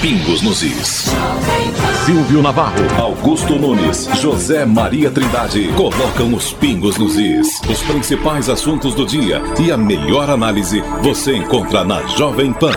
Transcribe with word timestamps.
Pingos 0.00 0.40
nos 0.40 0.62
Is. 0.62 1.04
Silvio 2.06 2.40
Navarro, 2.40 2.82
Augusto 2.98 3.56
Nunes, 3.56 4.08
José 4.18 4.64
Maria 4.64 5.10
Trindade 5.10 5.68
colocam 5.76 6.32
os 6.32 6.54
pingos 6.54 6.96
nos 6.96 7.16
Is. 7.16 7.60
Os 7.68 7.82
principais 7.82 8.48
assuntos 8.48 8.94
do 8.94 9.04
dia 9.04 9.42
e 9.60 9.70
a 9.70 9.76
melhor 9.76 10.30
análise 10.30 10.82
você 11.02 11.36
encontra 11.36 11.84
na 11.84 12.06
Jovem 12.06 12.50
Pan. 12.52 12.72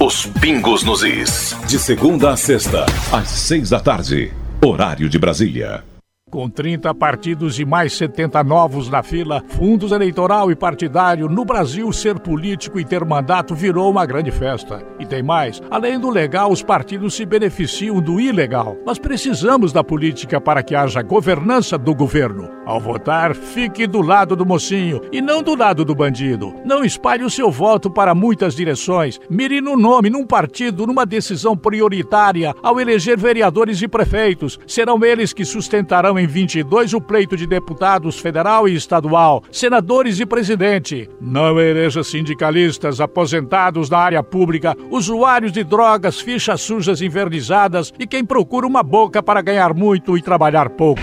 Os 0.00 0.26
Pingos 0.40 0.82
nos 0.82 1.04
Is. 1.04 1.56
De 1.68 1.78
segunda 1.78 2.32
a 2.32 2.36
sexta, 2.36 2.84
às 3.12 3.28
seis 3.28 3.70
da 3.70 3.78
tarde. 3.78 4.32
Horário 4.60 5.08
de 5.08 5.18
Brasília. 5.20 5.91
Com 6.32 6.48
30 6.48 6.94
partidos 6.94 7.58
e 7.58 7.64
mais 7.66 7.92
70 7.92 8.42
novos 8.42 8.88
na 8.88 9.02
fila, 9.02 9.44
fundos 9.48 9.92
eleitoral 9.92 10.50
e 10.50 10.56
partidário, 10.56 11.28
no 11.28 11.44
Brasil 11.44 11.92
ser 11.92 12.18
político 12.18 12.80
e 12.80 12.84
ter 12.86 13.04
mandato 13.04 13.54
virou 13.54 13.90
uma 13.90 14.06
grande 14.06 14.30
festa. 14.30 14.82
E 14.98 15.04
tem 15.04 15.22
mais: 15.22 15.60
além 15.70 16.00
do 16.00 16.08
legal, 16.08 16.50
os 16.50 16.62
partidos 16.62 17.12
se 17.12 17.26
beneficiam 17.26 18.00
do 18.00 18.18
ilegal. 18.18 18.78
Mas 18.86 18.98
precisamos 18.98 19.74
da 19.74 19.84
política 19.84 20.40
para 20.40 20.62
que 20.62 20.74
haja 20.74 21.02
governança 21.02 21.76
do 21.76 21.94
governo. 21.94 22.48
Ao 22.64 22.78
votar, 22.78 23.34
fique 23.34 23.88
do 23.88 24.00
lado 24.00 24.36
do 24.36 24.46
mocinho 24.46 25.00
e 25.10 25.20
não 25.20 25.42
do 25.42 25.56
lado 25.56 25.84
do 25.84 25.96
bandido. 25.96 26.54
Não 26.64 26.84
espalhe 26.84 27.24
o 27.24 27.30
seu 27.30 27.50
voto 27.50 27.90
para 27.90 28.14
muitas 28.14 28.54
direções. 28.54 29.18
Mire 29.28 29.60
no 29.60 29.76
nome, 29.76 30.08
num 30.08 30.24
partido, 30.24 30.86
numa 30.86 31.04
decisão 31.04 31.56
prioritária 31.56 32.54
ao 32.62 32.80
eleger 32.80 33.18
vereadores 33.18 33.82
e 33.82 33.88
prefeitos. 33.88 34.60
Serão 34.64 35.04
eles 35.04 35.32
que 35.32 35.44
sustentarão 35.44 36.16
em 36.16 36.26
22 36.26 36.94
o 36.94 37.00
pleito 37.00 37.36
de 37.36 37.48
deputados 37.48 38.20
federal 38.20 38.68
e 38.68 38.76
estadual, 38.76 39.42
senadores 39.50 40.20
e 40.20 40.26
presidente. 40.26 41.10
Não 41.20 41.58
eleja 41.60 42.04
sindicalistas, 42.04 43.00
aposentados 43.00 43.90
na 43.90 43.98
área 43.98 44.22
pública, 44.22 44.76
usuários 44.88 45.50
de 45.50 45.64
drogas, 45.64 46.20
fichas 46.20 46.60
sujas 46.60 47.02
invernizadas 47.02 47.92
e 47.98 48.06
quem 48.06 48.24
procura 48.24 48.68
uma 48.68 48.84
boca 48.84 49.20
para 49.20 49.42
ganhar 49.42 49.74
muito 49.74 50.16
e 50.16 50.22
trabalhar 50.22 50.70
pouco. 50.70 51.02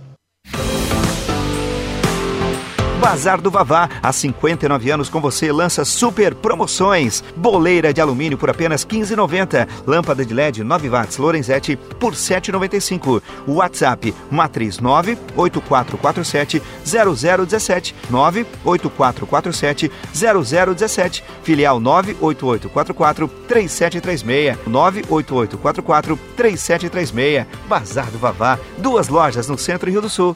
Bazar 3.01 3.41
do 3.41 3.49
Vavá, 3.49 3.89
há 3.99 4.13
59 4.13 4.91
anos 4.91 5.09
com 5.09 5.19
você, 5.19 5.51
lança 5.51 5.83
super 5.83 6.35
promoções. 6.35 7.23
Boleira 7.35 7.91
de 7.91 7.99
alumínio 7.99 8.37
por 8.37 8.47
apenas 8.47 8.85
15,90. 8.85 9.67
Lâmpada 9.87 10.23
de 10.23 10.31
LED 10.35 10.63
9 10.63 10.87
watts 10.87 11.17
Lorenzetti 11.17 11.75
por 11.75 12.13
7,95. 12.13 13.19
WhatsApp 13.47 14.13
Matriz 14.29 14.77
98447 14.77 16.61
0017 16.85 17.95
98447 18.11 19.91
0017. 20.13 21.23
Filial 21.41 21.79
98844 21.79 23.27
3736 23.47 24.57
98844 24.67 26.19
3736. 26.37 27.47
Bazar 27.67 28.11
do 28.11 28.19
Vavá, 28.19 28.59
duas 28.77 29.07
lojas 29.07 29.47
no 29.47 29.57
centro 29.57 29.89
Rio 29.89 30.03
do 30.03 30.09
Sul. 30.09 30.35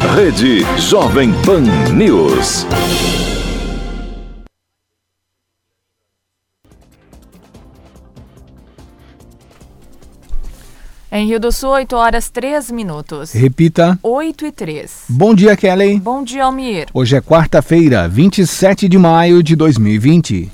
Rede 0.00 0.64
Jovem 0.78 1.32
Pan 1.44 1.62
News. 1.92 2.64
Em 11.10 11.26
Rio 11.26 11.40
do 11.40 11.50
Sul, 11.50 11.70
8 11.70 11.96
horas 11.96 12.30
3 12.30 12.70
minutos. 12.70 13.32
Repita. 13.32 13.98
8 14.00 14.46
e 14.46 14.52
3. 14.52 15.04
Bom 15.08 15.34
dia, 15.34 15.56
Kelly. 15.56 15.98
Bom 15.98 16.22
dia, 16.22 16.44
Almir. 16.44 16.86
Hoje 16.94 17.16
é 17.16 17.20
quarta-feira, 17.20 18.06
27 18.06 18.88
de 18.88 18.96
maio 18.96 19.42
de 19.42 19.56
2020. 19.56 20.48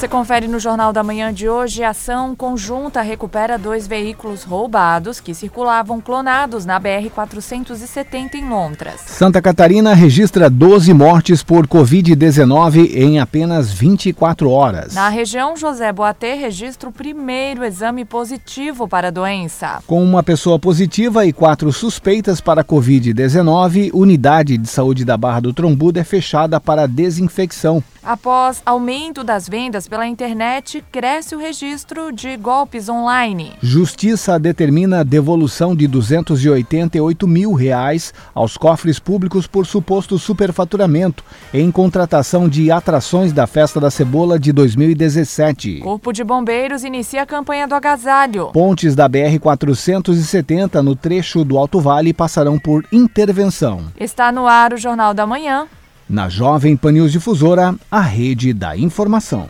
Você 0.00 0.08
confere 0.08 0.48
no 0.48 0.58
Jornal 0.58 0.94
da 0.94 1.04
Manhã 1.04 1.30
de 1.30 1.46
hoje. 1.46 1.84
A 1.84 1.90
ação 1.90 2.34
conjunta 2.34 3.02
recupera 3.02 3.58
dois 3.58 3.86
veículos 3.86 4.44
roubados 4.44 5.20
que 5.20 5.34
circulavam 5.34 6.00
clonados 6.00 6.64
na 6.64 6.80
BR-470 6.80 8.36
em 8.36 8.48
Lontras. 8.48 9.02
Santa 9.02 9.42
Catarina 9.42 9.92
registra 9.92 10.48
12 10.48 10.94
mortes 10.94 11.42
por 11.42 11.66
Covid-19 11.66 12.94
em 12.94 13.20
apenas 13.20 13.70
24 13.70 14.50
horas. 14.50 14.94
Na 14.94 15.10
região, 15.10 15.54
José 15.54 15.92
Boatê 15.92 16.32
registra 16.32 16.88
o 16.88 16.92
primeiro 16.92 17.62
exame 17.62 18.06
positivo 18.06 18.88
para 18.88 19.08
a 19.08 19.10
doença. 19.10 19.82
Com 19.86 20.02
uma 20.02 20.22
pessoa 20.22 20.58
positiva 20.58 21.26
e 21.26 21.32
quatro 21.34 21.70
suspeitas 21.74 22.40
para 22.40 22.64
Covid-19, 22.64 23.90
unidade 23.92 24.56
de 24.56 24.66
saúde 24.66 25.04
da 25.04 25.18
Barra 25.18 25.40
do 25.40 25.52
Trombudo 25.52 26.00
é 26.00 26.04
fechada 26.04 26.58
para 26.58 26.88
desinfecção. 26.88 27.84
Após 28.02 28.62
aumento 28.64 29.22
das 29.22 29.46
vendas 29.46 29.86
pela 29.90 30.06
internet, 30.06 30.84
cresce 30.92 31.34
o 31.34 31.38
registro 31.38 32.12
de 32.12 32.36
golpes 32.36 32.88
online. 32.88 33.54
Justiça 33.60 34.38
determina 34.38 35.04
devolução 35.04 35.74
de 35.74 35.88
288 35.88 37.26
mil 37.26 37.52
reais 37.52 38.14
aos 38.32 38.56
cofres 38.56 39.00
públicos 39.00 39.48
por 39.48 39.66
suposto 39.66 40.16
superfaturamento 40.16 41.24
em 41.52 41.72
contratação 41.72 42.48
de 42.48 42.70
atrações 42.70 43.32
da 43.32 43.48
Festa 43.48 43.80
da 43.80 43.90
Cebola 43.90 44.38
de 44.38 44.52
2017. 44.52 45.80
Corpo 45.80 46.12
de 46.12 46.22
Bombeiros 46.22 46.84
inicia 46.84 47.22
a 47.22 47.26
campanha 47.26 47.66
do 47.66 47.74
agasalho. 47.74 48.50
Pontes 48.52 48.94
da 48.94 49.08
BR-470 49.08 50.80
no 50.82 50.94
trecho 50.94 51.44
do 51.44 51.58
Alto 51.58 51.80
Vale 51.80 52.14
passarão 52.14 52.60
por 52.60 52.86
intervenção. 52.92 53.86
Está 53.98 54.30
no 54.30 54.46
ar 54.46 54.72
o 54.72 54.76
Jornal 54.76 55.12
da 55.12 55.26
Manhã. 55.26 55.66
Na 56.12 56.28
Jovem 56.28 56.76
Pan 56.76 56.90
News 56.90 57.12
Difusora, 57.12 57.72
a 57.88 58.00
rede 58.00 58.52
da 58.52 58.76
informação. 58.76 59.48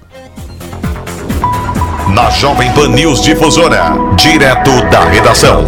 Na 2.14 2.28
Jovem 2.28 2.70
Pan 2.74 2.88
News 2.88 3.22
Difusora, 3.22 3.84
direto 4.14 4.70
da 4.90 5.06
redação. 5.08 5.64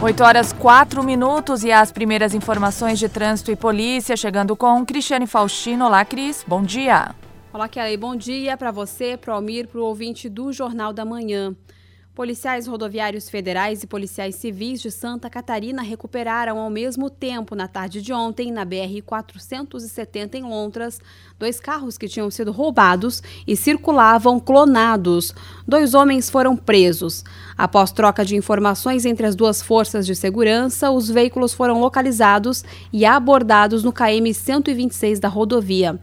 8 0.00 0.22
horas 0.22 0.52
4 0.52 1.02
minutos 1.02 1.64
e 1.64 1.72
as 1.72 1.90
primeiras 1.90 2.32
informações 2.32 2.96
de 2.96 3.08
trânsito 3.08 3.50
e 3.50 3.56
polícia 3.56 4.16
chegando 4.16 4.54
com 4.54 4.86
Cristiane 4.86 5.26
Faustino. 5.26 5.86
Olá, 5.86 6.04
Cris. 6.04 6.44
Bom 6.46 6.62
dia. 6.62 7.12
Olá, 7.52 7.68
Kelly. 7.68 7.96
Bom 7.96 8.14
dia 8.14 8.56
para 8.56 8.70
você, 8.70 9.16
para 9.16 9.32
o 9.32 9.34
Almir, 9.34 9.66
para 9.66 9.80
o 9.80 9.84
ouvinte 9.84 10.28
do 10.28 10.52
Jornal 10.52 10.92
da 10.92 11.04
Manhã. 11.04 11.56
Policiais 12.12 12.66
rodoviários 12.66 13.30
federais 13.30 13.84
e 13.84 13.86
policiais 13.86 14.34
civis 14.34 14.82
de 14.82 14.90
Santa 14.90 15.30
Catarina 15.30 15.80
recuperaram 15.80 16.58
ao 16.58 16.68
mesmo 16.68 17.08
tempo, 17.08 17.54
na 17.54 17.68
tarde 17.68 18.02
de 18.02 18.12
ontem, 18.12 18.50
na 18.50 18.66
BR-470 18.66 20.34
em 20.34 20.42
Lontras, 20.42 21.00
dois 21.38 21.60
carros 21.60 21.96
que 21.96 22.08
tinham 22.08 22.28
sido 22.28 22.50
roubados 22.50 23.22
e 23.46 23.54
circulavam 23.54 24.40
clonados. 24.40 25.32
Dois 25.66 25.94
homens 25.94 26.28
foram 26.28 26.56
presos. 26.56 27.24
Após 27.56 27.92
troca 27.92 28.24
de 28.24 28.34
informações 28.34 29.04
entre 29.04 29.24
as 29.24 29.36
duas 29.36 29.62
forças 29.62 30.04
de 30.04 30.16
segurança, 30.16 30.90
os 30.90 31.08
veículos 31.08 31.54
foram 31.54 31.80
localizados 31.80 32.64
e 32.92 33.06
abordados 33.06 33.84
no 33.84 33.92
KM 33.92 34.34
126 34.34 35.20
da 35.20 35.28
rodovia. 35.28 35.98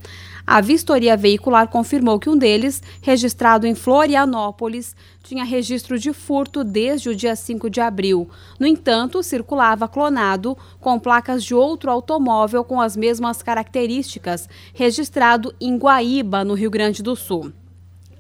A 0.49 0.61
vistoria 0.61 1.17
veicular 1.17 1.67
confirmou 1.67 2.17
que 2.17 2.29
um 2.29 2.37
deles, 2.37 2.81
registrado 3.01 3.67
em 3.67 3.75
Florianópolis, 3.75 4.95
tinha 5.21 5.43
registro 5.43 5.99
de 5.99 6.13
furto 6.13 6.63
desde 6.63 7.09
o 7.09 7.15
dia 7.15 7.35
5 7.35 7.69
de 7.69 7.81
abril. 7.81 8.29
No 8.57 8.65
entanto, 8.65 9.21
circulava 9.21 9.89
clonado 9.89 10.57
com 10.79 10.97
placas 10.97 11.43
de 11.43 11.53
outro 11.53 11.91
automóvel 11.91 12.63
com 12.63 12.79
as 12.79 12.95
mesmas 12.95 13.43
características, 13.43 14.47
registrado 14.73 15.53
em 15.59 15.77
Guaíba, 15.77 16.45
no 16.45 16.53
Rio 16.53 16.71
Grande 16.71 17.03
do 17.03 17.13
Sul. 17.13 17.51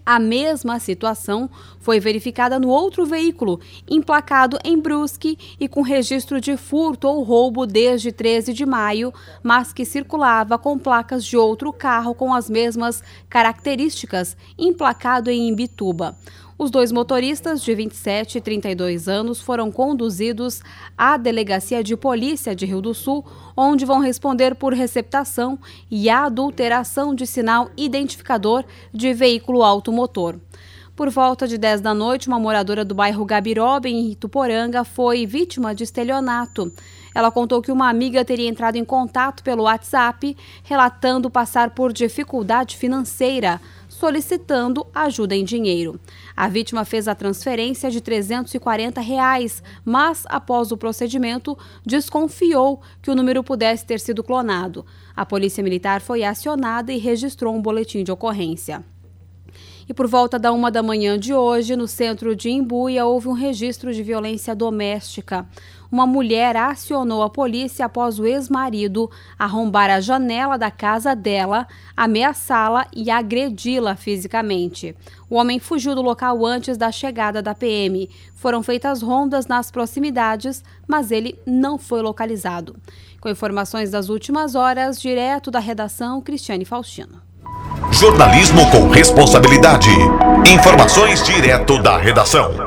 A 0.07 0.19
mesma 0.19 0.79
situação 0.79 1.49
foi 1.81 1.99
verificada 1.99 2.57
no 2.57 2.69
outro 2.69 3.05
veículo, 3.05 3.59
emplacado 3.89 4.57
em 4.63 4.79
Brusque 4.79 5.37
e 5.59 5.67
com 5.67 5.81
registro 5.81 6.39
de 6.39 6.55
furto 6.55 7.09
ou 7.09 7.23
roubo 7.23 7.67
desde 7.67 8.13
13 8.13 8.53
de 8.53 8.65
maio, 8.65 9.13
mas 9.43 9.73
que 9.73 9.83
circulava 9.83 10.57
com 10.57 10.79
placas 10.79 11.25
de 11.25 11.35
outro 11.35 11.73
carro 11.73 12.15
com 12.15 12.33
as 12.33 12.49
mesmas 12.49 13.03
características, 13.27 14.37
emplacado 14.57 15.29
em 15.29 15.49
Imbituba. 15.49 16.15
Os 16.59 16.71
dois 16.71 16.91
motoristas, 16.91 17.61
de 17.61 17.75
27 17.75 18.39
e 18.39 18.41
32 18.41 19.07
anos, 19.07 19.39
foram 19.39 19.71
conduzidos 19.71 20.63
à 20.97 21.15
Delegacia 21.15 21.83
de 21.83 21.95
Polícia 21.95 22.55
de 22.55 22.65
Rio 22.65 22.81
do 22.81 22.95
Sul, 22.95 23.23
onde 23.55 23.85
vão 23.85 23.99
responder 23.99 24.55
por 24.55 24.73
receptação 24.73 25.59
e 25.91 26.09
adulteração 26.09 27.13
de 27.13 27.27
sinal 27.27 27.69
identificador 27.77 28.65
de 28.91 29.13
veículo 29.13 29.61
automotor. 29.61 30.39
Por 30.95 31.11
volta 31.11 31.47
de 31.47 31.59
10 31.59 31.79
da 31.81 31.93
noite, 31.93 32.27
uma 32.27 32.39
moradora 32.39 32.83
do 32.83 32.95
bairro 32.95 33.23
Gabiroba, 33.23 33.87
em 33.87 34.09
Ituporanga, 34.09 34.83
foi 34.83 35.27
vítima 35.27 35.75
de 35.75 35.83
estelionato. 35.83 36.73
Ela 37.13 37.29
contou 37.29 37.61
que 37.61 37.71
uma 37.71 37.87
amiga 37.87 38.25
teria 38.25 38.49
entrado 38.49 38.77
em 38.77 38.83
contato 38.83 39.43
pelo 39.43 39.65
WhatsApp, 39.65 40.35
relatando 40.63 41.29
passar 41.29 41.69
por 41.69 41.93
dificuldade 41.93 42.75
financeira, 42.77 43.61
solicitando 43.97 44.85
ajuda 44.93 45.35
em 45.35 45.43
dinheiro. 45.43 45.99
A 46.35 46.47
vítima 46.47 46.85
fez 46.85 47.07
a 47.07 47.15
transferência 47.15 47.89
de 47.89 47.99
340 47.99 49.01
reais, 49.01 49.63
mas, 49.83 50.23
após 50.27 50.71
o 50.71 50.77
procedimento, 50.77 51.57
desconfiou 51.83 52.79
que 53.01 53.09
o 53.09 53.15
número 53.15 53.43
pudesse 53.43 53.85
ter 53.85 53.99
sido 53.99 54.23
clonado. 54.23 54.85
A 55.15 55.25
Polícia 55.25 55.63
Militar 55.63 55.99
foi 55.99 56.23
acionada 56.23 56.93
e 56.93 56.97
registrou 56.97 57.55
um 57.55 57.61
boletim 57.61 58.03
de 58.03 58.11
ocorrência. 58.11 58.85
E 59.89 59.93
por 59.93 60.05
volta 60.05 60.37
da 60.37 60.51
uma 60.51 60.69
da 60.69 60.83
manhã 60.83 61.17
de 61.17 61.33
hoje, 61.33 61.75
no 61.75 61.87
centro 61.87 62.35
de 62.35 62.49
Imbuia, 62.49 63.05
houve 63.05 63.29
um 63.29 63.33
registro 63.33 63.93
de 63.93 64.03
violência 64.03 64.53
doméstica. 64.53 65.47
Uma 65.91 66.05
mulher 66.05 66.55
acionou 66.57 67.23
a 67.23 67.29
polícia 67.29 67.85
após 67.85 68.19
o 68.19 68.25
ex-marido 68.25 69.09
arrombar 69.37 69.89
a 69.89 70.01
janela 70.01 70.57
da 70.57 70.69
casa 70.69 71.15
dela, 71.15 71.67
ameaçá-la 71.95 72.87
e 72.95 73.09
agredi-la 73.09 73.95
fisicamente. 73.95 74.95
O 75.29 75.35
homem 75.35 75.59
fugiu 75.59 75.95
do 75.95 76.01
local 76.01 76.45
antes 76.45 76.77
da 76.77 76.91
chegada 76.91 77.41
da 77.41 77.55
PM. 77.55 78.09
Foram 78.35 78.61
feitas 78.61 79.01
rondas 79.01 79.47
nas 79.47 79.71
proximidades, 79.71 80.63
mas 80.87 81.11
ele 81.11 81.39
não 81.45 81.77
foi 81.77 82.01
localizado. 82.01 82.75
Com 83.19 83.29
informações 83.29 83.89
das 83.91 84.09
últimas 84.09 84.55
horas, 84.55 85.01
direto 85.01 85.49
da 85.49 85.59
redação, 85.59 86.21
Cristiane 86.21 86.65
Faustino. 86.65 87.21
Jornalismo 87.91 88.69
com 88.69 88.89
responsabilidade. 88.89 89.89
Informações 90.45 91.23
direto 91.23 91.81
da 91.81 91.97
redação. 91.97 92.66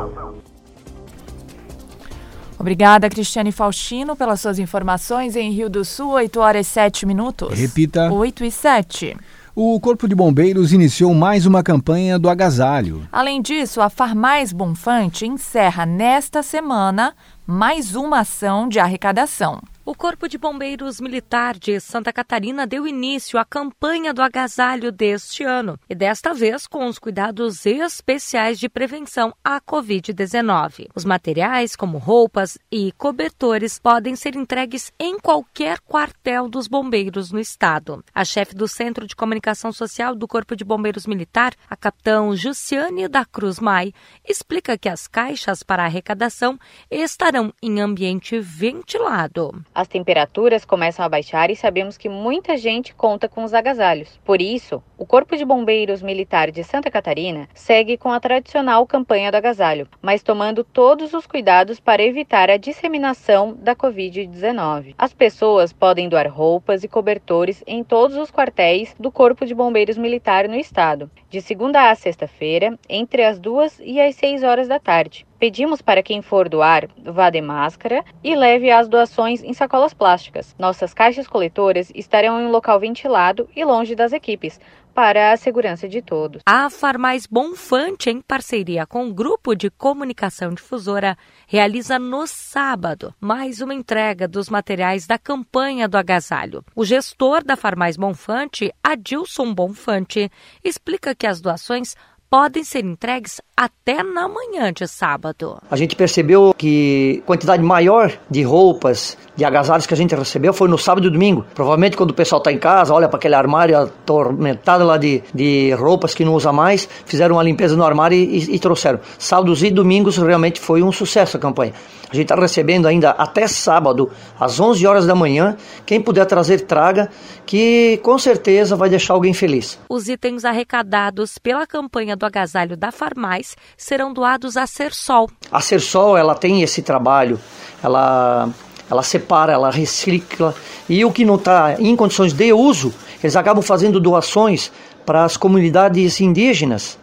Obrigada, 2.61 3.09
Cristiane 3.09 3.51
Faustino, 3.51 4.15
pelas 4.15 4.39
suas 4.39 4.59
informações 4.59 5.35
em 5.35 5.51
Rio 5.51 5.71
do 5.71 5.83
Sul, 5.83 6.11
8 6.11 6.41
horas 6.41 6.67
e 6.67 6.71
7 6.71 7.07
minutos. 7.07 7.59
Repita. 7.59 8.13
8 8.13 8.45
e 8.45 8.51
7. 8.51 9.17
O 9.57 9.81
Corpo 9.81 10.07
de 10.07 10.15
Bombeiros 10.15 10.71
iniciou 10.71 11.15
mais 11.15 11.47
uma 11.47 11.63
campanha 11.63 12.19
do 12.19 12.29
agasalho. 12.29 13.09
Além 13.11 13.41
disso, 13.41 13.81
a 13.81 13.89
Farmais 13.89 14.53
Bonfante 14.53 15.27
encerra 15.27 15.87
nesta 15.87 16.43
semana 16.43 17.15
mais 17.47 17.95
uma 17.97 18.21
ação 18.21 18.69
de 18.69 18.79
arrecadação. 18.79 19.63
O 19.91 19.95
Corpo 19.97 20.29
de 20.29 20.39
Bombeiros 20.39 21.01
Militar 21.01 21.59
de 21.59 21.81
Santa 21.81 22.13
Catarina 22.13 22.65
deu 22.65 22.87
início 22.87 23.37
à 23.41 23.45
campanha 23.45 24.15
do 24.15 24.23
agasalho 24.23 24.93
deste 24.93 25.43
ano, 25.43 25.77
e 25.91 25.97
desta 25.97 26.33
vez 26.33 26.65
com 26.69 26.87
os 26.87 26.97
cuidados 26.97 27.67
especiais 27.67 28.61
de 28.61 28.69
prevenção 28.69 29.35
à 29.43 29.61
Covid-19. 29.61 30.87
Os 30.95 31.05
materiais, 31.05 31.75
como 31.75 31.99
roupas 31.99 32.57
e 32.71 32.93
cobertores, 32.93 33.81
podem 33.81 34.15
ser 34.15 34.37
entregues 34.37 34.93
em 34.97 35.19
qualquer 35.19 35.81
quartel 35.81 36.49
dos 36.49 36.69
bombeiros 36.69 37.33
no 37.33 37.41
estado. 37.41 38.05
A 38.15 38.25
chefe 38.25 38.55
do 38.55 38.69
Centro 38.69 39.09
de 39.09 39.17
Comunicação 39.17 39.73
Social 39.73 40.15
do 40.15 40.29
Corpo 40.29 40.55
de 40.55 40.65
Bombeiros 40.65 41.05
Militar, 41.05 41.53
a 41.69 41.75
capitão 41.75 42.37
Jussiane 42.37 43.09
da 43.09 43.25
Cruz 43.25 43.59
Mai, 43.59 43.93
explica 44.25 44.79
que 44.79 44.89
as 44.89 45.09
caixas 45.09 45.65
para 45.65 45.85
arrecadação 45.85 46.57
estarão 46.89 47.53
em 47.61 47.81
ambiente 47.81 48.39
ventilado. 48.39 49.51
As 49.81 49.89
temperaturas 49.89 50.67
começam 50.67 51.03
a 51.03 51.09
baixar 51.09 51.51
e 51.51 51.57
sabemos 51.57 51.97
que 51.97 52.07
muita 52.07 52.55
gente 52.55 52.95
conta 52.95 53.27
com 53.27 53.45
os 53.45 53.55
agasalhos. 53.55 54.21
Por 54.23 54.43
isso, 54.43 54.83
o 54.99 55.07
Corpo 55.07 55.35
de 55.39 55.43
Bombeiros 55.43 56.03
Militar 56.03 56.51
de 56.51 56.63
Santa 56.63 56.91
Catarina 56.91 57.49
segue 57.55 57.97
com 57.97 58.13
a 58.13 58.21
tradicional 58.21 58.87
campanha 58.87 59.31
do 59.31 59.39
agasalho, 59.39 59.89
mas 60.03 60.23
tomando 60.23 60.63
todos 60.63 61.15
os 61.15 61.27
cuidados 61.27 61.81
para 61.81 62.03
evitar 62.03 62.51
a 62.51 62.59
disseminação 62.59 63.57
da 63.59 63.75
Covid-19. 63.75 64.95
As 64.99 65.15
pessoas 65.15 65.73
podem 65.73 66.11
doar 66.11 66.29
roupas 66.29 66.85
e 66.85 66.89
cobertores 66.89 67.65
em 67.67 67.83
todos 67.83 68.19
os 68.19 68.31
quartéis 68.31 68.95
do 69.01 69.11
Corpo 69.11 69.47
de 69.47 69.55
Bombeiros 69.55 69.97
Militar 69.97 70.47
no 70.47 70.57
estado, 70.57 71.11
de 71.31 71.41
segunda 71.41 71.89
a 71.89 71.95
sexta-feira, 71.95 72.79
entre 72.87 73.25
as 73.25 73.39
duas 73.39 73.81
e 73.83 73.99
as 73.99 74.15
seis 74.15 74.43
horas 74.43 74.69
da 74.69 74.79
tarde. 74.79 75.25
Pedimos 75.41 75.81
para 75.81 76.03
quem 76.03 76.21
for 76.21 76.51
doar, 76.51 76.87
vá 77.03 77.31
de 77.31 77.41
máscara 77.41 78.05
e 78.23 78.37
leve 78.37 78.71
as 78.71 78.91
doações 78.91 79.43
em 79.43 79.55
sacolas 79.55 79.95
plásticas. 79.95 80.55
Nossas 80.59 80.93
caixas 80.93 81.27
coletoras 81.27 81.91
estarão 81.95 82.39
em 82.39 82.45
um 82.45 82.51
local 82.51 82.79
ventilado 82.79 83.49
e 83.57 83.65
longe 83.65 83.95
das 83.95 84.13
equipes, 84.13 84.61
para 84.95 85.33
a 85.33 85.37
segurança 85.37 85.89
de 85.89 86.03
todos. 86.03 86.43
A 86.45 86.69
Farmais 86.69 87.27
Bonfante, 87.27 88.11
em 88.11 88.21
parceria 88.21 88.87
com 88.87 89.09
o 89.09 89.15
Grupo 89.15 89.55
de 89.55 89.71
Comunicação 89.71 90.51
Difusora, 90.51 91.17
realiza 91.47 91.99
no 91.99 92.27
sábado 92.27 93.15
mais 93.21 93.61
uma 93.61 93.75
entrega 93.75 94.29
dos 94.29 94.49
materiais 94.49 95.07
da 95.07 95.19
campanha 95.19 95.89
do 95.89 95.97
agasalho. 95.97 96.65
O 96.75 96.85
gestor 96.85 97.43
da 97.43 97.57
Farmais 97.57 97.97
Bonfante, 97.97 98.73
Adilson 98.83 99.55
Bonfante, 99.55 100.31
explica 100.63 101.15
que 101.15 101.27
as 101.27 101.41
doações 101.41 101.97
podem 102.31 102.63
ser 102.63 102.85
entregues 102.85 103.41
até 103.57 104.05
na 104.05 104.29
manhã 104.29 104.73
de 104.73 104.87
sábado. 104.87 105.59
A 105.69 105.77
gente 105.77 105.97
percebeu 105.97 106.55
que 106.57 107.21
a 107.25 107.27
quantidade 107.27 107.61
maior 107.61 108.17
de 108.31 108.45
roupas, 108.45 109.19
de 109.35 109.45
agasalhos 109.45 109.85
que 109.85 109.93
a 109.93 109.97
gente 109.97 110.15
recebeu 110.15 110.53
foi 110.53 110.69
no 110.69 110.79
sábado 110.79 111.09
e 111.09 111.11
domingo. 111.11 111.45
Provavelmente 111.53 111.97
quando 111.97 112.11
o 112.13 112.15
pessoal 112.15 112.39
está 112.39 112.53
em 112.53 112.59
casa, 112.59 112.95
olha 112.95 113.09
para 113.09 113.19
aquele 113.19 113.35
armário 113.35 113.77
atormentado 113.77 114.85
lá 114.85 114.97
de, 114.97 115.23
de 115.35 115.73
roupas 115.73 116.15
que 116.15 116.25
não 116.25 116.35
usa 116.35 116.53
mais, 116.53 116.89
fizeram 117.05 117.35
uma 117.35 117.43
limpeza 117.43 117.77
no 117.77 117.85
armário 117.85 118.17
e, 118.17 118.39
e, 118.39 118.55
e 118.55 118.59
trouxeram. 118.61 119.01
Sábados 119.19 119.65
e 119.65 119.71
domingos 119.71 120.17
realmente 120.17 120.61
foi 120.61 120.85
um 120.85 120.93
sucesso 120.93 121.37
a 121.37 121.41
campanha. 121.41 121.73
A 122.11 122.17
gente 122.17 122.25
está 122.25 122.35
recebendo 122.35 122.87
ainda 122.87 123.11
até 123.11 123.47
sábado, 123.47 124.11
às 124.39 124.59
11 124.59 124.85
horas 124.85 125.07
da 125.07 125.15
manhã. 125.15 125.57
Quem 125.87 126.01
puder 126.01 126.27
trazer, 126.27 126.63
traga, 126.63 127.09
que 127.47 128.01
com 128.03 128.19
certeza 128.19 128.75
vai 128.75 128.89
deixar 128.89 129.15
alguém 129.15 129.33
feliz. 129.33 129.79
Os 129.89 130.09
itens 130.09 130.45
arrecadados 130.45 131.39
pela 131.39 131.67
campanha 131.67 132.17
do 132.17 132.27
agasalho 132.27 132.77
da 132.77 132.91
Farmais 132.91 133.57
serão 133.77 134.13
doados 134.13 134.57
à 134.57 134.67
Sersol. 134.67 135.31
A 135.53 135.61
Sersol, 135.61 136.17
ela 136.17 136.35
tem 136.35 136.63
esse 136.63 136.83
trabalho, 136.83 137.39
ela 137.83 138.49
ela 138.91 139.05
separa, 139.05 139.53
ela 139.53 139.71
recicla 139.71 140.53
e 140.89 141.05
o 141.05 141.13
que 141.13 141.25
não 141.25 141.37
está 141.37 141.77
em 141.79 141.95
condições 141.95 142.33
de 142.33 142.53
uso, 142.53 142.93
eles 143.23 143.37
acabam 143.37 143.63
fazendo 143.63 144.01
doações 144.01 144.73
para 145.07 145.25
as 145.25 145.37
comunidades 145.37 146.21
indígenas, 146.21 146.99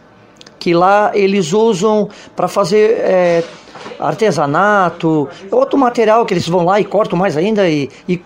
que 0.58 0.74
lá 0.74 1.12
eles 1.14 1.54
usam 1.54 2.10
para 2.36 2.46
fazer 2.46 2.98
é, 2.98 3.44
artesanato, 3.98 5.28
outro 5.50 5.78
material 5.78 6.24
que 6.24 6.34
eles 6.34 6.48
vão 6.48 6.64
lá 6.64 6.80
e 6.80 6.84
cortam 6.84 7.18
mais 7.18 7.36
ainda 7.36 7.68
e, 7.68 7.88
e 8.06 8.16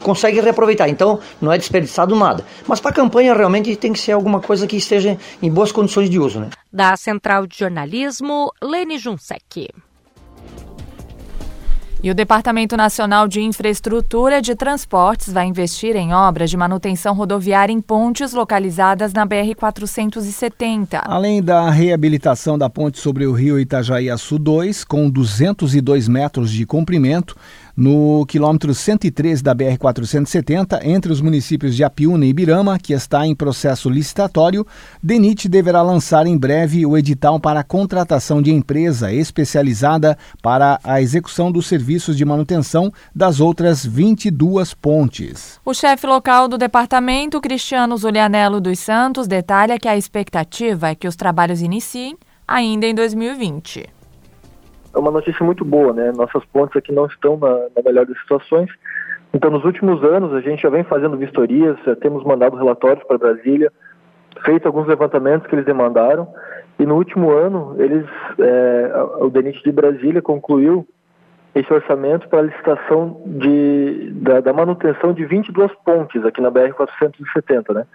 conseguem 0.00 0.42
reaproveitar. 0.42 0.88
Então 0.88 1.18
não 1.40 1.52
é 1.52 1.58
desperdiçado 1.58 2.14
nada. 2.14 2.44
Mas 2.66 2.80
para 2.80 2.90
a 2.90 2.94
campanha 2.94 3.34
realmente 3.34 3.74
tem 3.76 3.92
que 3.92 3.98
ser 3.98 4.12
alguma 4.12 4.40
coisa 4.40 4.66
que 4.66 4.76
esteja 4.76 5.18
em 5.42 5.50
boas 5.50 5.72
condições 5.72 6.08
de 6.08 6.18
uso. 6.18 6.40
Né? 6.40 6.50
Da 6.72 6.96
Central 6.96 7.46
de 7.46 7.58
Jornalismo, 7.58 8.50
Lene 8.62 8.98
Junsec. 8.98 9.68
E 12.04 12.10
o 12.10 12.14
Departamento 12.16 12.76
Nacional 12.76 13.28
de 13.28 13.40
Infraestrutura 13.40 14.42
de 14.42 14.56
Transportes 14.56 15.32
vai 15.32 15.46
investir 15.46 15.94
em 15.94 16.12
obras 16.12 16.50
de 16.50 16.56
manutenção 16.56 17.14
rodoviária 17.14 17.72
em 17.72 17.80
pontes 17.80 18.32
localizadas 18.32 19.12
na 19.12 19.24
BR-470. 19.24 21.00
Além 21.04 21.40
da 21.40 21.70
reabilitação 21.70 22.58
da 22.58 22.68
ponte 22.68 22.98
sobre 22.98 23.24
o 23.24 23.32
rio 23.32 23.56
Itajaí-Açu 23.56 24.36
2, 24.36 24.82
com 24.82 25.08
202 25.08 26.08
metros 26.08 26.50
de 26.50 26.66
comprimento, 26.66 27.36
no 27.76 28.24
quilômetro 28.26 28.74
103 28.74 29.42
da 29.42 29.54
BR-470, 29.54 30.84
entre 30.84 31.12
os 31.12 31.20
municípios 31.20 31.74
de 31.74 31.84
Apiúna 31.84 32.26
e 32.26 32.28
Ibirama, 32.28 32.78
que 32.78 32.92
está 32.92 33.26
em 33.26 33.34
processo 33.34 33.88
licitatório, 33.88 34.66
DENIT 35.02 35.48
deverá 35.48 35.82
lançar 35.82 36.26
em 36.26 36.36
breve 36.36 36.84
o 36.84 36.96
edital 36.96 37.40
para 37.40 37.60
a 37.60 37.64
contratação 37.64 38.42
de 38.42 38.52
empresa 38.52 39.12
especializada 39.12 40.16
para 40.42 40.78
a 40.84 41.00
execução 41.00 41.50
dos 41.50 41.66
serviços 41.66 42.16
de 42.16 42.24
manutenção 42.24 42.92
das 43.14 43.40
outras 43.40 43.84
22 43.84 44.74
pontes. 44.74 45.60
O 45.64 45.74
chefe 45.74 46.06
local 46.06 46.48
do 46.48 46.58
departamento, 46.58 47.40
Cristiano 47.40 47.96
Zulianello 47.96 48.60
dos 48.60 48.78
Santos, 48.78 49.26
detalha 49.26 49.78
que 49.78 49.88
a 49.88 49.96
expectativa 49.96 50.90
é 50.90 50.94
que 50.94 51.08
os 51.08 51.16
trabalhos 51.16 51.62
iniciem 51.62 52.16
ainda 52.46 52.86
em 52.86 52.94
2020 52.94 54.01
é 54.94 54.98
uma 54.98 55.10
notícia 55.10 55.44
muito 55.44 55.64
boa, 55.64 55.92
né? 55.92 56.12
Nossas 56.12 56.44
pontes 56.46 56.76
aqui 56.76 56.92
não 56.92 57.06
estão 57.06 57.36
na, 57.36 57.68
na 57.74 57.82
melhor 57.84 58.06
das 58.06 58.18
situações. 58.20 58.70
Então, 59.34 59.50
nos 59.50 59.64
últimos 59.64 60.02
anos, 60.04 60.34
a 60.34 60.40
gente 60.40 60.62
já 60.62 60.68
vem 60.68 60.84
fazendo 60.84 61.16
vistorias, 61.16 61.76
já 61.86 61.96
temos 61.96 62.22
mandado 62.24 62.56
relatórios 62.56 63.04
para 63.06 63.16
Brasília, 63.16 63.72
feito 64.44 64.66
alguns 64.66 64.86
levantamentos 64.86 65.46
que 65.46 65.54
eles 65.54 65.64
demandaram 65.64 66.28
e 66.78 66.86
no 66.86 66.96
último 66.96 67.30
ano 67.30 67.76
eles, 67.78 68.06
é, 68.38 68.92
o 69.20 69.30
DENIT 69.30 69.62
de 69.62 69.72
Brasília 69.72 70.22
concluiu 70.22 70.86
esse 71.54 71.72
orçamento 71.72 72.28
para 72.28 72.40
a 72.40 72.42
licitação 72.42 73.20
de, 73.26 74.10
da, 74.14 74.40
da, 74.40 74.52
manutenção 74.52 75.12
de 75.12 75.24
22 75.24 75.70
pontes 75.84 76.24
aqui 76.24 76.40
na 76.40 76.50
BR-470, 76.50 77.74
né? 77.74 77.86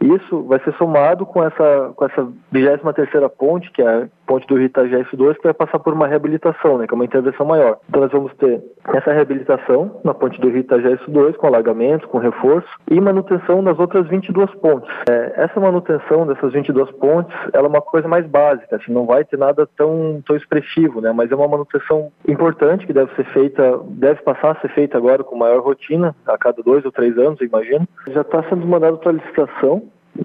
Isso 0.00 0.42
vai 0.44 0.60
ser 0.60 0.72
somado 0.74 1.26
com 1.26 1.44
essa, 1.44 1.92
com 1.94 2.04
essa 2.04 2.26
23ª 2.52 3.28
ponte, 3.28 3.70
que 3.70 3.82
é 3.82 4.08
ponte 4.32 4.46
do 4.46 4.56
Rio 4.56 4.64
Itajaí 4.64 5.04
2, 5.12 5.36
que 5.36 5.44
vai 5.44 5.52
passar 5.52 5.78
por 5.78 5.92
uma 5.92 6.06
reabilitação, 6.06 6.78
né, 6.78 6.86
que 6.86 6.94
é 6.94 6.96
uma 6.96 7.04
intervenção 7.04 7.44
maior. 7.44 7.78
Então 7.86 8.00
nós 8.00 8.10
vamos 8.10 8.32
ter 8.36 8.62
essa 8.94 9.12
reabilitação 9.12 10.00
na 10.02 10.14
ponte 10.14 10.40
do 10.40 10.48
Rio 10.48 10.60
Itajaí 10.60 10.98
2, 11.06 11.36
com 11.36 11.46
alagamentos, 11.46 12.08
com 12.08 12.16
reforço, 12.16 12.68
e 12.90 12.98
manutenção 12.98 13.62
das 13.62 13.78
outras 13.78 14.08
22 14.08 14.50
pontes. 14.54 14.88
É, 15.10 15.34
essa 15.36 15.60
manutenção 15.60 16.26
dessas 16.26 16.50
22 16.54 16.90
pontes, 16.92 17.36
ela 17.52 17.66
é 17.66 17.68
uma 17.68 17.82
coisa 17.82 18.08
mais 18.08 18.26
básica, 18.26 18.76
assim, 18.76 18.90
não 18.90 19.04
vai 19.04 19.22
ter 19.22 19.36
nada 19.36 19.68
tão, 19.76 20.22
tão 20.26 20.34
expressivo, 20.34 21.02
né, 21.02 21.12
mas 21.12 21.30
é 21.30 21.34
uma 21.34 21.48
manutenção 21.48 22.10
importante 22.26 22.86
que 22.86 22.92
deve 22.94 23.14
ser 23.14 23.24
feita, 23.34 23.80
deve 23.84 24.22
passar 24.22 24.52
a 24.52 24.60
ser 24.62 24.68
feita 24.68 24.96
agora 24.96 25.22
com 25.22 25.36
maior 25.36 25.60
rotina, 25.60 26.16
a 26.26 26.38
cada 26.38 26.62
dois 26.62 26.86
ou 26.86 26.92
três 26.92 27.18
anos, 27.18 27.38
imagino. 27.42 27.86
Já 28.08 28.22
está 28.22 28.42
sendo 28.44 28.66
mandado 28.66 28.96
para 28.96 29.12
licitação, 29.12 29.82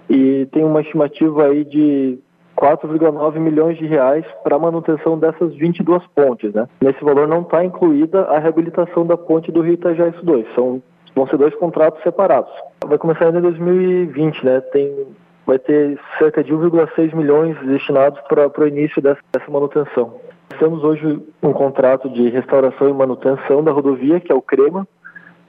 e 0.09 0.45
tem 0.51 0.63
uma 0.63 0.81
estimativa 0.81 1.45
aí 1.45 1.63
de 1.63 2.19
4,9 2.59 3.39
milhões 3.39 3.77
de 3.77 3.85
reais 3.85 4.25
para 4.43 4.55
a 4.55 4.59
manutenção 4.59 5.17
dessas 5.17 5.53
22 5.55 6.05
pontes, 6.07 6.53
né? 6.53 6.67
Nesse 6.81 7.03
valor 7.03 7.27
não 7.27 7.41
está 7.41 7.63
incluída 7.63 8.23
a 8.23 8.39
reabilitação 8.39 9.05
da 9.05 9.15
ponte 9.15 9.51
do 9.51 9.61
Rio 9.61 9.73
Itajaí 9.73 10.11
2, 10.23 10.55
são 10.55 10.81
vão 11.15 11.27
ser 11.27 11.37
dois 11.37 11.55
contratos 11.55 12.01
separados. 12.03 12.51
Vai 12.85 12.97
começar 12.97 13.25
ainda 13.25 13.39
em 13.39 13.41
2020, 13.41 14.45
né? 14.45 14.61
Tem 14.61 15.07
vai 15.47 15.57
ter 15.57 15.97
cerca 16.19 16.43
de 16.43 16.53
1,6 16.53 17.15
milhões 17.15 17.57
destinados 17.65 18.19
para 18.27 18.51
o 18.59 18.67
início 18.67 19.01
dessa, 19.01 19.21
dessa 19.31 19.49
manutenção. 19.49 20.15
Temos 20.59 20.83
hoje 20.83 21.19
um 21.41 21.53
contrato 21.53 22.09
de 22.09 22.29
restauração 22.29 22.89
e 22.89 22.93
manutenção 22.93 23.63
da 23.63 23.71
rodovia, 23.71 24.19
que 24.19 24.29
é 24.31 24.35
o 24.35 24.41
CREMA. 24.41 24.85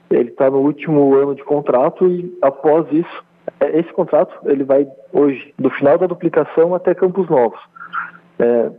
Ele 0.09 0.29
está 0.29 0.49
no 0.49 0.59
último 0.59 1.13
ano 1.15 1.35
de 1.35 1.43
contrato 1.43 2.07
e 2.07 2.33
após 2.41 2.87
isso 2.93 3.23
esse 3.67 3.91
contrato 3.93 4.33
ele 4.45 4.63
vai 4.63 4.87
hoje 5.11 5.53
do 5.57 5.69
final 5.69 5.97
da 5.97 6.07
duplicação 6.07 6.73
até 6.73 6.95
Campos 6.95 7.29
Novos. 7.29 7.59
É, 8.39 8.71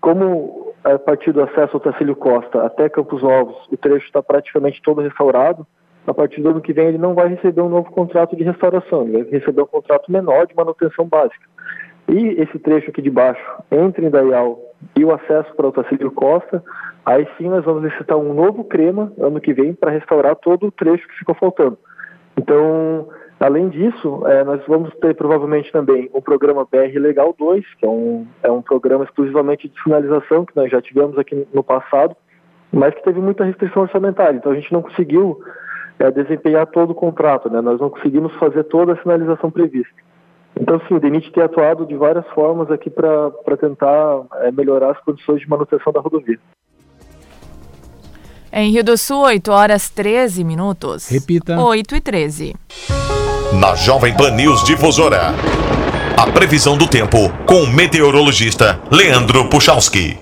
como 0.00 0.74
a 0.84 0.98
partir 0.98 1.32
do 1.32 1.42
acesso 1.42 1.76
ao 1.76 1.80
Tacílio 1.80 2.14
Costa 2.14 2.64
até 2.64 2.88
Campos 2.88 3.22
Novos 3.22 3.56
o 3.72 3.76
trecho 3.76 4.06
está 4.06 4.22
praticamente 4.22 4.82
todo 4.82 5.00
restaurado, 5.00 5.66
a 6.06 6.14
partir 6.14 6.40
do 6.40 6.50
ano 6.50 6.60
que 6.60 6.72
vem 6.72 6.88
ele 6.88 6.98
não 6.98 7.14
vai 7.14 7.28
receber 7.28 7.60
um 7.60 7.68
novo 7.68 7.90
contrato 7.90 8.36
de 8.36 8.44
restauração, 8.44 9.02
ele 9.02 9.24
vai 9.24 9.32
receber 9.32 9.62
um 9.62 9.66
contrato 9.66 10.10
menor 10.10 10.46
de 10.46 10.54
manutenção 10.54 11.06
básica. 11.06 11.46
E 12.08 12.40
esse 12.40 12.58
trecho 12.58 12.90
aqui 12.90 13.02
de 13.02 13.10
baixo, 13.10 13.42
entre 13.70 14.06
Indaial 14.06 14.60
e 14.96 15.04
o 15.04 15.12
acesso 15.12 15.52
para 15.56 15.66
o 15.66 15.72
Tacílio 15.72 16.12
Costa, 16.12 16.62
aí 17.04 17.26
sim 17.36 17.48
nós 17.48 17.64
vamos 17.64 17.82
necessitar 17.82 18.16
um 18.16 18.32
novo 18.32 18.62
crema 18.62 19.12
ano 19.18 19.40
que 19.40 19.52
vem 19.52 19.74
para 19.74 19.90
restaurar 19.90 20.36
todo 20.36 20.66
o 20.68 20.72
trecho 20.72 21.06
que 21.08 21.18
ficou 21.18 21.34
faltando. 21.34 21.76
Então, 22.36 23.08
Além 23.38 23.68
disso, 23.68 24.26
é, 24.26 24.42
nós 24.44 24.62
vamos 24.66 24.94
ter 24.94 25.14
provavelmente 25.14 25.70
também 25.70 26.08
o 26.12 26.22
programa 26.22 26.64
BR 26.64 26.98
Legal 26.98 27.34
2, 27.38 27.64
que 27.74 27.84
é 27.84 27.88
um, 27.88 28.26
é 28.42 28.50
um 28.50 28.62
programa 28.62 29.04
exclusivamente 29.04 29.68
de 29.68 29.82
sinalização 29.82 30.46
que 30.46 30.56
nós 30.56 30.70
já 30.70 30.80
tivemos 30.80 31.18
aqui 31.18 31.46
no 31.52 31.62
passado, 31.62 32.16
mas 32.72 32.94
que 32.94 33.02
teve 33.02 33.20
muita 33.20 33.44
restrição 33.44 33.82
orçamentária. 33.82 34.38
Então 34.38 34.52
a 34.52 34.54
gente 34.54 34.72
não 34.72 34.80
conseguiu 34.80 35.38
é, 35.98 36.10
desempenhar 36.10 36.66
todo 36.66 36.90
o 36.90 36.94
contrato, 36.94 37.50
né? 37.50 37.60
nós 37.60 37.78
não 37.78 37.90
conseguimos 37.90 38.34
fazer 38.36 38.64
toda 38.64 38.94
a 38.94 39.02
sinalização 39.02 39.50
prevista. 39.50 39.94
Então, 40.58 40.80
sim, 40.88 40.94
o 40.94 41.00
DENIT 41.00 41.30
tem 41.32 41.42
atuado 41.42 41.84
de 41.84 41.94
várias 41.94 42.26
formas 42.28 42.70
aqui 42.70 42.88
para 42.88 43.30
tentar 43.60 44.22
é, 44.36 44.50
melhorar 44.50 44.92
as 44.92 45.00
condições 45.00 45.42
de 45.42 45.48
manutenção 45.48 45.92
da 45.92 46.00
rodovia. 46.00 46.38
Em 48.50 48.70
Rio 48.70 48.82
do 48.82 48.96
Sul, 48.96 49.20
8 49.24 49.52
horas 49.52 49.90
13 49.90 50.42
minutos. 50.42 51.10
Repita. 51.10 51.60
8 51.60 51.96
e 51.96 52.00
13 52.00 52.54
na 53.52 53.74
Jovem 53.74 54.14
Pan 54.14 54.30
News 54.30 54.64
Difusora. 54.64 55.34
A 56.16 56.26
previsão 56.26 56.76
do 56.76 56.86
tempo 56.86 57.30
com 57.46 57.62
o 57.62 57.66
meteorologista 57.66 58.80
Leandro 58.90 59.48
Puchalski. 59.48 60.18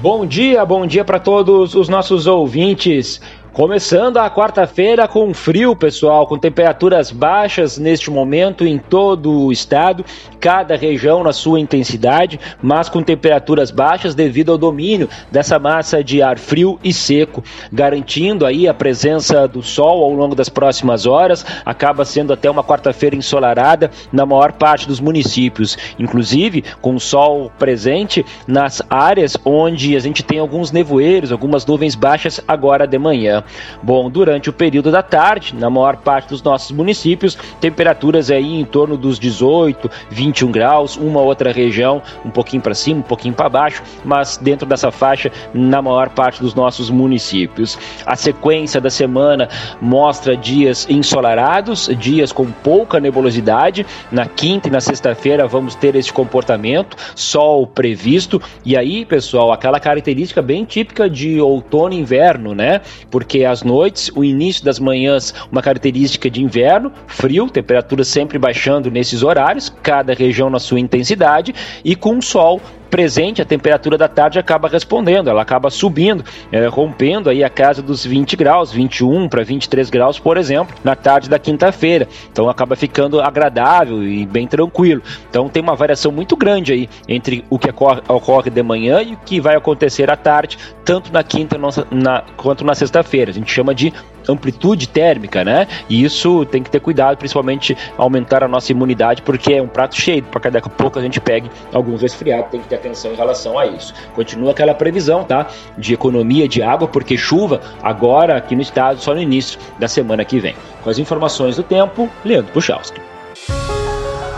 Bom 0.00 0.26
dia, 0.26 0.64
bom 0.64 0.86
dia 0.86 1.04
para 1.04 1.18
todos 1.18 1.74
os 1.74 1.88
nossos 1.88 2.26
ouvintes. 2.26 3.20
Começando 3.54 4.16
a 4.16 4.28
quarta-feira 4.28 5.06
com 5.06 5.32
frio, 5.32 5.76
pessoal, 5.76 6.26
com 6.26 6.36
temperaturas 6.36 7.12
baixas 7.12 7.78
neste 7.78 8.10
momento 8.10 8.66
em 8.66 8.78
todo 8.78 9.30
o 9.30 9.52
estado, 9.52 10.04
cada 10.40 10.74
região 10.74 11.22
na 11.22 11.32
sua 11.32 11.60
intensidade, 11.60 12.40
mas 12.60 12.88
com 12.88 13.00
temperaturas 13.00 13.70
baixas 13.70 14.12
devido 14.12 14.50
ao 14.50 14.58
domínio 14.58 15.08
dessa 15.30 15.56
massa 15.56 16.02
de 16.02 16.20
ar 16.20 16.36
frio 16.36 16.80
e 16.82 16.92
seco, 16.92 17.44
garantindo 17.72 18.44
aí 18.44 18.66
a 18.66 18.74
presença 18.74 19.46
do 19.46 19.62
sol 19.62 20.02
ao 20.02 20.12
longo 20.12 20.34
das 20.34 20.48
próximas 20.48 21.06
horas. 21.06 21.46
Acaba 21.64 22.04
sendo 22.04 22.32
até 22.32 22.50
uma 22.50 22.64
quarta-feira 22.64 23.14
ensolarada 23.14 23.88
na 24.10 24.26
maior 24.26 24.50
parte 24.50 24.88
dos 24.88 24.98
municípios, 24.98 25.78
inclusive 25.96 26.64
com 26.80 26.96
o 26.96 27.00
sol 27.00 27.52
presente 27.56 28.26
nas 28.48 28.82
áreas 28.90 29.36
onde 29.44 29.94
a 29.94 30.00
gente 30.00 30.24
tem 30.24 30.40
alguns 30.40 30.72
nevoeiros, 30.72 31.30
algumas 31.30 31.64
nuvens 31.64 31.94
baixas 31.94 32.40
agora 32.48 32.84
de 32.84 32.98
manhã. 32.98 33.43
Bom, 33.82 34.10
durante 34.10 34.50
o 34.50 34.52
período 34.52 34.90
da 34.90 35.02
tarde, 35.02 35.54
na 35.54 35.68
maior 35.70 35.96
parte 35.96 36.28
dos 36.28 36.42
nossos 36.42 36.70
municípios, 36.70 37.36
temperaturas 37.60 38.30
aí 38.30 38.60
em 38.60 38.64
torno 38.64 38.96
dos 38.96 39.18
18, 39.18 39.90
21 40.10 40.50
graus, 40.50 40.96
uma 40.96 41.20
outra 41.20 41.52
região 41.52 42.02
um 42.24 42.30
pouquinho 42.30 42.62
para 42.62 42.74
cima, 42.74 43.00
um 43.00 43.02
pouquinho 43.02 43.34
para 43.34 43.48
baixo, 43.48 43.82
mas 44.04 44.36
dentro 44.36 44.66
dessa 44.66 44.90
faixa 44.90 45.30
na 45.52 45.80
maior 45.80 46.10
parte 46.10 46.40
dos 46.40 46.54
nossos 46.54 46.90
municípios. 46.90 47.78
A 48.04 48.16
sequência 48.16 48.80
da 48.80 48.90
semana 48.90 49.48
mostra 49.80 50.36
dias 50.36 50.86
ensolarados, 50.88 51.90
dias 51.98 52.32
com 52.32 52.46
pouca 52.46 53.00
nebulosidade. 53.00 53.86
Na 54.10 54.26
quinta 54.26 54.68
e 54.68 54.70
na 54.70 54.80
sexta-feira 54.80 55.46
vamos 55.46 55.74
ter 55.74 55.94
esse 55.94 56.12
comportamento, 56.12 56.96
sol 57.14 57.66
previsto, 57.66 58.40
e 58.64 58.76
aí, 58.76 59.04
pessoal, 59.04 59.52
aquela 59.52 59.80
característica 59.80 60.40
bem 60.40 60.64
típica 60.64 61.08
de 61.08 61.40
outono 61.40 61.94
e 61.94 61.98
inverno, 61.98 62.54
né? 62.54 62.80
Porque 63.10 63.33
as 63.42 63.62
noites, 63.62 64.10
o 64.14 64.22
início 64.22 64.62
das 64.62 64.78
manhãs, 64.78 65.32
uma 65.50 65.62
característica 65.62 66.28
de 66.28 66.42
inverno, 66.42 66.92
frio, 67.06 67.48
temperatura 67.48 68.04
sempre 68.04 68.38
baixando 68.38 68.90
nesses 68.90 69.22
horários, 69.22 69.72
cada 69.82 70.12
região 70.12 70.50
na 70.50 70.58
sua 70.58 70.78
intensidade, 70.78 71.54
e 71.82 71.96
com 71.96 72.20
sol 72.20 72.60
presente, 72.94 73.42
a 73.42 73.44
temperatura 73.44 73.98
da 73.98 74.06
tarde 74.06 74.38
acaba 74.38 74.68
respondendo, 74.68 75.28
ela 75.28 75.42
acaba 75.42 75.68
subindo, 75.68 76.24
é, 76.52 76.68
rompendo 76.68 77.28
aí 77.28 77.42
a 77.42 77.50
casa 77.50 77.82
dos 77.82 78.06
20 78.06 78.36
graus, 78.36 78.70
21 78.70 79.28
para 79.28 79.42
23 79.42 79.90
graus, 79.90 80.16
por 80.20 80.36
exemplo, 80.36 80.76
na 80.84 80.94
tarde 80.94 81.28
da 81.28 81.36
quinta-feira. 81.36 82.06
Então 82.30 82.48
acaba 82.48 82.76
ficando 82.76 83.20
agradável 83.20 84.00
e 84.00 84.24
bem 84.24 84.46
tranquilo. 84.46 85.02
Então 85.28 85.48
tem 85.48 85.60
uma 85.60 85.74
variação 85.74 86.12
muito 86.12 86.36
grande 86.36 86.72
aí 86.72 86.88
entre 87.08 87.44
o 87.50 87.58
que 87.58 87.68
ocorre, 87.68 88.00
ocorre 88.06 88.48
de 88.48 88.62
manhã 88.62 89.02
e 89.02 89.14
o 89.14 89.18
que 89.26 89.40
vai 89.40 89.56
acontecer 89.56 90.08
à 90.08 90.16
tarde, 90.16 90.56
tanto 90.84 91.12
na 91.12 91.24
quinta 91.24 91.58
na, 91.90 92.22
quanto 92.36 92.64
na 92.64 92.76
sexta-feira. 92.76 93.32
A 93.32 93.34
gente 93.34 93.50
chama 93.50 93.74
de 93.74 93.92
amplitude 94.28 94.88
térmica, 94.88 95.44
né? 95.44 95.66
E 95.88 96.04
isso 96.04 96.44
tem 96.46 96.62
que 96.62 96.70
ter 96.70 96.80
cuidado, 96.80 97.16
principalmente 97.16 97.76
aumentar 97.96 98.42
a 98.42 98.48
nossa 98.48 98.72
imunidade, 98.72 99.22
porque 99.22 99.54
é 99.54 99.62
um 99.62 99.68
prato 99.68 99.96
cheio, 99.96 100.22
para 100.22 100.50
daqui 100.50 100.68
a 100.68 100.70
pouco 100.70 100.98
a 100.98 101.02
gente 101.02 101.20
pegue 101.20 101.50
algum 101.72 101.96
resfriado, 101.96 102.48
tem 102.50 102.60
que 102.60 102.68
ter 102.68 102.76
atenção 102.76 103.12
em 103.12 103.16
relação 103.16 103.58
a 103.58 103.66
isso. 103.66 103.94
Continua 104.14 104.52
aquela 104.52 104.74
previsão, 104.74 105.24
tá? 105.24 105.46
De 105.76 105.94
economia 105.94 106.48
de 106.48 106.62
água, 106.62 106.88
porque 106.88 107.16
chuva 107.16 107.60
agora 107.82 108.36
aqui 108.36 108.54
no 108.54 108.62
estado 108.62 109.00
só 109.00 109.14
no 109.14 109.20
início 109.20 109.58
da 109.78 109.88
semana 109.88 110.24
que 110.24 110.40
vem. 110.40 110.54
Com 110.82 110.90
as 110.90 110.98
informações 110.98 111.56
do 111.56 111.62
tempo, 111.62 112.08
Leandro 112.24 112.52
Puchalski. 112.52 113.00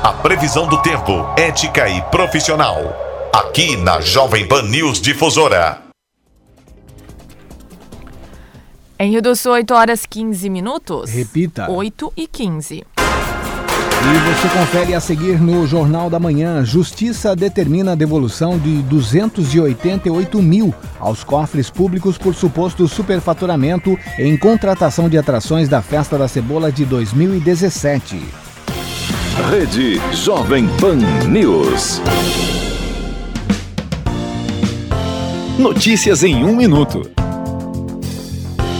A 0.02 0.12
previsão 0.12 0.68
do 0.68 0.80
tempo, 0.82 1.26
ética 1.36 1.88
e 1.88 2.00
profissional. 2.02 2.96
Aqui 3.32 3.76
na 3.76 4.00
Jovem 4.00 4.46
Pan 4.46 4.62
News 4.62 5.00
Difusora. 5.00 5.85
Em 8.98 9.10
Rio 9.10 9.20
do 9.20 9.36
Sul, 9.36 9.52
8 9.52 9.74
horas 9.74 10.06
15 10.06 10.48
minutos. 10.48 11.10
Repita. 11.10 11.70
8 11.70 12.12
e 12.16 12.26
15. 12.26 12.76
E 12.76 14.18
você 14.18 14.48
confere 14.58 14.94
a 14.94 15.00
seguir 15.00 15.38
no 15.38 15.66
Jornal 15.66 16.08
da 16.08 16.18
Manhã. 16.18 16.64
Justiça 16.64 17.36
determina 17.36 17.92
a 17.92 17.94
devolução 17.94 18.58
de 18.58 18.80
288 18.84 20.40
mil 20.40 20.74
aos 20.98 21.22
cofres 21.22 21.68
públicos 21.68 22.16
por 22.16 22.34
suposto 22.34 22.88
superfaturamento 22.88 23.98
em 24.18 24.34
contratação 24.34 25.10
de 25.10 25.18
atrações 25.18 25.68
da 25.68 25.82
Festa 25.82 26.16
da 26.16 26.26
Cebola 26.26 26.72
de 26.72 26.86
2017. 26.86 28.22
Rede 29.50 30.00
Jovem 30.14 30.66
Pan 30.80 30.96
News. 31.28 32.00
Notícias 35.58 36.22
em 36.22 36.44
um 36.44 36.56
minuto. 36.56 37.25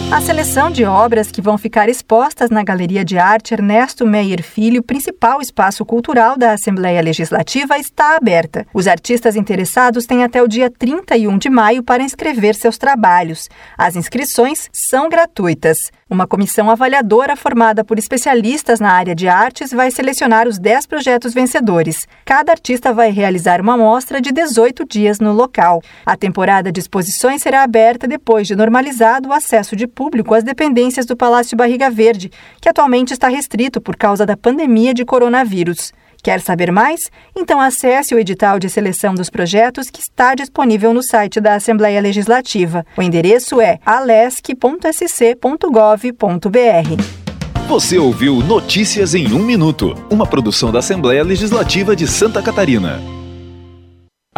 A 0.09 0.21
seleção 0.21 0.71
de 0.71 0.85
obras 0.85 1.33
que 1.33 1.43
vão 1.43 1.59
ficar 1.59 1.89
expostas 1.89 2.49
na 2.49 2.63
Galeria 2.63 3.05
de 3.05 3.19
Arte 3.19 3.55
Ernesto 3.55 4.07
Meyer 4.07 4.41
Filho, 4.41 4.81
principal 4.81 5.43
espaço 5.43 5.85
cultural 5.85 6.39
da 6.39 6.53
Assembleia 6.53 7.03
Legislativa, 7.03 7.77
está 7.77 8.17
aberta. 8.17 8.65
Os 8.73 8.87
artistas 8.87 9.35
interessados 9.35 10.07
têm 10.07 10.23
até 10.23 10.41
o 10.41 10.47
dia 10.47 10.71
31 10.71 11.37
de 11.39 11.51
maio 11.51 11.83
para 11.83 12.05
inscrever 12.05 12.55
seus 12.55 12.79
trabalhos. 12.79 13.49
As 13.77 13.97
inscrições 13.97 14.69
são 14.73 15.09
gratuitas. 15.09 15.77
Uma 16.09 16.25
comissão 16.25 16.71
avaliadora 16.71 17.35
formada 17.35 17.85
por 17.85 17.99
especialistas 17.99 18.79
na 18.79 18.93
área 18.93 19.13
de 19.13 19.27
artes 19.27 19.73
vai 19.73 19.91
selecionar 19.91 20.47
os 20.47 20.57
10 20.57 20.87
projetos 20.87 21.35
vencedores. 21.35 22.07
Cada 22.25 22.53
artista 22.53 22.95
vai 22.95 23.11
realizar 23.11 23.61
uma 23.61 23.77
mostra 23.77 24.21
de 24.21 24.31
18 24.31 24.87
dias 24.87 25.19
no 25.19 25.33
local. 25.33 25.83
A 26.07 26.17
temporada 26.17 26.71
de 26.71 26.79
exposições 26.79 27.43
será 27.43 27.65
aberta 27.65 28.07
depois 28.07 28.47
de 28.47 28.55
normalizado 28.55 29.31
o 29.31 29.33
acesso 29.33 29.75
de 29.75 29.89
público 29.97 30.35
às 30.35 30.45
dependências 30.45 31.07
do 31.07 31.17
Palácio 31.17 31.57
Barriga 31.57 31.91
Verde, 31.91 32.31
que 32.61 32.69
atualmente 32.69 33.15
está 33.15 33.29
restrito 33.29 33.81
por 33.81 33.97
causa 33.97 34.26
da 34.26 34.37
pandemia 34.37 34.93
de 34.93 35.07
coronavírus. 35.07 35.93
Quer 36.23 36.41
saber 36.41 36.71
mais? 36.71 37.11
Então 37.35 37.61
acesse 37.61 38.15
o 38.15 38.19
edital 38.19 38.59
de 38.59 38.69
seleção 38.69 39.15
dos 39.15 39.31
projetos 39.31 39.88
que 39.88 40.00
está 40.00 40.35
disponível 40.35 40.93
no 40.93 41.03
site 41.03 41.41
da 41.41 41.55
Assembleia 41.55 42.00
Legislativa. 42.00 42.85
O 42.97 43.03
endereço 43.03 43.61
é 43.61 43.79
alesc.sc.gov.br. 43.87 44.87
Você 47.69 47.99
ouviu 47.99 48.37
Notícias 48.37 49.15
em 49.15 49.33
um 49.33 49.41
Minuto, 49.41 49.95
uma 50.11 50.26
produção 50.26 50.71
da 50.71 50.81
Assembleia 50.81 51.25
Legislativa 51.25 51.97
de 51.97 52.07
Santa 52.07 52.43
Catarina. 52.43 53.15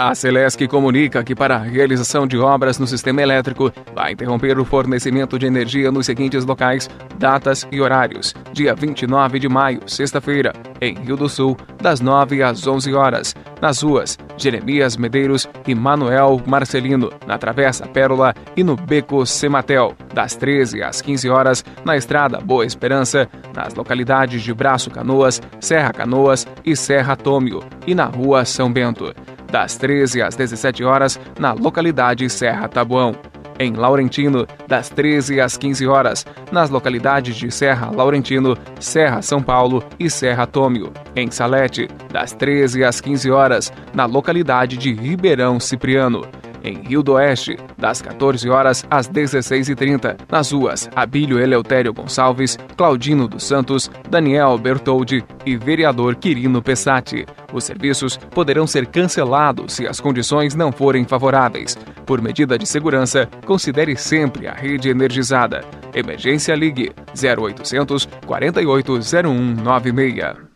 A 0.00 0.14
Celesc 0.14 0.64
comunica 0.69 1.25
que 1.25 1.35
para 1.35 1.57
a 1.57 1.59
realização 1.59 2.25
de 2.25 2.38
obras 2.38 2.78
no 2.78 2.87
sistema 2.87 3.21
elétrico 3.21 3.73
vai 3.93 4.12
interromper 4.12 4.57
o 4.57 4.64
fornecimento 4.64 5.37
de 5.37 5.45
energia 5.45 5.90
nos 5.90 6.07
seguintes 6.07 6.45
locais, 6.45 6.88
datas 7.19 7.67
e 7.73 7.81
horários. 7.81 8.33
Dia 8.52 8.76
29 8.76 9.40
de 9.40 9.49
maio, 9.49 9.81
sexta-feira, 9.88 10.52
em 10.81 10.95
Rio 10.95 11.17
do 11.17 11.28
Sul, 11.28 11.57
das 11.83 12.00
9 12.00 12.45
às 12.45 12.64
11 12.64 12.95
horas, 12.95 13.35
nas 13.61 13.83
ruas 13.83 14.17
Jeremias 14.37 14.97
Medeiros 14.97 15.49
e 15.67 15.75
Manuel 15.75 16.40
Marcelino, 16.47 17.11
na 17.26 17.37
Travessa 17.37 17.85
Pérola 17.85 18.33
e 18.57 18.62
no 18.62 18.76
Beco 18.76 19.26
Sematel, 19.26 19.97
das 20.14 20.37
13 20.37 20.81
às 20.81 21.02
15 21.02 21.28
horas, 21.28 21.64
na 21.85 21.97
Estrada 21.97 22.38
Boa 22.38 22.64
Esperança, 22.64 23.28
nas 23.52 23.75
localidades 23.75 24.43
de 24.43 24.55
Braço 24.55 24.93
Canoas, 24.93 25.43
Serra 25.59 25.93
Canoas 25.93 26.47
e 26.64 26.76
Serra 26.76 27.17
Tômio, 27.17 27.64
e 27.85 27.97
na 27.97 28.05
Rua 28.05 28.45
São 28.45 28.73
Bento 28.73 29.12
das 29.50 29.76
13 29.76 30.23
às 30.23 30.37
17 30.37 30.85
horas, 30.85 31.19
na 31.38 31.52
localidade 31.52 32.28
Serra 32.28 32.69
Tabuão. 32.69 33.14
Em 33.59 33.73
Laurentino, 33.73 34.47
das 34.69 34.88
13 34.88 35.40
às 35.40 35.57
15 35.57 35.87
horas, 35.88 36.25
nas 36.52 36.71
localidades 36.71 37.35
de 37.35 37.50
Serra 37.50 37.90
Laurentino, 37.90 38.57
Serra 38.78 39.21
São 39.21 39.43
Paulo 39.43 39.83
e 39.99 40.09
Serra 40.09 40.47
Tômio. 40.47 40.93
Em 41.17 41.28
Salete, 41.28 41.88
das 42.12 42.33
13 42.33 42.85
às 42.85 43.00
15 43.00 43.31
horas, 43.31 43.73
na 43.93 44.05
localidade 44.07 44.76
de 44.76 44.93
Ribeirão 44.93 45.59
Cipriano 45.59 46.25
em 46.62 46.83
Rio 46.83 47.03
do 47.03 47.15
Oeste, 47.15 47.57
das 47.77 48.00
14 48.03 48.49
horas 48.49 48.85
às 48.91 49.09
16h30, 49.09 50.19
nas 50.31 50.53
ruas 50.53 50.88
Abílio 50.95 51.38
Eleutério 51.38 51.93
Gonçalves, 51.93 52.59
Claudino 52.77 53.29
dos 53.29 53.45
Santos, 53.45 53.91
Daniel 54.09 54.57
Bertoldi 54.59 55.25
e 55.45 55.57
vereador 55.57 56.17
Quirino 56.17 56.62
Pessati. 56.62 57.27
Os 57.53 57.65
serviços 57.65 58.17
poderão 58.17 58.67
ser 58.67 58.87
cancelados 58.87 59.75
se 59.75 59.87
as 59.87 60.00
condições 60.00 60.55
não 60.55 60.73
forem 60.73 61.05
favoráveis. 61.05 61.77
Por 62.05 62.23
medida 62.23 62.59
de 62.59 62.67
segurança, 62.67 63.29
considere 63.47 63.97
sempre 63.97 64.47
a 64.47 64.55
rede 64.55 64.88
energizada. 64.88 65.65
Emergência 65.95 66.55
Ligue 66.55 66.93
0800 67.15 68.09
480196. 68.27 70.49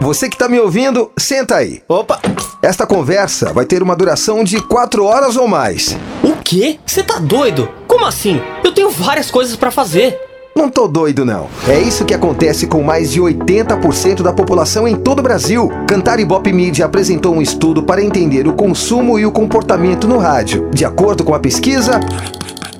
Você 0.00 0.28
que 0.28 0.34
está 0.34 0.48
me 0.48 0.58
ouvindo, 0.58 1.12
senta 1.16 1.56
aí. 1.56 1.82
Opa! 1.88 2.20
Esta 2.62 2.86
conversa 2.86 3.52
vai 3.52 3.64
ter 3.64 3.82
uma 3.82 3.96
duração 3.96 4.44
de 4.44 4.60
quatro 4.60 5.04
horas 5.04 5.36
ou 5.36 5.48
mais. 5.48 5.98
O 6.22 6.36
quê? 6.44 6.78
Você 6.86 7.02
tá 7.02 7.18
doido? 7.18 7.68
Como 7.88 8.06
assim? 8.06 8.40
Eu 8.62 8.70
tenho 8.70 8.88
várias 8.88 9.32
coisas 9.32 9.56
para 9.56 9.72
fazer. 9.72 10.16
Não 10.54 10.68
tô 10.68 10.86
doido, 10.86 11.24
não. 11.24 11.48
É 11.66 11.80
isso 11.80 12.04
que 12.04 12.14
acontece 12.14 12.68
com 12.68 12.80
mais 12.80 13.10
de 13.10 13.20
80% 13.20 14.22
da 14.22 14.32
população 14.32 14.86
em 14.86 14.94
todo 14.94 15.18
o 15.18 15.22
Brasil. 15.24 15.68
Cantar 15.88 16.20
Ibope 16.20 16.52
Media 16.52 16.86
apresentou 16.86 17.34
um 17.34 17.42
estudo 17.42 17.82
para 17.82 18.00
entender 18.00 18.46
o 18.46 18.52
consumo 18.52 19.18
e 19.18 19.26
o 19.26 19.32
comportamento 19.32 20.06
no 20.06 20.18
rádio. 20.18 20.70
De 20.72 20.84
acordo 20.84 21.24
com 21.24 21.34
a 21.34 21.40
pesquisa, 21.40 21.98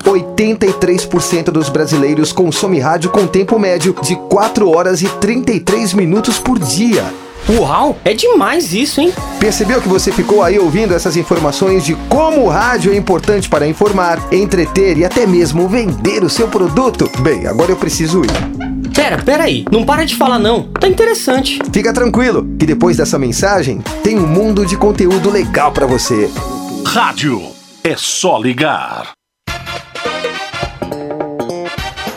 83% 0.04 1.46
dos 1.46 1.68
brasileiros 1.68 2.30
consomem 2.30 2.78
rádio 2.78 3.10
com 3.10 3.26
tempo 3.26 3.58
médio 3.58 3.96
de 4.00 4.14
4 4.14 4.70
horas 4.70 5.02
e 5.02 5.08
33 5.08 5.92
minutos 5.94 6.38
por 6.38 6.56
dia. 6.60 7.04
Uau, 7.48 7.98
é 8.04 8.14
demais 8.14 8.72
isso, 8.72 9.00
hein? 9.00 9.12
Percebeu 9.38 9.82
que 9.82 9.88
você 9.88 10.12
ficou 10.12 10.42
aí 10.42 10.58
ouvindo 10.58 10.94
essas 10.94 11.16
informações 11.16 11.84
de 11.84 11.94
como 12.08 12.42
o 12.42 12.48
rádio 12.48 12.92
é 12.92 12.96
importante 12.96 13.48
para 13.48 13.66
informar, 13.66 14.20
entreter 14.32 14.96
e 14.96 15.04
até 15.04 15.26
mesmo 15.26 15.68
vender 15.68 16.22
o 16.22 16.30
seu 16.30 16.48
produto? 16.48 17.10
Bem, 17.20 17.46
agora 17.46 17.72
eu 17.72 17.76
preciso 17.76 18.22
ir. 18.22 18.92
Pera, 18.94 19.18
pera 19.22 19.44
aí, 19.44 19.64
não 19.72 19.84
para 19.84 20.04
de 20.04 20.14
falar 20.14 20.38
não, 20.38 20.64
tá 20.64 20.86
interessante. 20.86 21.58
Fica 21.72 21.92
tranquilo, 21.92 22.46
que 22.58 22.66
depois 22.66 22.96
dessa 22.96 23.18
mensagem 23.18 23.82
tem 24.02 24.18
um 24.18 24.26
mundo 24.26 24.64
de 24.64 24.76
conteúdo 24.76 25.30
legal 25.30 25.72
para 25.72 25.86
você. 25.86 26.30
Rádio 26.86 27.42
é 27.82 27.96
só 27.96 28.38
ligar. 28.38 29.12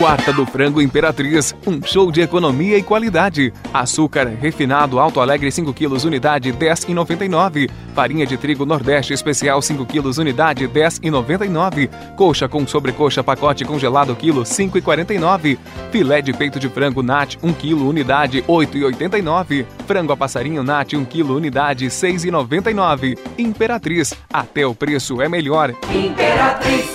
Quarta 0.05 0.31
do 0.31 0.45
Frango 0.45 0.79
Imperatriz, 0.79 1.55
um 1.65 1.81
show 1.81 2.11
de 2.11 2.21
economia 2.21 2.77
e 2.77 2.83
qualidade. 2.83 3.51
Açúcar 3.73 4.27
refinado 4.27 4.99
Alto 4.99 5.19
Alegre 5.19 5.51
5 5.51 5.73
kg 5.73 6.05
unidade 6.05 6.53
10,99. 6.53 7.71
Farinha 7.95 8.23
de 8.23 8.37
trigo 8.37 8.67
Nordeste 8.67 9.13
especial 9.13 9.59
5 9.63 9.83
kg 9.83 10.05
unidade 10.19 10.67
10,99. 10.67 11.89
Coxa 12.15 12.47
com 12.47 12.67
sobrecoxa 12.67 13.23
pacote 13.23 13.65
congelado 13.65 14.15
quilo 14.15 14.43
5,49. 14.43 15.57
Filé 15.91 16.21
de 16.21 16.33
peito 16.33 16.59
de 16.59 16.69
frango 16.69 17.01
Nat 17.01 17.37
1 17.41 17.53
kg 17.53 17.73
unidade 17.73 18.43
8,89. 18.43 19.65
Frango 19.87 20.13
a 20.13 20.17
passarinho 20.17 20.61
Nat 20.61 20.93
1 20.93 21.03
kg 21.03 21.31
unidade 21.31 21.87
6,99. 21.87 23.17
Imperatriz, 23.39 24.13
até 24.31 24.67
o 24.67 24.75
preço 24.75 25.19
é 25.19 25.27
melhor. 25.27 25.73
Imperatriz. 25.91 26.94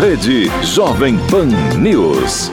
Rede 0.00 0.46
Jovem 0.62 1.16
Pan 1.30 1.46
News. 1.78 2.50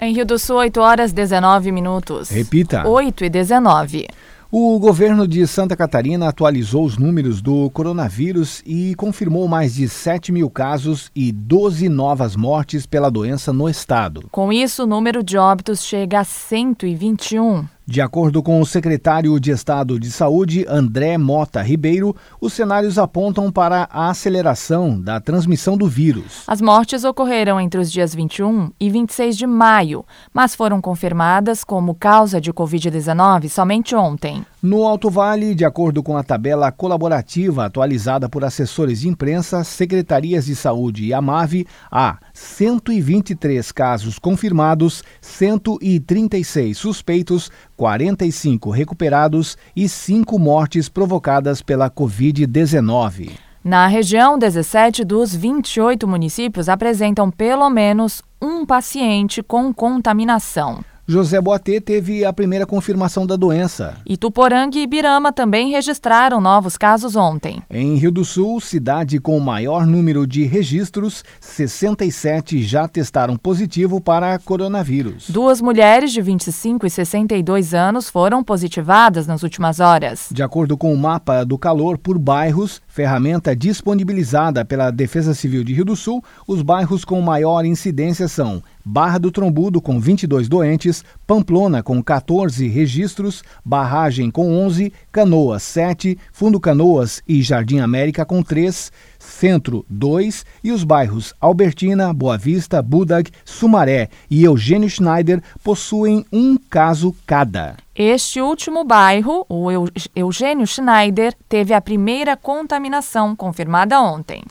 Em 0.00 0.12
Rio 0.12 0.26
do 0.26 0.36
Sul, 0.36 0.56
8 0.56 0.80
horas 0.80 1.12
19 1.12 1.70
minutos. 1.70 2.28
Repita. 2.28 2.86
8 2.86 3.24
e 3.24 3.30
19. 3.30 4.08
O 4.50 4.78
governo 4.78 5.26
de 5.26 5.46
Santa 5.46 5.76
Catarina 5.76 6.28
atualizou 6.28 6.84
os 6.84 6.98
números 6.98 7.40
do 7.40 7.70
coronavírus 7.70 8.62
e 8.66 8.94
confirmou 8.96 9.46
mais 9.46 9.76
de 9.76 9.88
7 9.88 10.32
mil 10.32 10.50
casos 10.50 11.10
e 11.14 11.30
12 11.32 11.88
novas 11.88 12.36
mortes 12.36 12.84
pela 12.84 13.10
doença 13.10 13.52
no 13.52 13.68
estado. 13.68 14.24
Com 14.30 14.52
isso, 14.52 14.82
o 14.82 14.86
número 14.86 15.22
de 15.22 15.38
óbitos 15.38 15.84
chega 15.84 16.20
a 16.20 16.24
121. 16.24 17.64
De 17.84 18.00
acordo 18.00 18.42
com 18.44 18.60
o 18.60 18.66
secretário 18.66 19.38
de 19.40 19.50
Estado 19.50 19.98
de 19.98 20.08
Saúde, 20.10 20.64
André 20.68 21.18
Mota 21.18 21.60
Ribeiro, 21.60 22.14
os 22.40 22.52
cenários 22.52 22.96
apontam 22.96 23.50
para 23.50 23.88
a 23.90 24.08
aceleração 24.08 25.00
da 25.00 25.20
transmissão 25.20 25.76
do 25.76 25.88
vírus. 25.88 26.44
As 26.46 26.60
mortes 26.60 27.02
ocorreram 27.02 27.60
entre 27.60 27.80
os 27.80 27.90
dias 27.90 28.14
21 28.14 28.70
e 28.78 28.88
26 28.88 29.36
de 29.36 29.46
maio, 29.48 30.04
mas 30.32 30.54
foram 30.54 30.80
confirmadas 30.80 31.64
como 31.64 31.94
causa 31.94 32.40
de 32.40 32.52
Covid-19 32.52 33.48
somente 33.48 33.96
ontem. 33.96 34.44
No 34.62 34.86
Alto 34.86 35.10
Vale, 35.10 35.56
de 35.56 35.64
acordo 35.64 36.04
com 36.04 36.16
a 36.16 36.22
tabela 36.22 36.70
colaborativa 36.70 37.64
atualizada 37.64 38.28
por 38.28 38.44
assessores 38.44 39.00
de 39.00 39.08
imprensa, 39.08 39.64
secretarias 39.64 40.46
de 40.46 40.54
saúde 40.54 41.04
e 41.04 41.12
Amave, 41.12 41.66
há 41.90 42.16
123 42.32 43.72
casos 43.72 44.20
confirmados, 44.20 45.02
136 45.20 46.78
suspeitos, 46.78 47.50
45 47.76 48.70
recuperados 48.70 49.58
e 49.74 49.88
5 49.88 50.38
mortes 50.38 50.88
provocadas 50.88 51.60
pela 51.60 51.90
Covid-19. 51.90 53.32
Na 53.64 53.88
região, 53.88 54.38
17 54.38 55.04
dos 55.04 55.34
28 55.34 56.06
municípios 56.06 56.68
apresentam 56.68 57.32
pelo 57.32 57.68
menos 57.68 58.22
um 58.40 58.64
paciente 58.64 59.42
com 59.42 59.74
contaminação. 59.74 60.84
José 61.04 61.40
Boatê 61.40 61.80
teve 61.80 62.24
a 62.24 62.32
primeira 62.32 62.64
confirmação 62.64 63.26
da 63.26 63.34
doença. 63.34 63.96
Ituporanga 64.06 64.78
e 64.78 64.82
Ibirama 64.82 65.32
também 65.32 65.72
registraram 65.72 66.40
novos 66.40 66.78
casos 66.78 67.16
ontem. 67.16 67.60
Em 67.68 67.96
Rio 67.96 68.12
do 68.12 68.24
Sul, 68.24 68.60
cidade 68.60 69.18
com 69.18 69.36
o 69.36 69.40
maior 69.40 69.84
número 69.84 70.24
de 70.28 70.44
registros, 70.44 71.24
67 71.40 72.62
já 72.62 72.86
testaram 72.86 73.36
positivo 73.36 74.00
para 74.00 74.38
coronavírus. 74.38 75.28
Duas 75.28 75.60
mulheres 75.60 76.12
de 76.12 76.22
25 76.22 76.86
e 76.86 76.90
62 76.90 77.74
anos 77.74 78.08
foram 78.08 78.44
positivadas 78.44 79.26
nas 79.26 79.42
últimas 79.42 79.80
horas. 79.80 80.28
De 80.30 80.42
acordo 80.42 80.76
com 80.76 80.94
o 80.94 80.96
mapa 80.96 81.44
do 81.44 81.58
calor 81.58 81.98
por 81.98 82.16
bairros, 82.16 82.80
ferramenta 82.92 83.56
disponibilizada 83.56 84.66
pela 84.66 84.90
Defesa 84.90 85.32
Civil 85.32 85.64
de 85.64 85.72
Rio 85.72 85.86
do 85.86 85.96
Sul, 85.96 86.22
os 86.46 86.60
bairros 86.60 87.06
com 87.06 87.18
maior 87.22 87.64
incidência 87.64 88.28
são 88.28 88.62
Barra 88.84 89.16
do 89.16 89.30
Trombudo, 89.30 89.80
com 89.80 89.98
22 89.98 90.46
doentes, 90.46 91.02
Pamplona, 91.26 91.82
com 91.82 92.02
14 92.02 92.68
registros, 92.68 93.42
Barragem, 93.64 94.30
com 94.30 94.52
11, 94.66 94.92
Canoas, 95.10 95.62
7, 95.62 96.18
Fundo 96.32 96.60
Canoas 96.60 97.22
e 97.26 97.40
Jardim 97.40 97.78
América, 97.78 98.26
com 98.26 98.42
3, 98.42 98.92
Centro, 99.18 99.86
2 99.88 100.44
e 100.62 100.70
os 100.70 100.84
bairros 100.84 101.32
Albertina, 101.40 102.12
Boa 102.12 102.36
Vista, 102.36 102.82
Budag, 102.82 103.30
Sumaré 103.44 104.10
e 104.28 104.44
Eugênio 104.44 104.90
Schneider 104.90 105.40
possuem 105.62 106.26
um 106.30 106.58
caso 106.58 107.14
cada. 107.24 107.76
Este 107.94 108.40
último 108.40 108.84
bairro, 108.84 109.44
o 109.50 109.68
Eugênio 110.16 110.66
Schneider, 110.66 111.34
teve 111.46 111.74
a 111.74 111.80
primeira 111.80 112.38
contaminação 112.38 113.36
confirmada 113.36 114.00
ontem. 114.00 114.42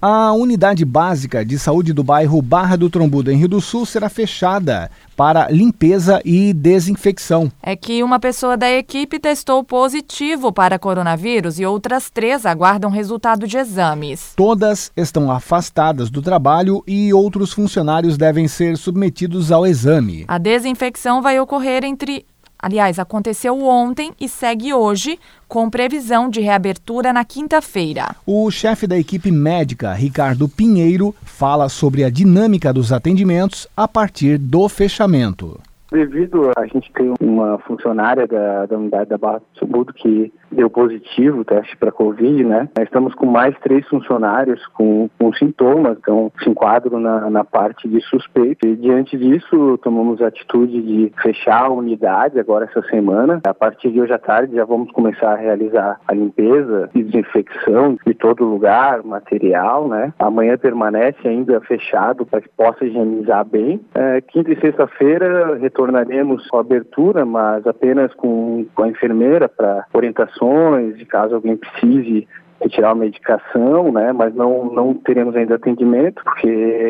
A 0.00 0.32
unidade 0.32 0.84
básica 0.84 1.44
de 1.44 1.58
saúde 1.58 1.92
do 1.92 2.04
bairro 2.04 2.40
Barra 2.40 2.76
do 2.76 2.88
Trombudo, 2.88 3.32
em 3.32 3.36
Rio 3.36 3.48
do 3.48 3.60
Sul, 3.60 3.84
será 3.84 4.08
fechada 4.08 4.88
para 5.16 5.50
limpeza 5.50 6.22
e 6.24 6.52
desinfecção. 6.52 7.50
É 7.60 7.74
que 7.74 8.00
uma 8.04 8.20
pessoa 8.20 8.56
da 8.56 8.70
equipe 8.70 9.18
testou 9.18 9.64
positivo 9.64 10.52
para 10.52 10.78
coronavírus 10.78 11.58
e 11.58 11.66
outras 11.66 12.10
três 12.10 12.46
aguardam 12.46 12.92
resultado 12.92 13.44
de 13.48 13.56
exames. 13.58 14.34
Todas 14.36 14.92
estão 14.96 15.32
afastadas 15.32 16.10
do 16.10 16.22
trabalho 16.22 16.80
e 16.86 17.12
outros 17.12 17.52
funcionários 17.52 18.16
devem 18.16 18.46
ser 18.46 18.76
submetidos 18.76 19.50
ao 19.50 19.66
exame. 19.66 20.24
A 20.28 20.38
desinfecção 20.38 21.20
vai 21.20 21.40
ocorrer 21.40 21.82
entre 21.82 22.24
Aliás, 22.60 22.98
aconteceu 22.98 23.62
ontem 23.62 24.12
e 24.20 24.28
segue 24.28 24.74
hoje, 24.74 25.18
com 25.46 25.70
previsão 25.70 26.28
de 26.28 26.40
reabertura 26.40 27.12
na 27.12 27.24
quinta-feira. 27.24 28.16
O 28.26 28.50
chefe 28.50 28.86
da 28.86 28.98
equipe 28.98 29.30
médica, 29.30 29.94
Ricardo 29.94 30.48
Pinheiro, 30.48 31.14
fala 31.22 31.68
sobre 31.68 32.02
a 32.02 32.10
dinâmica 32.10 32.72
dos 32.72 32.92
atendimentos 32.92 33.66
a 33.76 33.86
partir 33.86 34.38
do 34.38 34.68
fechamento. 34.68 35.60
Devido 35.90 36.50
a 36.56 36.66
gente 36.66 36.92
ter 36.92 37.12
uma 37.20 37.58
funcionária 37.60 38.26
da, 38.26 38.66
da 38.66 38.76
unidade 38.76 39.08
da 39.08 39.16
Barra 39.16 39.38
do 39.38 39.58
Subudo 39.58 39.92
que 39.94 40.32
deu 40.50 40.68
positivo 40.68 41.40
o 41.40 41.44
teste 41.44 41.76
para 41.76 41.90
Covid, 41.90 42.44
né? 42.44 42.68
Estamos 42.80 43.14
com 43.14 43.26
mais 43.26 43.56
três 43.60 43.86
funcionários 43.88 44.66
com, 44.68 45.08
com 45.18 45.32
sintomas, 45.32 45.96
então 45.98 46.30
se 46.42 46.50
enquadram 46.50 47.00
na, 47.00 47.30
na 47.30 47.44
parte 47.44 47.88
de 47.88 48.00
suspeito. 48.02 48.66
E 48.66 48.76
diante 48.76 49.16
disso, 49.16 49.78
tomamos 49.82 50.20
a 50.20 50.28
atitude 50.28 50.82
de 50.82 51.12
fechar 51.22 51.64
a 51.64 51.72
unidade 51.72 52.38
agora 52.38 52.66
essa 52.66 52.82
semana. 52.88 53.40
A 53.46 53.54
partir 53.54 53.90
de 53.90 54.00
hoje 54.00 54.12
à 54.12 54.18
tarde 54.18 54.56
já 54.56 54.64
vamos 54.64 54.90
começar 54.92 55.32
a 55.32 55.36
realizar 55.36 56.00
a 56.06 56.14
limpeza 56.14 56.90
e 56.94 57.02
desinfecção 57.02 57.96
de 58.06 58.14
todo 58.14 58.44
lugar, 58.44 59.02
material, 59.02 59.88
né? 59.88 60.12
Amanhã 60.18 60.58
permanece 60.58 61.26
ainda 61.26 61.60
fechado 61.62 62.26
para 62.26 62.40
que 62.40 62.48
possa 62.50 62.84
higienizar 62.84 63.44
bem. 63.44 63.80
É, 63.94 64.20
quinta 64.20 64.52
e 64.52 64.60
sexta-feira 64.60 65.58
retornaremos 65.78 66.48
com 66.48 66.56
a 66.56 66.60
abertura, 66.60 67.24
mas 67.24 67.64
apenas 67.66 68.12
com, 68.14 68.66
com 68.74 68.82
a 68.82 68.88
enfermeira 68.88 69.48
para 69.48 69.86
orientações, 69.94 70.98
de 70.98 71.06
caso 71.06 71.36
alguém 71.36 71.56
precise 71.56 72.26
retirar 72.60 72.90
a 72.90 72.94
medicação, 72.94 73.92
né? 73.92 74.12
Mas 74.12 74.34
não, 74.34 74.64
não 74.72 74.92
teremos 74.92 75.36
ainda 75.36 75.54
atendimento, 75.54 76.24
porque 76.24 76.48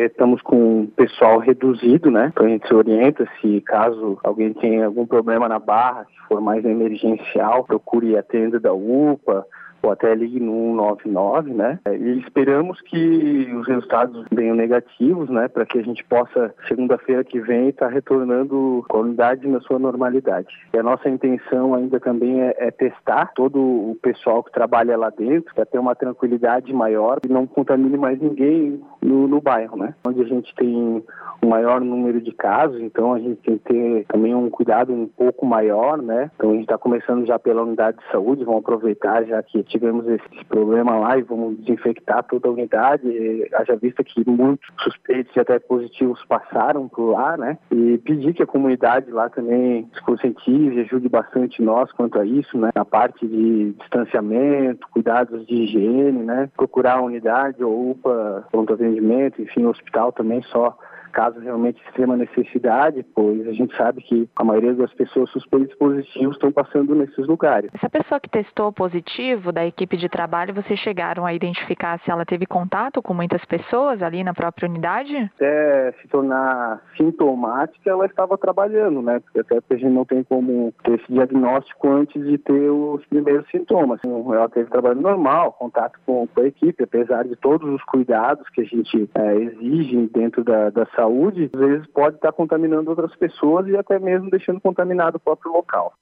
estamos 0.09 0.41
com 0.41 0.87
pessoal 0.95 1.37
reduzido, 1.37 2.09
né? 2.09 2.31
Então 2.33 2.47
a 2.47 2.49
gente 2.49 2.67
se 2.67 2.73
orienta 2.73 3.27
se 3.39 3.61
caso 3.61 4.17
alguém 4.23 4.51
tenha 4.53 4.87
algum 4.87 5.05
problema 5.05 5.47
na 5.47 5.59
barra, 5.59 6.05
se 6.05 6.27
for 6.27 6.41
mais 6.41 6.65
emergencial, 6.65 7.63
procure 7.65 8.17
a 8.17 8.23
tenda 8.23 8.59
da 8.59 8.73
UPA, 8.73 9.45
ou 9.81 9.91
até 9.91 10.13
ligue 10.13 10.39
no 10.39 10.75
199, 10.75 11.53
né? 11.53 11.79
E 11.87 12.19
esperamos 12.19 12.81
que 12.81 13.51
os 13.53 13.67
resultados 13.67 14.25
venham 14.31 14.55
negativos, 14.55 15.29
né? 15.29 15.47
Para 15.47 15.65
que 15.65 15.79
a 15.79 15.83
gente 15.83 16.03
possa, 16.03 16.53
segunda-feira 16.67 17.23
que 17.23 17.39
vem, 17.39 17.69
estar 17.69 17.87
tá 17.87 17.91
retornando 17.91 18.85
a 18.89 18.97
unidade 18.97 19.47
na 19.47 19.59
sua 19.61 19.79
normalidade. 19.79 20.47
E 20.73 20.77
a 20.77 20.83
nossa 20.83 21.09
intenção 21.09 21.73
ainda 21.73 21.99
também 21.99 22.41
é, 22.41 22.55
é 22.57 22.71
testar 22.71 23.31
todo 23.35 23.59
o 23.59 23.97
pessoal 24.01 24.43
que 24.43 24.51
trabalha 24.51 24.97
lá 24.97 25.09
dentro, 25.09 25.53
para 25.53 25.65
ter 25.65 25.79
uma 25.79 25.95
tranquilidade 25.95 26.73
maior 26.73 27.19
e 27.23 27.27
não 27.27 27.47
contamine 27.47 27.97
mais 27.97 28.19
ninguém 28.19 28.81
no, 29.01 29.27
no 29.27 29.41
bairro, 29.41 29.77
né? 29.77 29.93
Onde 30.05 30.21
a 30.21 30.25
gente 30.25 30.53
tem 30.55 31.03
um 31.41 31.47
maior 31.47 31.81
número 31.81 32.21
de 32.21 32.31
casos, 32.31 32.79
então 32.81 33.13
a 33.13 33.19
gente 33.19 33.37
tem 33.37 33.57
que 33.57 33.63
ter 33.73 34.05
também 34.07 34.35
um 34.35 34.49
cuidado 34.49 34.93
um 34.93 35.07
pouco 35.07 35.45
maior, 35.45 36.01
né? 36.01 36.29
Então 36.35 36.51
a 36.51 36.53
gente 36.53 36.63
está 36.63 36.77
começando 36.77 37.25
já 37.25 37.39
pela 37.39 37.63
unidade 37.63 37.97
de 37.97 38.11
saúde, 38.11 38.43
vamos 38.43 38.61
aproveitar 38.61 39.23
já 39.25 39.41
que 39.41 39.63
tivemos 39.69 40.07
esse 40.07 40.45
problema 40.45 40.97
lá 40.97 41.17
e 41.17 41.21
vamos 41.21 41.57
desinfectar 41.59 42.23
toda 42.23 42.47
a 42.47 42.51
unidade, 42.51 43.07
haja 43.55 43.75
vista 43.75 44.03
que 44.03 44.27
muitos 44.29 44.67
suspeitos 44.79 45.35
e 45.35 45.39
até 45.39 45.59
positivos 45.59 46.23
passaram 46.25 46.87
por 46.87 47.11
lá, 47.11 47.37
né? 47.37 47.57
E 47.71 47.97
pedir 47.99 48.33
que 48.33 48.43
a 48.43 48.47
comunidade 48.47 49.11
lá 49.11 49.29
também 49.29 49.89
se 49.93 50.01
conscientize 50.01 50.75
e 50.75 50.81
ajude 50.81 51.07
bastante 51.07 51.61
nós 51.61 51.91
quanto 51.93 52.19
a 52.19 52.25
isso, 52.25 52.57
né? 52.57 52.69
Na 52.75 52.85
parte 52.85 53.27
de 53.27 53.71
distanciamento, 53.79 54.87
cuidados 54.91 55.45
de 55.45 55.55
higiene, 55.55 56.23
né? 56.23 56.49
Procurar 56.55 56.97
a 56.97 57.01
unidade 57.01 57.63
ou 57.63 57.91
UPA, 57.91 58.47
pronto 58.51 58.73
atendimento, 58.73 59.41
enfim, 59.41 59.65
hospital 59.65 60.11
também 60.11 60.41
só 60.43 60.77
caso 61.09 61.39
realmente 61.39 61.81
extrema 61.85 62.15
necessidade, 62.15 63.05
pois 63.15 63.47
a 63.47 63.53
gente 63.53 63.75
sabe 63.75 64.01
que 64.01 64.29
a 64.35 64.43
maioria 64.43 64.73
das 64.73 64.93
pessoas 64.93 65.29
suspeitas 65.31 65.75
positivos 65.77 66.35
estão 66.35 66.51
passando 66.51 66.95
nesses 66.95 67.27
lugares. 67.27 67.69
Essa 67.73 67.89
pessoa 67.89 68.19
que 68.19 68.29
testou 68.29 68.71
positivo 68.71 69.51
da 69.51 69.65
equipe 69.65 69.97
de 69.97 70.09
trabalho, 70.09 70.53
vocês 70.53 70.79
chegaram 70.79 71.25
a 71.25 71.33
identificar 71.33 71.99
se 71.99 72.11
ela 72.11 72.25
teve 72.25 72.45
contato 72.45 73.01
com 73.01 73.13
muitas 73.13 73.43
pessoas 73.45 74.01
ali 74.01 74.23
na 74.23 74.33
própria 74.33 74.67
unidade? 74.67 75.15
Até 75.35 75.93
se 76.01 76.07
tornar 76.07 76.81
sintomática, 76.97 77.89
ela 77.89 78.05
estava 78.05 78.37
trabalhando, 78.37 79.01
né? 79.01 79.19
Porque 79.19 79.39
até 79.39 79.57
a 79.57 79.77
gente 79.77 79.93
não 79.93 80.05
tem 80.05 80.23
como 80.23 80.73
ter 80.83 80.99
esse 80.99 81.11
diagnóstico 81.11 81.89
antes 81.89 82.23
de 82.25 82.37
ter 82.37 82.69
os 82.69 83.05
primeiros 83.05 83.47
sintomas. 83.49 83.99
Então, 84.03 84.33
ela 84.33 84.49
teve 84.49 84.69
trabalho 84.69 85.01
normal, 85.01 85.53
contato 85.53 85.99
com, 86.05 86.27
com 86.27 86.41
a 86.41 86.47
equipe, 86.47 86.83
apesar 86.83 87.23
de 87.23 87.35
todos 87.35 87.67
os 87.69 87.83
cuidados 87.83 88.47
que 88.49 88.61
a 88.61 88.65
gente 88.65 89.09
é, 89.15 89.35
exige 89.35 90.07
dentro 90.07 90.43
da, 90.43 90.69
da 90.69 90.85
saúde, 90.99 91.49
às 91.53 91.59
vezes 91.59 91.87
pode 91.87 92.15
estar 92.15 92.31
contaminando 92.31 92.89
outras 92.89 93.15
pessoas 93.15 93.67
e 93.67 93.77
até 93.77 93.97
mesmo 93.97 94.29
deixando 94.29 94.59
contaminado 94.59 95.17
o 95.17 95.19
próprio 95.19 95.51
local. 95.51 95.93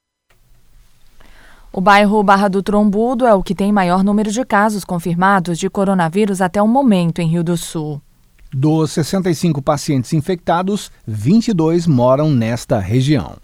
O 1.71 1.81
bairro 1.81 2.23
Barra 2.23 2.47
do 2.47 2.63
Trombudo 2.63 3.25
é 3.25 3.33
o 3.33 3.43
que 3.43 3.53
tem 3.53 3.71
maior 3.71 4.03
número 4.03 4.31
de 4.31 4.43
casos 4.43 4.83
confirmados 4.83 5.59
de 5.59 5.69
coronavírus 5.69 6.41
até 6.41 6.61
o 6.61 6.67
momento 6.67 7.19
em 7.19 7.27
Rio 7.27 7.43
do 7.43 7.55
Sul. 7.55 8.01
Dos 8.51 8.91
65 8.91 9.61
pacientes 9.61 10.13
infectados, 10.13 10.89
22 11.05 11.85
moram 11.85 12.31
nesta 12.31 12.79
região. 12.79 13.35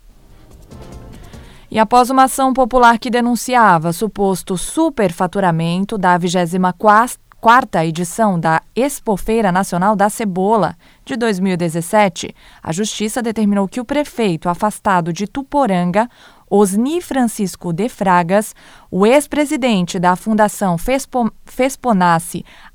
E 1.70 1.80
após 1.80 2.10
uma 2.10 2.26
ação 2.26 2.54
popular 2.54 2.98
que 3.00 3.10
denunciava 3.10 3.92
suposto 3.92 4.58
superfaturamento 4.58 5.98
da 5.98 6.18
24 6.18 7.20
quarta 7.44 7.86
edição 7.86 8.40
da 8.40 8.62
Expofeira 8.74 9.52
Nacional 9.52 9.98
da 9.98 10.10
Cebola 10.10 10.78
de 11.04 11.18
2017, 11.18 12.34
a 12.64 12.72
Justiça 12.72 13.22
determinou 13.22 13.68
que 13.68 13.82
o 13.82 13.86
prefeito 13.86 14.48
afastado 14.48 15.12
de 15.12 15.28
Tuporanga, 15.28 16.10
Osni 16.50 17.02
Francisco 17.02 17.74
de 17.74 17.90
Fragas, 17.90 18.56
o 18.90 19.06
ex-presidente 19.06 20.00
da 20.00 20.16
Fundação 20.16 20.78
Fespo, 20.78 21.30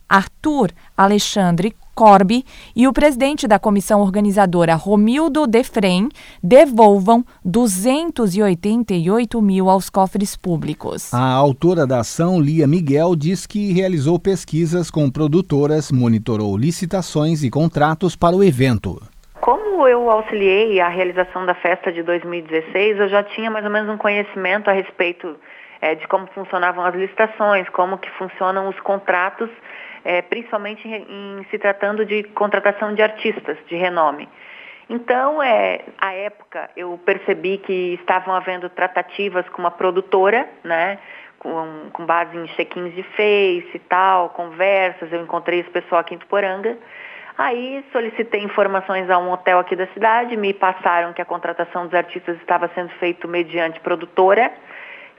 Arthur 0.06 0.70
Alexandre 0.94 1.74
Corbi 1.98 2.44
e 2.76 2.86
o 2.86 2.92
presidente 2.92 3.48
da 3.48 3.58
comissão 3.58 4.00
organizadora, 4.00 4.76
Romildo 4.76 5.48
Defrem, 5.48 6.08
devolvam 6.40 7.24
288 7.44 9.42
mil 9.42 9.68
aos 9.68 9.90
cofres 9.90 10.36
públicos. 10.36 11.12
A 11.12 11.32
autora 11.32 11.84
da 11.88 11.98
ação, 11.98 12.40
Lia 12.40 12.68
Miguel, 12.68 13.16
diz 13.16 13.48
que 13.48 13.72
realizou 13.72 14.16
pesquisas 14.16 14.92
com 14.92 15.10
produtoras, 15.10 15.90
monitorou 15.90 16.56
licitações 16.56 17.42
e 17.42 17.50
contratos 17.50 18.14
para 18.14 18.36
o 18.36 18.44
evento. 18.44 19.02
Como 19.40 19.88
eu 19.88 20.08
auxiliei 20.08 20.80
a 20.80 20.88
realização 20.88 21.44
da 21.46 21.54
festa 21.56 21.90
de 21.90 22.04
2016, 22.04 22.96
eu 23.00 23.08
já 23.08 23.24
tinha 23.24 23.50
mais 23.50 23.64
ou 23.64 23.72
menos 23.72 23.92
um 23.92 23.98
conhecimento 23.98 24.70
a 24.70 24.72
respeito 24.72 25.34
é, 25.80 25.96
de 25.96 26.06
como 26.06 26.28
funcionavam 26.28 26.84
as 26.84 26.94
licitações, 26.94 27.68
como 27.70 27.98
que 27.98 28.10
funcionam 28.10 28.68
os 28.68 28.78
contratos 28.82 29.50
é, 30.08 30.22
principalmente 30.22 30.88
em, 30.88 30.94
em, 30.94 31.46
se 31.50 31.58
tratando 31.58 32.02
de 32.06 32.22
contratação 32.22 32.94
de 32.94 33.02
artistas 33.02 33.58
de 33.66 33.76
renome. 33.76 34.26
Então, 34.88 35.42
é, 35.42 35.80
à 35.98 36.14
época, 36.14 36.70
eu 36.74 36.98
percebi 37.04 37.58
que 37.58 37.98
estavam 38.00 38.34
havendo 38.34 38.70
tratativas 38.70 39.46
com 39.50 39.60
uma 39.60 39.70
produtora, 39.70 40.48
né, 40.64 40.98
com, 41.38 41.90
com 41.92 42.06
base 42.06 42.34
em 42.38 42.46
check-ins 42.56 42.94
de 42.94 43.02
Face 43.02 43.70
e 43.74 43.78
tal, 43.80 44.30
conversas, 44.30 45.12
eu 45.12 45.20
encontrei 45.20 45.60
esse 45.60 45.68
pessoal 45.68 46.00
aqui 46.00 46.14
em 46.14 46.18
Tuporanga. 46.18 46.78
Aí 47.36 47.84
solicitei 47.92 48.42
informações 48.42 49.10
a 49.10 49.18
um 49.18 49.30
hotel 49.30 49.58
aqui 49.58 49.76
da 49.76 49.86
cidade, 49.88 50.38
me 50.38 50.54
passaram 50.54 51.12
que 51.12 51.20
a 51.20 51.26
contratação 51.26 51.84
dos 51.84 51.94
artistas 51.94 52.38
estava 52.38 52.70
sendo 52.74 52.88
feita 52.98 53.28
mediante 53.28 53.78
produtora, 53.80 54.50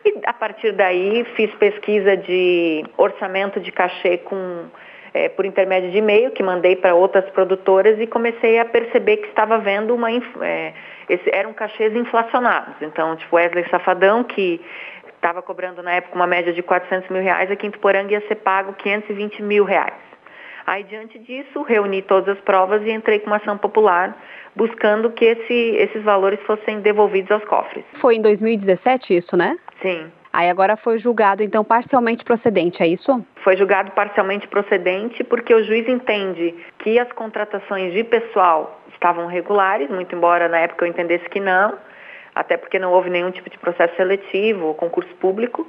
E 0.05 0.21
a 0.25 0.33
partir 0.33 0.71
daí 0.71 1.25
fiz 1.35 1.53
pesquisa 1.55 2.15
de 2.15 2.85
orçamento 2.97 3.59
de 3.59 3.71
cachê 3.71 4.17
com 4.17 4.65
é, 5.13 5.27
por 5.29 5.45
intermédio 5.45 5.91
de 5.91 5.97
e-mail 5.97 6.31
que 6.31 6.43
mandei 6.43 6.75
para 6.75 6.93
outras 6.93 7.27
produtoras 7.31 7.99
e 7.99 8.07
comecei 8.07 8.59
a 8.59 8.65
perceber 8.65 9.17
que 9.17 9.27
estava 9.27 9.57
vendo 9.57 9.93
uma 9.93 10.11
é, 10.11 10.73
esse, 11.09 11.29
eram 11.33 11.53
cachês 11.53 11.95
inflacionados. 11.95 12.75
Então, 12.81 13.15
tipo 13.15 13.35
Wesley 13.35 13.67
Safadão 13.69 14.23
que 14.23 14.61
estava 15.15 15.41
cobrando 15.41 15.83
na 15.83 15.93
época 15.93 16.15
uma 16.15 16.27
média 16.27 16.53
de 16.53 16.61
400 16.61 17.09
mil 17.09 17.21
reais, 17.21 17.51
aqui 17.51 17.67
em 17.67 17.71
Tuporanga 17.71 18.13
ia 18.13 18.27
ser 18.27 18.35
pago 18.35 18.73
520 18.73 19.41
mil 19.43 19.65
reais. 19.65 20.08
Aí, 20.69 20.83
diante 20.83 21.17
disso, 21.17 21.63
reuni 21.63 22.03
todas 22.03 22.37
as 22.37 22.43
provas 22.43 22.83
e 22.83 22.91
entrei 22.91 23.17
com 23.17 23.25
uma 23.25 23.37
ação 23.37 23.57
popular 23.57 24.15
buscando 24.55 25.09
que 25.09 25.25
esse, 25.25 25.53
esses 25.53 26.03
valores 26.03 26.39
fossem 26.41 26.79
devolvidos 26.79 27.31
aos 27.31 27.43
cofres. 27.45 27.83
Foi 27.99 28.17
em 28.17 28.21
2017 28.21 29.17
isso, 29.17 29.35
né? 29.35 29.57
Sim. 29.81 30.11
Aí 30.31 30.47
agora 30.47 30.77
foi 30.77 30.99
julgado, 30.99 31.41
então, 31.41 31.63
parcialmente 31.63 32.23
procedente, 32.23 32.83
é 32.83 32.87
isso? 32.87 33.25
Foi 33.43 33.57
julgado 33.57 33.89
parcialmente 33.93 34.47
procedente 34.47 35.23
porque 35.23 35.55
o 35.55 35.63
juiz 35.63 35.89
entende 35.89 36.53
que 36.77 36.99
as 36.99 37.11
contratações 37.13 37.91
de 37.91 38.03
pessoal 38.03 38.79
estavam 38.93 39.25
regulares, 39.25 39.89
muito 39.89 40.15
embora 40.15 40.47
na 40.47 40.59
época 40.59 40.85
eu 40.85 40.89
entendesse 40.89 41.27
que 41.29 41.39
não, 41.39 41.79
até 42.35 42.57
porque 42.57 42.77
não 42.77 42.91
houve 42.91 43.09
nenhum 43.09 43.31
tipo 43.31 43.49
de 43.49 43.57
processo 43.57 43.95
seletivo 43.95 44.67
ou 44.67 44.75
concurso 44.75 45.15
público. 45.15 45.65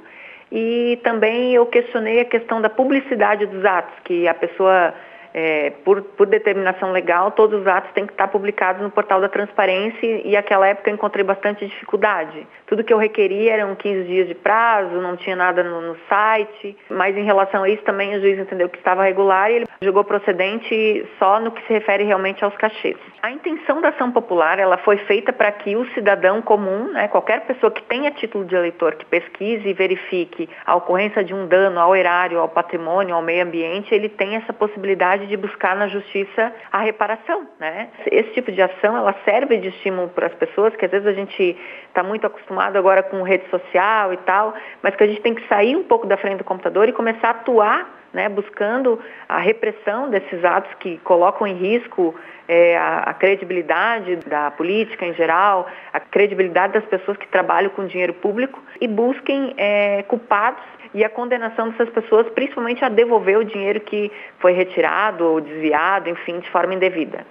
E 0.51 0.99
também 1.03 1.53
eu 1.53 1.65
questionei 1.65 2.19
a 2.19 2.25
questão 2.25 2.61
da 2.61 2.69
publicidade 2.69 3.45
dos 3.45 3.63
atos, 3.63 3.93
que 4.03 4.27
a 4.27 4.33
pessoa 4.33 4.93
é, 5.33 5.71
por, 5.83 6.01
por, 6.01 6.27
determinação 6.27 6.91
legal, 6.91 7.31
todos 7.31 7.61
os 7.61 7.67
atos 7.67 7.91
têm 7.93 8.05
que 8.05 8.13
estar 8.13 8.27
publicados 8.27 8.81
no 8.81 8.89
portal 8.89 9.21
da 9.21 9.29
transparência 9.29 10.21
e 10.25 10.31
naquela 10.31 10.67
época 10.67 10.89
eu 10.89 10.95
encontrei 10.95 11.23
bastante 11.23 11.65
dificuldade. 11.65 12.47
Tudo 12.67 12.83
que 12.83 12.93
eu 12.93 12.97
requeria 12.97 13.53
eram 13.53 13.75
15 13.75 14.03
dias 14.07 14.27
de 14.27 14.35
prazo, 14.35 15.01
não 15.01 15.15
tinha 15.15 15.35
nada 15.35 15.63
no, 15.63 15.81
no 15.81 15.97
site, 16.09 16.77
mas 16.89 17.15
em 17.15 17.23
relação 17.23 17.63
a 17.63 17.69
isso 17.69 17.83
também 17.83 18.15
o 18.15 18.21
juiz 18.21 18.39
entendeu 18.39 18.69
que 18.69 18.77
estava 18.77 19.03
regular 19.03 19.51
e 19.51 19.55
ele 19.55 19.67
julgou 19.81 20.03
procedente 20.03 21.05
só 21.17 21.39
no 21.39 21.51
que 21.51 21.65
se 21.65 21.73
refere 21.73 22.03
realmente 22.03 22.43
aos 22.43 22.55
cachês. 22.55 22.97
A 23.21 23.31
intenção 23.31 23.81
da 23.81 23.89
ação 23.89 24.11
popular 24.11 24.59
ela 24.59 24.77
foi 24.77 24.97
feita 24.97 25.31
para 25.31 25.51
que 25.51 25.75
o 25.75 25.85
cidadão 25.93 26.41
comum, 26.41 26.91
né, 26.91 27.07
qualquer 27.07 27.41
pessoa 27.41 27.71
que 27.71 27.83
tenha 27.83 28.11
título 28.11 28.45
de 28.45 28.55
eleitor, 28.55 28.95
que 28.95 29.05
pesquise 29.05 29.67
e 29.67 29.73
verifique 29.73 30.49
a 30.65 30.75
ocorrência 30.75 31.23
de 31.23 31.33
um 31.33 31.47
dano 31.47 31.79
ao 31.79 31.95
erário, 31.95 32.39
ao 32.39 32.49
patrimônio, 32.49 33.15
ao 33.15 33.21
meio 33.21 33.43
ambiente, 33.43 33.93
ele 33.93 34.09
tenha 34.09 34.39
essa 34.39 34.53
possibilidade 34.53 35.20
possibilidade 35.21 35.27
de 35.27 35.37
buscar 35.37 35.75
na 35.75 35.87
justiça 35.87 36.53
a 36.71 36.79
reparação, 36.79 37.47
né? 37.59 37.89
Esse 38.11 38.31
tipo 38.33 38.51
de 38.51 38.61
ação, 38.61 38.97
ela 38.97 39.15
serve 39.25 39.57
de 39.57 39.69
estímulo 39.69 40.09
para 40.09 40.27
as 40.27 40.33
pessoas, 40.33 40.75
que 40.75 40.85
às 40.85 40.91
vezes 40.91 41.07
a 41.07 41.13
gente 41.13 41.57
está 41.87 42.03
muito 42.03 42.25
acostumado 42.25 42.77
agora 42.77 43.03
com 43.03 43.21
rede 43.23 43.49
social 43.49 44.13
e 44.13 44.17
tal, 44.17 44.53
mas 44.81 44.95
que 44.95 45.03
a 45.03 45.07
gente 45.07 45.21
tem 45.21 45.35
que 45.35 45.47
sair 45.47 45.75
um 45.75 45.83
pouco 45.83 46.07
da 46.07 46.17
frente 46.17 46.37
do 46.37 46.43
computador 46.43 46.87
e 46.89 46.93
começar 46.93 47.27
a 47.27 47.31
atuar 47.31 48.00
né, 48.13 48.27
buscando 48.29 48.99
a 49.27 49.39
repressão 49.39 50.09
desses 50.09 50.43
atos 50.43 50.73
que 50.79 50.97
colocam 50.99 51.47
em 51.47 51.55
risco 51.55 52.15
é, 52.47 52.77
a, 52.77 52.99
a, 52.99 53.13
credibilidade 53.13 54.17
da 54.17 54.51
política 54.51 55.05
em 55.05 55.13
geral, 55.13 55.67
a 55.93 55.99
credibilidade 55.99 56.73
das 56.73 56.85
pessoas 56.85 57.17
que 57.17 57.27
trabalham 57.27 57.69
com 57.69 57.85
dinheiro 57.85 58.13
público 58.13 58.61
e 58.79 58.87
busquem 58.87 59.53
é, 59.57 60.03
culpados 60.03 60.63
e 60.93 61.03
a 61.05 61.09
condenação 61.09 61.69
dessas 61.69 61.89
pessoas, 61.89 62.27
principalmente 62.29 62.83
a 62.83 62.89
devolver 62.89 63.37
o 63.37 63.45
dinheiro 63.45 63.79
que 63.79 64.11
foi 64.39 64.51
retirado 64.51 65.25
ou 65.25 65.39
desviado, 65.39 66.09
enfim, 66.09 66.39
de 66.39 66.49
forma 66.49 66.73
indevida. 66.73 67.25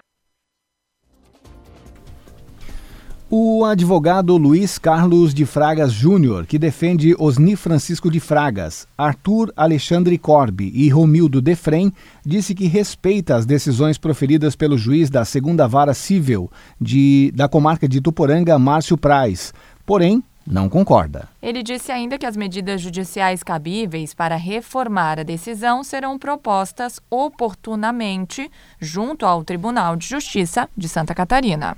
O 3.33 3.65
advogado 3.65 4.37
Luiz 4.37 4.77
Carlos 4.77 5.33
de 5.33 5.47
Fragas 5.47 5.93
Júnior, 5.93 6.47
que 6.47 6.59
defende 6.59 7.15
Osni 7.17 7.55
Francisco 7.55 8.11
de 8.11 8.19
Fragas, 8.19 8.89
Arthur 8.99 9.53
Alexandre 9.57 10.19
Corbe 10.19 10.73
e 10.75 10.89
Romildo 10.89 11.41
Defrem, 11.41 11.93
disse 12.27 12.57
que 12.57 12.67
respeita 12.67 13.37
as 13.37 13.47
decisões 13.47 13.97
proferidas 13.97 14.57
pelo 14.57 14.77
juiz 14.77 15.09
da 15.09 15.25
segunda 15.25 15.69
vara 15.69 15.95
civil 15.95 16.51
de, 16.81 17.31
da 17.33 17.49
comarca 17.49 17.89
de 17.89 18.01
Tuporanga, 18.01 18.59
Márcio 18.59 18.99
Praz. 18.99 19.55
Porém, 19.87 20.25
não 20.45 20.69
concorda. 20.69 21.29
Ele 21.41 21.63
disse 21.63 21.93
ainda 21.93 22.19
que 22.19 22.27
as 22.27 22.37
medidas 22.37 22.81
judiciais 22.81 23.45
cabíveis 23.45 24.13
para 24.13 24.35
reformar 24.35 25.21
a 25.21 25.23
decisão 25.23 25.85
serão 25.85 26.19
propostas 26.19 26.99
oportunamente 27.09 28.51
junto 28.81 29.25
ao 29.25 29.45
Tribunal 29.45 29.95
de 29.95 30.09
Justiça 30.09 30.69
de 30.77 30.89
Santa 30.89 31.15
Catarina. 31.15 31.77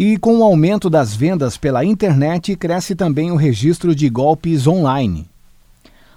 E 0.00 0.16
com 0.16 0.38
o 0.38 0.44
aumento 0.44 0.88
das 0.88 1.12
vendas 1.12 1.56
pela 1.56 1.84
internet, 1.84 2.54
cresce 2.54 2.94
também 2.94 3.32
o 3.32 3.34
registro 3.34 3.96
de 3.96 4.08
golpes 4.08 4.64
online. 4.64 5.28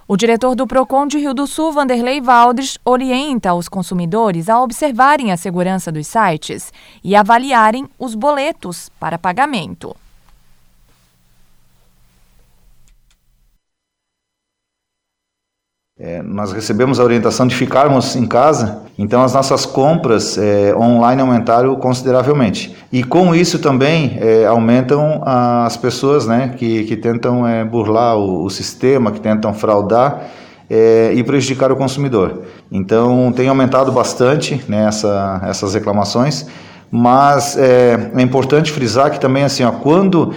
O 0.08 0.15
diretor 0.15 0.54
do 0.54 0.67
Procon 0.67 1.08
de 1.08 1.17
Rio 1.17 1.34
do 1.34 1.48
Sul, 1.48 1.74
Vanderlei 1.74 2.22
Valdres, 2.22 2.78
orienta 2.86 3.56
os 3.56 3.67
consumidores 3.67 4.50
a 4.50 4.62
observarem 4.62 5.32
a 5.32 5.38
segurança 5.38 5.91
dos 5.91 6.06
sites 6.06 6.72
e 7.04 7.15
avaliarem 7.15 7.88
os 7.98 8.13
boletos 8.13 8.91
para 9.00 9.17
pagamento. 9.17 9.96
É, 16.03 16.19
nós 16.23 16.51
recebemos 16.51 16.99
a 16.99 17.03
orientação 17.03 17.45
de 17.45 17.55
ficarmos 17.55 18.15
em 18.15 18.25
casa, 18.25 18.81
então 18.97 19.21
as 19.21 19.35
nossas 19.35 19.67
compras 19.67 20.35
é, 20.35 20.75
online 20.75 21.21
aumentaram 21.21 21.75
consideravelmente. 21.75 22.75
E 22.91 23.03
com 23.03 23.35
isso 23.35 23.59
também 23.59 24.17
é, 24.19 24.47
aumentam 24.47 25.21
as 25.23 25.77
pessoas 25.77 26.25
né, 26.25 26.55
que, 26.57 26.85
que 26.85 26.95
tentam 26.95 27.47
é, 27.47 27.63
burlar 27.63 28.17
o, 28.17 28.43
o, 28.43 28.49
sistema, 28.49 29.11
que 29.11 29.19
tentam 29.19 29.53
fraudar 29.53 30.23
é, 30.67 31.11
e 31.13 31.23
prejudicar 31.23 31.71
o 31.71 31.75
consumidor. 31.75 32.45
Então 32.71 33.31
tem 33.31 33.47
aumentado 33.47 33.91
bastante 33.91 34.59
né, 34.67 34.87
essa, 34.87 35.39
essas 35.45 35.75
reclamações. 35.75 36.47
Mas 36.89 37.55
é, 37.55 38.11
é, 38.15 38.21
importante 38.23 38.71
frisar 38.71 39.11
que 39.11 39.19
também 39.19 39.43
assim, 39.43 39.63
ó, 39.63 39.71
quando 39.71 40.33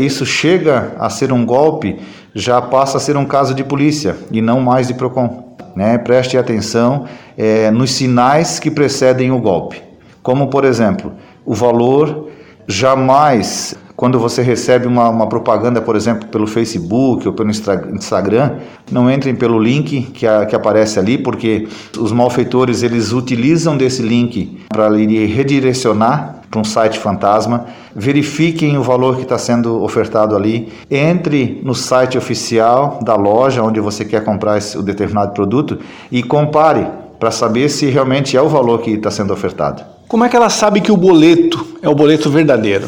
isso 0.00 0.26
chega 0.26 0.92
a 0.98 1.08
ser 1.08 1.32
um 1.32 1.46
golpe, 1.46 1.98
já 2.34 2.60
passa 2.60 2.96
a 2.96 3.00
ser 3.00 3.16
um 3.16 3.24
caso 3.24 3.54
de 3.54 3.62
polícia 3.62 4.16
e 4.30 4.42
não 4.42 4.60
mais 4.60 4.88
de 4.88 4.94
PROCON. 4.94 5.54
Né? 5.76 5.98
Preste 5.98 6.36
atenção 6.36 7.04
é, 7.36 7.70
nos 7.70 7.92
sinais 7.92 8.58
que 8.58 8.70
precedem 8.70 9.30
o 9.30 9.40
golpe, 9.40 9.82
como, 10.22 10.48
por 10.48 10.64
exemplo, 10.64 11.12
o 11.44 11.54
valor 11.54 12.28
jamais 12.66 13.76
quando 13.96 14.18
você 14.18 14.42
recebe 14.42 14.88
uma, 14.88 15.08
uma, 15.08 15.28
propaganda, 15.28 15.80
por 15.80 15.94
exemplo, 15.94 16.26
pelo 16.28 16.48
Facebook 16.48 17.28
ou 17.28 17.32
pelo 17.32 17.50
Instagram, 17.50 18.56
não 18.90 19.08
entrem 19.08 19.36
pelo 19.36 19.58
link 19.58 20.02
que, 20.12 20.26
a, 20.26 20.44
que 20.44 20.56
aparece 20.56 20.98
ali, 20.98 21.16
porque 21.16 21.68
os 21.96 22.10
malfeitores 22.10 22.82
eles 22.82 23.12
utilizam 23.12 23.76
desse 23.76 24.02
link 24.02 24.64
para 24.68 24.88
redirecionar 24.88 26.33
para 26.50 26.60
um 26.60 26.64
site 26.64 26.98
fantasma. 26.98 27.66
Verifiquem 27.94 28.76
o 28.76 28.82
valor 28.82 29.16
que 29.16 29.22
está 29.22 29.38
sendo 29.38 29.82
ofertado 29.82 30.36
ali. 30.36 30.72
Entre 30.90 31.60
no 31.64 31.74
site 31.74 32.18
oficial 32.18 32.98
da 33.02 33.16
loja 33.16 33.62
onde 33.62 33.80
você 33.80 34.04
quer 34.04 34.24
comprar 34.24 34.58
esse, 34.58 34.76
o 34.76 34.82
determinado 34.82 35.32
produto 35.32 35.78
e 36.10 36.22
compare 36.22 36.86
para 37.18 37.30
saber 37.30 37.68
se 37.68 37.86
realmente 37.86 38.36
é 38.36 38.42
o 38.42 38.48
valor 38.48 38.80
que 38.80 38.90
está 38.90 39.10
sendo 39.10 39.32
ofertado. 39.32 39.82
Como 40.08 40.24
é 40.24 40.28
que 40.28 40.36
ela 40.36 40.50
sabe 40.50 40.80
que 40.80 40.92
o 40.92 40.96
boleto 40.96 41.66
é 41.82 41.88
o 41.88 41.94
boleto 41.94 42.30
verdadeiro? 42.30 42.86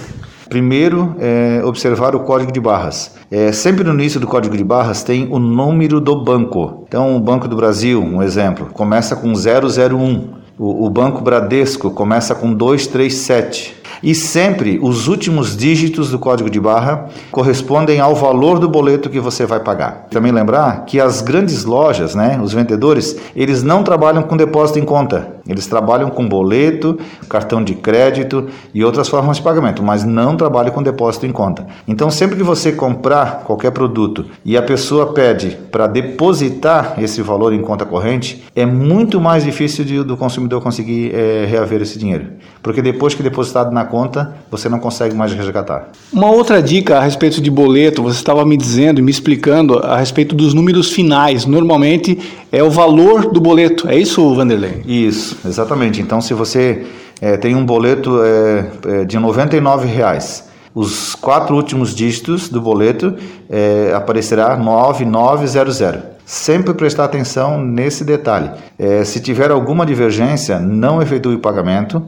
Primeiro, 0.48 1.16
é 1.18 1.60
observar 1.64 2.14
o 2.14 2.20
código 2.20 2.52
de 2.52 2.60
barras. 2.60 3.16
É, 3.30 3.50
sempre 3.50 3.82
no 3.82 3.92
início 3.92 4.20
do 4.20 4.26
código 4.26 4.56
de 4.56 4.62
barras 4.62 5.02
tem 5.02 5.26
o 5.30 5.38
número 5.38 6.00
do 6.00 6.22
banco. 6.22 6.84
Então, 6.86 7.16
o 7.16 7.20
Banco 7.20 7.48
do 7.48 7.56
Brasil, 7.56 8.00
um 8.00 8.22
exemplo, 8.22 8.66
começa 8.72 9.16
com 9.16 9.32
001. 9.32 10.45
O, 10.58 10.86
o 10.86 10.90
Banco 10.90 11.20
Bradesco 11.20 11.90
começa 11.90 12.34
com 12.34 12.52
237. 12.52 13.76
E 14.02 14.14
sempre 14.14 14.78
os 14.82 15.06
últimos 15.06 15.56
dígitos 15.56 16.10
do 16.10 16.18
código 16.18 16.48
de 16.48 16.58
barra 16.60 17.08
correspondem 17.30 18.00
ao 18.00 18.14
valor 18.14 18.58
do 18.58 18.68
boleto 18.68 19.10
que 19.10 19.20
você 19.20 19.44
vai 19.44 19.60
pagar. 19.60 20.06
Também 20.10 20.32
lembrar 20.32 20.84
que 20.86 21.00
as 21.00 21.20
grandes 21.20 21.64
lojas, 21.64 22.14
né, 22.14 22.40
os 22.42 22.52
vendedores, 22.52 23.16
eles 23.34 23.62
não 23.62 23.82
trabalham 23.82 24.22
com 24.22 24.36
depósito 24.36 24.78
em 24.78 24.84
conta. 24.84 25.35
Eles 25.48 25.66
trabalham 25.66 26.10
com 26.10 26.28
boleto, 26.28 26.98
cartão 27.28 27.62
de 27.62 27.74
crédito 27.74 28.46
e 28.74 28.84
outras 28.84 29.08
formas 29.08 29.36
de 29.36 29.42
pagamento, 29.42 29.82
mas 29.82 30.04
não 30.04 30.36
trabalham 30.36 30.72
com 30.72 30.82
depósito 30.82 31.26
em 31.26 31.32
conta. 31.32 31.66
Então, 31.86 32.10
sempre 32.10 32.36
que 32.36 32.42
você 32.42 32.72
comprar 32.72 33.44
qualquer 33.44 33.70
produto 33.70 34.26
e 34.44 34.56
a 34.56 34.62
pessoa 34.62 35.12
pede 35.12 35.56
para 35.70 35.86
depositar 35.86 36.94
esse 36.98 37.22
valor 37.22 37.52
em 37.52 37.62
conta 37.62 37.84
corrente, 37.84 38.44
é 38.54 38.66
muito 38.66 39.20
mais 39.20 39.44
difícil 39.44 39.84
de, 39.84 40.02
do 40.02 40.16
consumidor 40.16 40.60
conseguir 40.62 41.14
é, 41.14 41.46
reaver 41.48 41.82
esse 41.82 41.98
dinheiro. 41.98 42.26
Porque 42.62 42.82
depois 42.82 43.14
que 43.14 43.22
depositado 43.22 43.72
na 43.72 43.84
conta, 43.84 44.34
você 44.50 44.68
não 44.68 44.78
consegue 44.78 45.14
mais 45.14 45.32
resgatar. 45.32 45.88
Uma 46.12 46.30
outra 46.30 46.62
dica 46.62 46.98
a 46.98 47.00
respeito 47.02 47.40
de 47.40 47.50
boleto, 47.50 48.02
você 48.02 48.16
estava 48.16 48.44
me 48.44 48.56
dizendo 48.56 48.98
e 48.98 49.02
me 49.02 49.10
explicando 49.10 49.78
a 49.78 49.96
respeito 49.96 50.34
dos 50.34 50.54
números 50.54 50.90
finais. 50.90 51.46
Normalmente 51.46 52.18
é 52.50 52.62
o 52.62 52.70
valor 52.70 53.30
do 53.30 53.40
boleto. 53.40 53.88
É 53.88 53.96
isso, 53.98 54.34
Vanderlei? 54.34 54.82
Isso, 54.86 55.35
exatamente. 55.44 56.00
Então, 56.00 56.20
se 56.20 56.34
você 56.34 56.86
é, 57.20 57.36
tem 57.36 57.54
um 57.54 57.64
boleto 57.64 58.22
é, 58.22 58.70
é, 58.86 59.04
de 59.04 59.18
99 59.18 59.86
reais, 59.86 60.48
os 60.74 61.14
quatro 61.14 61.56
últimos 61.56 61.94
dígitos 61.94 62.48
do 62.48 62.60
boleto 62.60 63.16
é, 63.48 63.92
aparecerá 63.94 64.56
9900. 64.56 66.16
Sempre 66.26 66.74
prestar 66.74 67.04
atenção 67.04 67.58
nesse 67.62 68.04
detalhe. 68.04 68.50
É, 68.78 69.04
se 69.04 69.20
tiver 69.20 69.50
alguma 69.50 69.86
divergência, 69.86 70.58
não 70.58 71.00
efetue 71.00 71.36
o 71.36 71.38
pagamento. 71.38 72.06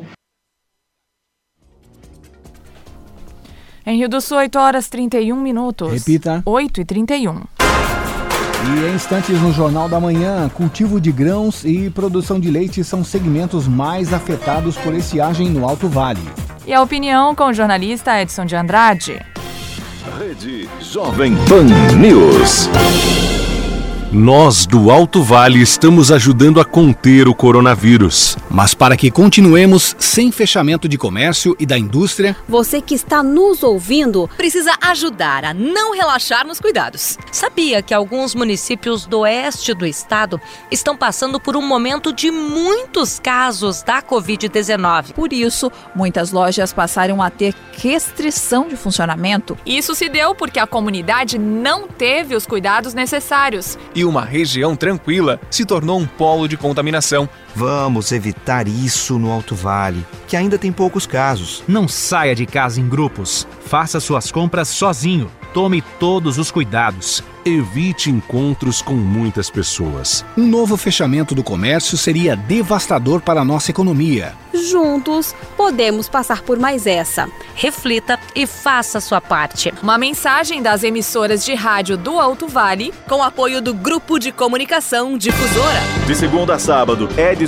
Em 3.86 3.96
Rio 3.96 4.08
do 4.08 4.20
Sul, 4.20 4.36
8 4.36 4.58
horas 4.58 4.88
31 4.88 5.40
minutos. 5.40 5.90
Repita. 5.90 6.42
8 6.44 6.80
e 6.82 6.84
31. 6.84 7.57
E 8.66 8.90
em 8.90 8.94
instantes 8.94 9.40
no 9.40 9.52
Jornal 9.52 9.88
da 9.88 10.00
Manhã, 10.00 10.48
cultivo 10.48 11.00
de 11.00 11.12
grãos 11.12 11.64
e 11.64 11.88
produção 11.90 12.40
de 12.40 12.50
leite 12.50 12.82
são 12.82 13.04
segmentos 13.04 13.68
mais 13.68 14.12
afetados 14.12 14.76
por 14.76 14.94
estiagem 14.94 15.48
no 15.48 15.66
Alto 15.66 15.88
Vale. 15.88 16.20
E 16.66 16.74
a 16.74 16.82
opinião 16.82 17.34
com 17.34 17.44
o 17.44 17.52
jornalista 17.52 18.20
Edson 18.20 18.44
de 18.44 18.56
Andrade. 18.56 19.20
Rede 20.18 20.68
Jovem 20.80 21.36
Pan 21.46 21.64
News. 21.96 22.68
Nós 24.10 24.64
do 24.64 24.90
Alto 24.90 25.22
Vale 25.22 25.60
estamos 25.60 26.10
ajudando 26.10 26.62
a 26.62 26.64
conter 26.64 27.28
o 27.28 27.34
coronavírus. 27.34 28.38
Mas 28.48 28.72
para 28.72 28.96
que 28.96 29.10
continuemos 29.10 29.94
sem 29.98 30.32
fechamento 30.32 30.88
de 30.88 30.96
comércio 30.96 31.54
e 31.60 31.66
da 31.66 31.78
indústria, 31.78 32.34
você 32.48 32.80
que 32.80 32.94
está 32.94 33.22
nos 33.22 33.62
ouvindo 33.62 34.26
precisa 34.34 34.72
ajudar 34.80 35.44
a 35.44 35.52
não 35.52 35.92
relaxar 35.92 36.46
nos 36.46 36.58
cuidados. 36.58 37.18
Sabia 37.30 37.82
que 37.82 37.92
alguns 37.92 38.34
municípios 38.34 39.04
do 39.04 39.20
oeste 39.20 39.74
do 39.74 39.84
estado 39.84 40.40
estão 40.70 40.96
passando 40.96 41.38
por 41.38 41.54
um 41.54 41.60
momento 41.60 42.10
de 42.10 42.30
muitos 42.30 43.20
casos 43.20 43.82
da 43.82 44.00
Covid-19? 44.00 45.12
Por 45.12 45.34
isso, 45.34 45.70
muitas 45.94 46.32
lojas 46.32 46.72
passaram 46.72 47.20
a 47.20 47.28
ter 47.28 47.54
restrição 47.76 48.68
de 48.68 48.76
funcionamento. 48.76 49.54
Isso 49.66 49.94
se 49.94 50.08
deu 50.08 50.34
porque 50.34 50.58
a 50.58 50.66
comunidade 50.66 51.38
não 51.38 51.86
teve 51.86 52.34
os 52.34 52.46
cuidados 52.46 52.94
necessários 52.94 53.76
e 53.98 54.04
uma 54.04 54.24
região 54.24 54.76
tranquila 54.76 55.40
se 55.50 55.64
tornou 55.64 55.98
um 55.98 56.06
polo 56.06 56.46
de 56.46 56.56
contaminação. 56.56 57.28
Vamos 57.58 58.12
evitar 58.12 58.68
isso 58.68 59.18
no 59.18 59.32
Alto 59.32 59.52
Vale, 59.52 60.06
que 60.28 60.36
ainda 60.36 60.56
tem 60.56 60.70
poucos 60.70 61.08
casos. 61.08 61.64
Não 61.66 61.88
saia 61.88 62.32
de 62.32 62.46
casa 62.46 62.80
em 62.80 62.88
grupos. 62.88 63.48
Faça 63.66 63.98
suas 63.98 64.30
compras 64.30 64.68
sozinho. 64.68 65.28
Tome 65.52 65.82
todos 65.98 66.38
os 66.38 66.52
cuidados. 66.52 67.20
Evite 67.44 68.10
encontros 68.10 68.80
com 68.80 68.92
muitas 68.94 69.50
pessoas. 69.50 70.24
Um 70.36 70.46
novo 70.46 70.76
fechamento 70.76 71.34
do 71.34 71.42
comércio 71.42 71.96
seria 71.96 72.36
devastador 72.36 73.22
para 73.22 73.40
a 73.40 73.44
nossa 73.44 73.70
economia. 73.72 74.34
Juntos, 74.52 75.34
podemos 75.56 76.08
passar 76.08 76.42
por 76.42 76.58
mais 76.58 76.86
essa. 76.86 77.28
Reflita 77.54 78.18
e 78.34 78.46
faça 78.46 79.00
sua 79.00 79.20
parte. 79.20 79.72
Uma 79.82 79.96
mensagem 79.96 80.60
das 80.60 80.82
emissoras 80.82 81.44
de 81.44 81.54
rádio 81.54 81.96
do 81.96 82.18
Alto 82.18 82.46
Vale, 82.46 82.92
com 83.08 83.22
apoio 83.22 83.62
do 83.62 83.72
Grupo 83.72 84.18
de 84.18 84.30
Comunicação 84.30 85.16
Difusora. 85.16 85.80
De 86.06 86.14
segunda 86.14 86.54
a 86.54 86.58
sábado, 86.58 87.08
Edson 87.16 87.47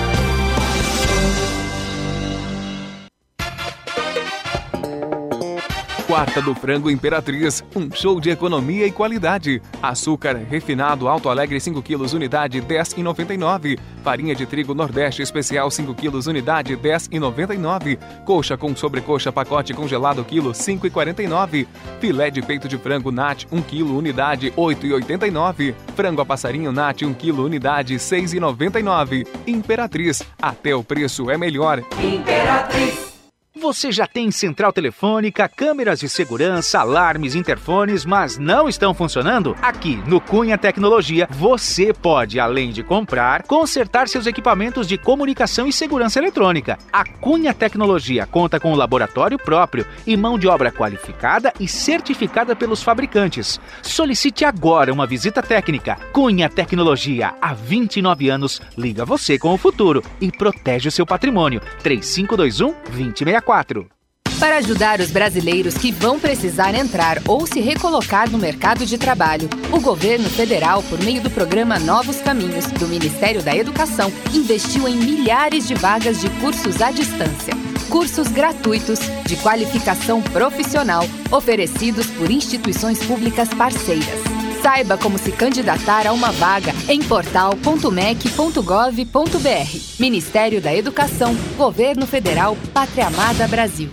Quarta 6.11 6.41
do 6.41 6.53
Frango 6.53 6.91
Imperatriz, 6.91 7.63
um 7.73 7.89
show 7.89 8.19
de 8.19 8.29
economia 8.29 8.85
e 8.85 8.91
qualidade. 8.91 9.61
Açúcar 9.81 10.35
refinado 10.35 11.07
Alto 11.07 11.29
Alegre 11.29 11.57
5 11.57 11.81
kg 11.81 12.01
unidade 12.13 12.61
10,99. 12.61 13.79
Farinha 14.03 14.35
de 14.35 14.45
trigo 14.45 14.75
Nordeste 14.75 15.21
especial 15.21 15.71
5 15.71 15.95
kg 15.95 16.15
unidade 16.27 16.75
10,99. 16.75 17.97
Coxa 18.25 18.57
com 18.57 18.75
sobrecoxa 18.75 19.31
pacote 19.31 19.73
congelado 19.73 20.25
quilo 20.25 20.51
5,49. 20.51 21.65
Filé 22.01 22.29
de 22.29 22.41
peito 22.41 22.67
de 22.67 22.77
frango 22.77 23.09
Nat 23.09 23.45
1 23.49 23.61
kg 23.61 23.83
unidade 23.83 24.51
8,89. 24.51 25.73
Frango 25.95 26.19
a 26.19 26.25
passarinho 26.25 26.73
Nat 26.73 27.03
1 27.03 27.13
kg 27.13 27.39
unidade 27.39 27.95
6,99. 27.95 29.25
Imperatriz, 29.47 30.21
até 30.41 30.75
o 30.75 30.83
preço 30.83 31.31
é 31.31 31.37
melhor. 31.37 31.81
Imperatriz. 32.03 33.10
Você 33.59 33.91
já 33.91 34.07
tem 34.07 34.31
central 34.31 34.71
telefônica, 34.71 35.45
câmeras 35.49 35.99
de 35.99 36.07
segurança, 36.07 36.79
alarmes, 36.79 37.35
interfones, 37.35 38.05
mas 38.05 38.37
não 38.37 38.69
estão 38.69 38.93
funcionando? 38.93 39.57
Aqui 39.61 39.97
no 40.07 40.21
Cunha 40.21 40.57
Tecnologia, 40.57 41.27
você 41.29 41.91
pode, 41.91 42.39
além 42.39 42.71
de 42.71 42.81
comprar, 42.81 43.43
consertar 43.43 44.07
seus 44.07 44.25
equipamentos 44.25 44.87
de 44.87 44.97
comunicação 44.97 45.67
e 45.67 45.73
segurança 45.73 46.17
eletrônica. 46.17 46.79
A 46.93 47.03
Cunha 47.03 47.53
Tecnologia 47.53 48.25
conta 48.25 48.57
com 48.57 48.71
um 48.71 48.75
laboratório 48.75 49.37
próprio 49.37 49.85
e 50.07 50.15
mão 50.15 50.39
de 50.39 50.47
obra 50.47 50.71
qualificada 50.71 51.51
e 51.59 51.67
certificada 51.67 52.55
pelos 52.55 52.81
fabricantes. 52.81 53.59
Solicite 53.81 54.45
agora 54.45 54.93
uma 54.93 55.05
visita 55.05 55.43
técnica. 55.43 55.97
Cunha 56.13 56.47
Tecnologia, 56.47 57.33
há 57.41 57.53
29 57.53 58.29
anos, 58.29 58.61
liga 58.77 59.03
você 59.03 59.37
com 59.37 59.53
o 59.53 59.57
futuro 59.57 60.01
e 60.21 60.31
protege 60.31 60.87
o 60.87 60.91
seu 60.91 61.05
patrimônio. 61.05 61.59
3521 61.83 62.73
2064 62.91 63.40
para 64.41 64.57
ajudar 64.57 64.99
os 64.99 65.11
brasileiros 65.11 65.75
que 65.77 65.91
vão 65.91 66.19
precisar 66.19 66.73
entrar 66.73 67.21
ou 67.27 67.45
se 67.45 67.59
recolocar 67.59 68.27
no 68.27 68.39
mercado 68.39 68.87
de 68.87 68.97
trabalho, 68.97 69.47
o 69.71 69.79
governo 69.79 70.27
federal, 70.31 70.81
por 70.81 70.99
meio 71.03 71.21
do 71.21 71.29
programa 71.29 71.77
Novos 71.77 72.19
Caminhos 72.21 72.65
do 72.71 72.87
Ministério 72.87 73.43
da 73.43 73.55
Educação, 73.55 74.11
investiu 74.33 74.87
em 74.87 74.95
milhares 74.95 75.67
de 75.67 75.75
vagas 75.75 76.19
de 76.19 76.27
cursos 76.39 76.81
à 76.81 76.89
distância. 76.89 77.53
Cursos 77.87 78.29
gratuitos 78.29 78.99
de 79.27 79.35
qualificação 79.35 80.23
profissional 80.23 81.03
oferecidos 81.31 82.07
por 82.07 82.31
instituições 82.31 82.97
públicas 83.05 83.47
parceiras. 83.49 84.40
Saiba 84.61 84.95
como 84.95 85.17
se 85.17 85.31
candidatar 85.31 86.05
a 86.05 86.13
uma 86.13 86.31
vaga 86.31 86.71
em 86.87 87.01
portal.mec.gov.br. 87.01 89.99
Ministério 89.99 90.61
da 90.61 90.71
Educação, 90.71 91.33
Governo 91.57 92.05
Federal, 92.05 92.55
Pátria 92.71 93.07
Amada 93.07 93.47
Brasil. 93.47 93.89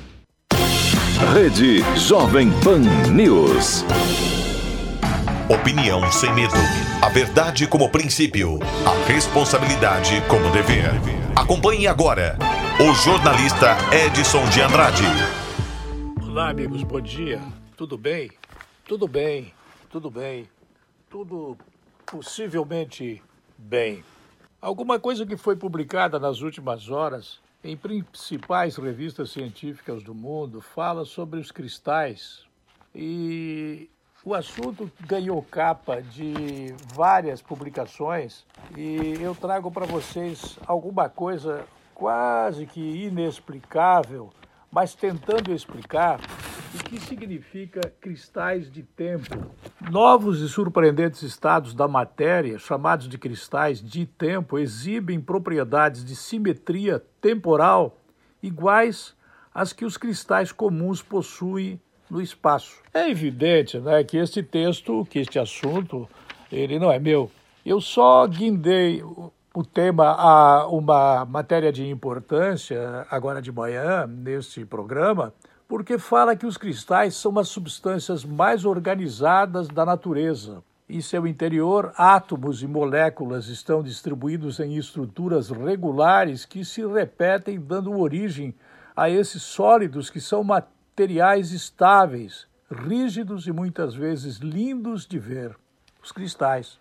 Rede 1.32 1.78
Jovem 1.96 2.50
Pan 2.62 2.80
News. 3.10 3.82
Opinião 5.48 6.12
sem 6.12 6.34
medo. 6.34 6.52
A 7.00 7.08
verdade 7.08 7.66
como 7.66 7.90
princípio. 7.90 8.58
A 8.84 8.92
responsabilidade 9.10 10.22
como 10.28 10.50
dever. 10.50 10.90
Acompanhe 11.34 11.86
agora 11.86 12.36
o 12.78 12.94
jornalista 12.94 13.74
Edson 13.90 14.46
de 14.50 14.60
Andrade. 14.60 15.04
Olá, 16.22 16.50
amigos, 16.50 16.82
bom 16.82 17.00
dia. 17.00 17.40
Tudo 17.74 17.96
bem? 17.96 18.30
Tudo 18.86 19.08
bem, 19.08 19.50
tudo 19.90 20.10
bem 20.10 20.46
tudo 21.08 21.56
possivelmente 22.06 23.22
bem. 23.56 24.04
Alguma 24.60 24.98
coisa 24.98 25.24
que 25.24 25.36
foi 25.36 25.56
publicada 25.56 26.18
nas 26.18 26.40
últimas 26.40 26.90
horas 26.90 27.40
em 27.62 27.76
principais 27.76 28.76
revistas 28.76 29.30
científicas 29.30 30.02
do 30.02 30.14
mundo 30.14 30.60
fala 30.60 31.04
sobre 31.04 31.40
os 31.40 31.50
cristais 31.50 32.44
e 32.94 33.90
o 34.24 34.34
assunto 34.34 34.90
ganhou 35.00 35.42
capa 35.42 36.02
de 36.02 36.74
várias 36.94 37.40
publicações 37.40 38.44
e 38.76 39.14
eu 39.20 39.34
trago 39.34 39.70
para 39.70 39.86
vocês 39.86 40.58
alguma 40.66 41.08
coisa 41.08 41.64
quase 41.94 42.66
que 42.66 42.80
inexplicável, 42.80 44.30
mas 44.70 44.94
tentando 44.94 45.52
explicar 45.52 46.20
o 46.74 46.84
que 46.84 47.00
significa 47.00 47.80
cristais 48.00 48.70
de 48.70 48.82
tempo. 48.82 49.26
Novos 49.90 50.40
e 50.40 50.48
surpreendentes 50.48 51.22
estados 51.22 51.74
da 51.74 51.88
matéria, 51.88 52.58
chamados 52.58 53.08
de 53.08 53.16
cristais 53.16 53.82
de 53.82 54.06
tempo, 54.06 54.58
exibem 54.58 55.20
propriedades 55.20 56.04
de 56.04 56.14
simetria 56.14 57.02
temporal 57.20 57.98
iguais 58.42 59.14
às 59.54 59.72
que 59.72 59.84
os 59.84 59.96
cristais 59.96 60.52
comuns 60.52 61.02
possuem 61.02 61.80
no 62.10 62.20
espaço. 62.20 62.82
É 62.92 63.10
evidente 63.10 63.78
né, 63.78 64.04
que 64.04 64.16
este 64.16 64.42
texto, 64.42 65.06
que 65.10 65.18
este 65.18 65.38
assunto, 65.38 66.08
ele 66.50 66.78
não 66.78 66.90
é 66.90 66.98
meu. 66.98 67.30
Eu 67.64 67.80
só 67.80 68.26
guindei 68.26 69.02
o 69.58 69.64
tema 69.64 70.14
a 70.16 70.68
uma 70.68 71.24
matéria 71.24 71.72
de 71.72 71.84
importância 71.88 73.06
agora 73.10 73.42
de 73.42 73.50
manhã, 73.50 74.06
neste 74.06 74.64
programa, 74.64 75.34
porque 75.68 75.98
fala 75.98 76.34
que 76.34 76.46
os 76.46 76.56
cristais 76.56 77.14
são 77.14 77.38
as 77.38 77.48
substâncias 77.48 78.24
mais 78.24 78.64
organizadas 78.64 79.68
da 79.68 79.84
natureza. 79.84 80.64
Em 80.88 81.02
seu 81.02 81.26
interior, 81.26 81.92
átomos 81.94 82.62
e 82.62 82.66
moléculas 82.66 83.48
estão 83.48 83.82
distribuídos 83.82 84.58
em 84.58 84.78
estruturas 84.78 85.50
regulares 85.50 86.46
que 86.46 86.64
se 86.64 86.84
repetem, 86.86 87.60
dando 87.60 88.00
origem 88.00 88.54
a 88.96 89.10
esses 89.10 89.42
sólidos 89.42 90.08
que 90.08 90.18
são 90.18 90.42
materiais 90.42 91.52
estáveis, 91.52 92.46
rígidos 92.70 93.46
e 93.46 93.52
muitas 93.52 93.94
vezes 93.94 94.38
lindos 94.38 95.06
de 95.06 95.18
ver 95.18 95.54
os 96.02 96.10
cristais. 96.10 96.78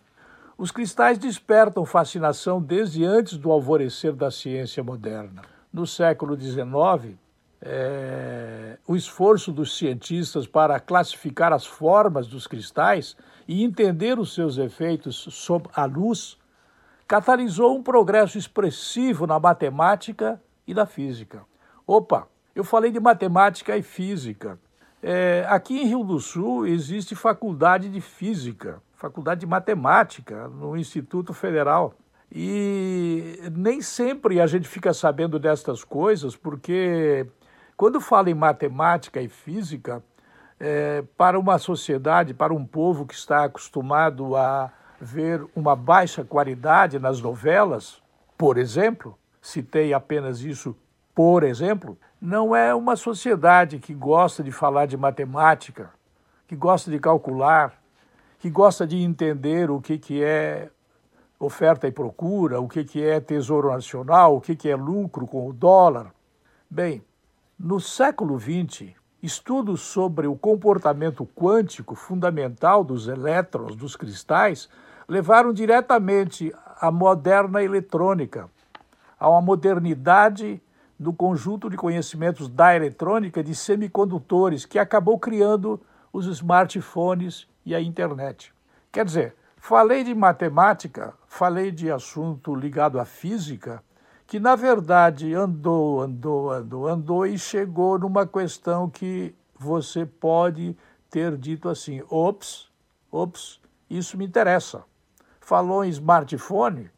Os 0.58 0.72
cristais 0.72 1.18
despertam 1.18 1.86
fascinação 1.86 2.62
desde 2.62 3.04
antes 3.04 3.38
do 3.38 3.52
alvorecer 3.52 4.14
da 4.14 4.32
ciência 4.32 4.82
moderna. 4.82 5.42
No 5.72 5.86
século 5.86 6.40
XIX, 6.40 7.18
é, 7.62 8.78
o 8.88 8.96
esforço 8.96 9.52
dos 9.52 9.78
cientistas 9.78 10.46
para 10.48 10.80
classificar 10.80 11.52
as 11.52 11.66
formas 11.66 12.28
dos 12.28 12.48
cristais 12.48 13.16
e 13.48 13.64
entender 13.64 14.20
os 14.20 14.34
seus 14.34 14.58
efeitos 14.58 15.28
sob 15.32 15.70
a 15.74 15.86
luz 15.86 16.38
catalisou 17.08 17.78
um 17.78 17.84
progresso 17.84 18.38
expressivo 18.38 19.26
na 19.26 19.40
matemática 19.40 20.42
e 20.68 20.74
na 20.74 20.86
física. 20.86 21.44
Opa, 21.86 22.28
eu 22.54 22.64
falei 22.64 22.92
de 22.92 23.00
matemática 23.00 23.78
e 23.78 23.82
física. 23.82 24.60
É, 25.02 25.46
aqui 25.48 25.80
em 25.80 25.88
Rio 25.88 26.04
do 26.04 26.20
Sul 26.20 26.68
existe 26.68 27.16
faculdade 27.16 27.88
de 27.88 28.02
física 28.02 28.82
faculdade 28.98 29.42
de 29.42 29.46
matemática 29.46 30.48
no 30.48 30.76
Instituto 30.76 31.34
Federal. 31.34 31.94
E 32.30 33.40
nem 33.56 33.80
sempre 33.82 34.42
a 34.42 34.48
gente 34.48 34.68
fica 34.68 34.94
sabendo 34.94 35.40
destas 35.40 35.84
coisas, 35.84 36.36
porque 36.36 37.26
quando 37.78 38.02
fala 38.02 38.30
em 38.30 38.34
matemática 38.34 39.22
e 39.22 39.30
física, 39.30 40.04
é, 40.60 41.04
para 41.16 41.40
uma 41.40 41.60
sociedade, 41.60 42.34
para 42.34 42.54
um 42.54 42.66
povo 42.66 43.06
que 43.06 43.14
está 43.14 43.44
acostumado 43.44 44.36
a 44.36 44.72
ver 45.00 45.46
uma 45.56 45.76
baixa 45.76 46.26
qualidade 46.26 46.98
nas 46.98 47.22
novelas, 47.22 48.02
por 48.36 48.58
exemplo, 48.58 49.18
citei 49.40 49.94
apenas 49.94 50.42
isso 50.42 50.76
por 51.18 51.44
exemplo, 51.44 51.98
não 52.22 52.56
é 52.56 52.76
uma 52.76 52.96
sociedade 52.96 53.80
que 53.80 53.92
gosta 53.92 54.44
de 54.44 54.52
falar 54.52 54.86
de 54.86 54.96
matemática, 54.96 55.90
que 56.48 56.56
gosta 56.56 56.92
de 56.92 57.00
calcular, 57.00 57.74
que 58.38 58.52
gosta 58.52 58.86
de 58.86 58.98
entender 58.98 59.72
o 59.72 59.82
que, 59.82 59.98
que 59.98 60.24
é 60.24 60.70
oferta 61.40 61.88
e 61.88 61.92
procura, 61.92 62.62
o 62.62 62.68
que, 62.68 62.84
que 62.84 63.04
é 63.04 63.20
tesouro 63.20 63.72
nacional, 63.72 64.36
o 64.36 64.42
que, 64.42 64.56
que 64.56 64.70
é 64.70 64.76
lucro 64.76 65.26
com 65.26 65.48
o 65.48 65.54
dólar. 65.54 66.14
Bem, 66.70 67.04
no 67.60 67.80
século 67.80 68.40
XX, 68.40 68.94
estudos 69.22 69.82
sobre 69.82 70.28
o 70.28 70.36
comportamento 70.36 71.26
quântico 71.26 71.96
fundamental 71.96 72.84
dos 72.84 73.08
elétrons, 73.08 73.76
dos 73.76 73.96
cristais, 73.96 74.70
levaram 75.10 75.52
diretamente 75.52 76.54
à 76.80 76.92
moderna 76.92 77.64
eletrônica, 77.64 78.48
a 79.20 79.28
uma 79.28 79.42
modernidade 79.42 80.62
no 81.00 81.12
conjunto 81.12 81.68
de 81.68 81.76
conhecimentos 81.76 82.48
da 82.48 82.76
eletrônica 82.76 83.44
de 83.44 83.56
semicondutores 83.56 84.64
que 84.64 84.78
acabou 84.78 85.18
criando 85.18 85.82
os 86.14 86.28
smartphones 86.28 87.48
e 87.66 87.74
a 87.74 87.82
internet. 87.82 88.54
Quer 88.92 89.06
dizer, 89.06 89.36
falei 89.58 90.04
de 90.04 90.14
matemática, 90.14 91.16
falei 91.28 91.72
de 91.72 91.92
assunto 91.92 92.54
ligado 92.54 93.00
à 93.00 93.06
física, 93.06 93.84
que 94.28 94.42
na 94.42 94.56
verdade 94.56 95.34
andou, 95.34 96.02
andou, 96.02 96.52
andou, 96.52 96.88
andou 96.88 97.26
e 97.26 97.40
chegou 97.40 97.98
numa 97.98 98.28
questão 98.28 98.90
que 98.90 99.34
você 99.58 100.06
pode 100.06 100.78
ter 101.10 101.38
dito 101.38 101.70
assim: 101.70 102.04
ops, 102.10 102.70
ops, 103.10 103.62
isso 103.90 104.18
me 104.18 104.26
interessa. 104.26 104.84
Falou 105.40 105.86
em 105.86 105.90
smartphone, 105.90 106.92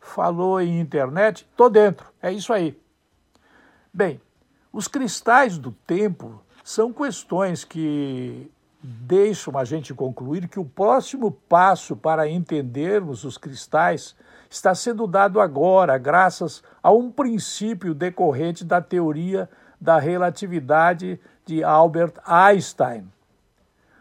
falou 0.00 0.58
em 0.62 0.80
internet, 0.80 1.46
tô 1.54 1.68
dentro, 1.68 2.10
é 2.22 2.32
isso 2.32 2.50
aí. 2.54 2.80
Bem, 3.92 4.18
os 4.72 4.88
cristais 4.88 5.58
do 5.58 5.72
tempo 5.86 6.42
são 6.64 6.90
questões 6.90 7.64
que 7.64 8.50
deixam 8.82 9.58
a 9.58 9.64
gente 9.64 9.92
concluir 9.92 10.48
que 10.48 10.58
o 10.58 10.64
próximo 10.64 11.30
passo 11.30 11.94
para 11.94 12.26
entendermos 12.26 13.24
os 13.24 13.36
cristais 13.36 14.16
está 14.52 14.74
sendo 14.74 15.06
dado 15.06 15.40
agora, 15.40 15.96
graças 15.96 16.62
a 16.82 16.92
um 16.92 17.10
princípio 17.10 17.94
decorrente 17.94 18.64
da 18.64 18.82
teoria 18.82 19.48
da 19.80 19.98
relatividade 19.98 21.18
de 21.46 21.64
Albert 21.64 22.14
Einstein. 22.26 23.10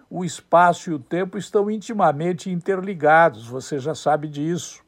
O 0.09 0.25
espaço 0.25 0.91
e 0.91 0.93
o 0.93 0.99
tempo 0.99 1.37
estão 1.37 1.71
intimamente 1.71 2.49
interligados, 2.49 3.47
você 3.47 3.79
já 3.79 3.95
sabe 3.95 4.27
disso. 4.27 4.83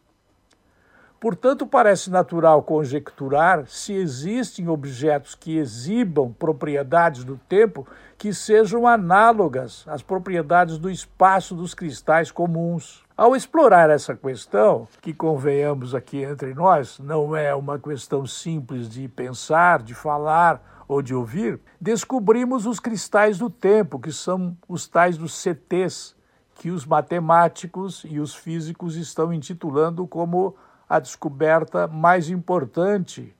Portanto, 1.23 1.65
parece 1.65 2.11
natural 2.11 2.61
conjecturar 2.63 3.65
se 3.65 3.93
existem 3.93 4.67
objetos 4.67 5.35
que 5.35 5.55
exibam 5.55 6.33
propriedades 6.33 7.23
do 7.23 7.37
tempo 7.47 7.87
que 8.17 8.33
sejam 8.33 8.85
análogas 8.85 9.85
às 9.87 10.01
propriedades 10.01 10.77
do 10.77 10.91
espaço 10.91 11.55
dos 11.55 11.73
cristais 11.73 12.29
comuns. 12.29 13.05
Ao 13.15 13.37
explorar 13.37 13.89
essa 13.89 14.13
questão, 14.17 14.85
que 15.01 15.13
convenhamos 15.13 15.95
aqui 15.95 16.21
entre 16.21 16.53
nós, 16.53 16.99
não 16.99 17.33
é 17.33 17.55
uma 17.55 17.79
questão 17.79 18.27
simples 18.27 18.89
de 18.89 19.07
pensar, 19.07 19.81
de 19.81 19.93
falar 19.93 20.83
ou 20.89 21.01
de 21.01 21.15
ouvir, 21.15 21.57
descobrimos 21.79 22.65
os 22.65 22.81
cristais 22.81 23.37
do 23.37 23.49
tempo, 23.49 23.97
que 23.97 24.11
são 24.11 24.57
os 24.67 24.89
tais 24.89 25.17
dos 25.17 25.33
CTs, 25.41 26.17
que 26.55 26.69
os 26.69 26.85
matemáticos 26.85 28.05
e 28.09 28.19
os 28.19 28.35
físicos 28.35 28.97
estão 28.97 29.31
intitulando 29.31 30.05
como 30.05 30.53
a 30.93 30.99
descoberta 30.99 31.87
mais 31.87 32.29
importante 32.29 33.35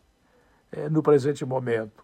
eh, 0.71 0.89
no 0.89 1.03
presente 1.03 1.45
momento. 1.45 2.03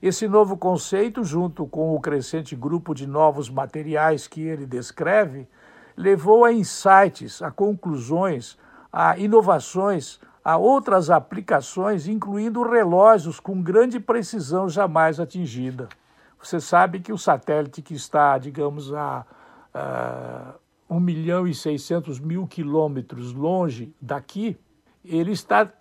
Esse 0.00 0.26
novo 0.26 0.56
conceito, 0.56 1.22
junto 1.22 1.66
com 1.66 1.94
o 1.94 2.00
crescente 2.00 2.56
grupo 2.56 2.94
de 2.94 3.06
novos 3.06 3.50
materiais 3.50 4.26
que 4.26 4.40
ele 4.40 4.64
descreve, 4.64 5.46
levou 5.94 6.42
a 6.42 6.54
insights, 6.54 7.42
a 7.42 7.50
conclusões, 7.50 8.56
a 8.90 9.18
inovações, 9.18 10.18
a 10.42 10.56
outras 10.56 11.10
aplicações, 11.10 12.08
incluindo 12.08 12.62
relógios 12.62 13.38
com 13.38 13.60
grande 13.60 14.00
precisão 14.00 14.70
jamais 14.70 15.20
atingida. 15.20 15.86
Você 16.42 16.60
sabe 16.60 17.00
que 17.00 17.12
o 17.12 17.18
satélite 17.18 17.82
que 17.82 17.92
está, 17.92 18.38
digamos, 18.38 18.94
a, 18.94 19.26
a 19.74 20.54
1 20.88 20.98
milhão 20.98 21.46
e 21.46 21.54
600 21.54 22.18
mil 22.18 22.46
quilômetros 22.46 23.34
longe 23.34 23.94
daqui, 24.00 24.58
ele 25.08 25.32
está 25.32 25.72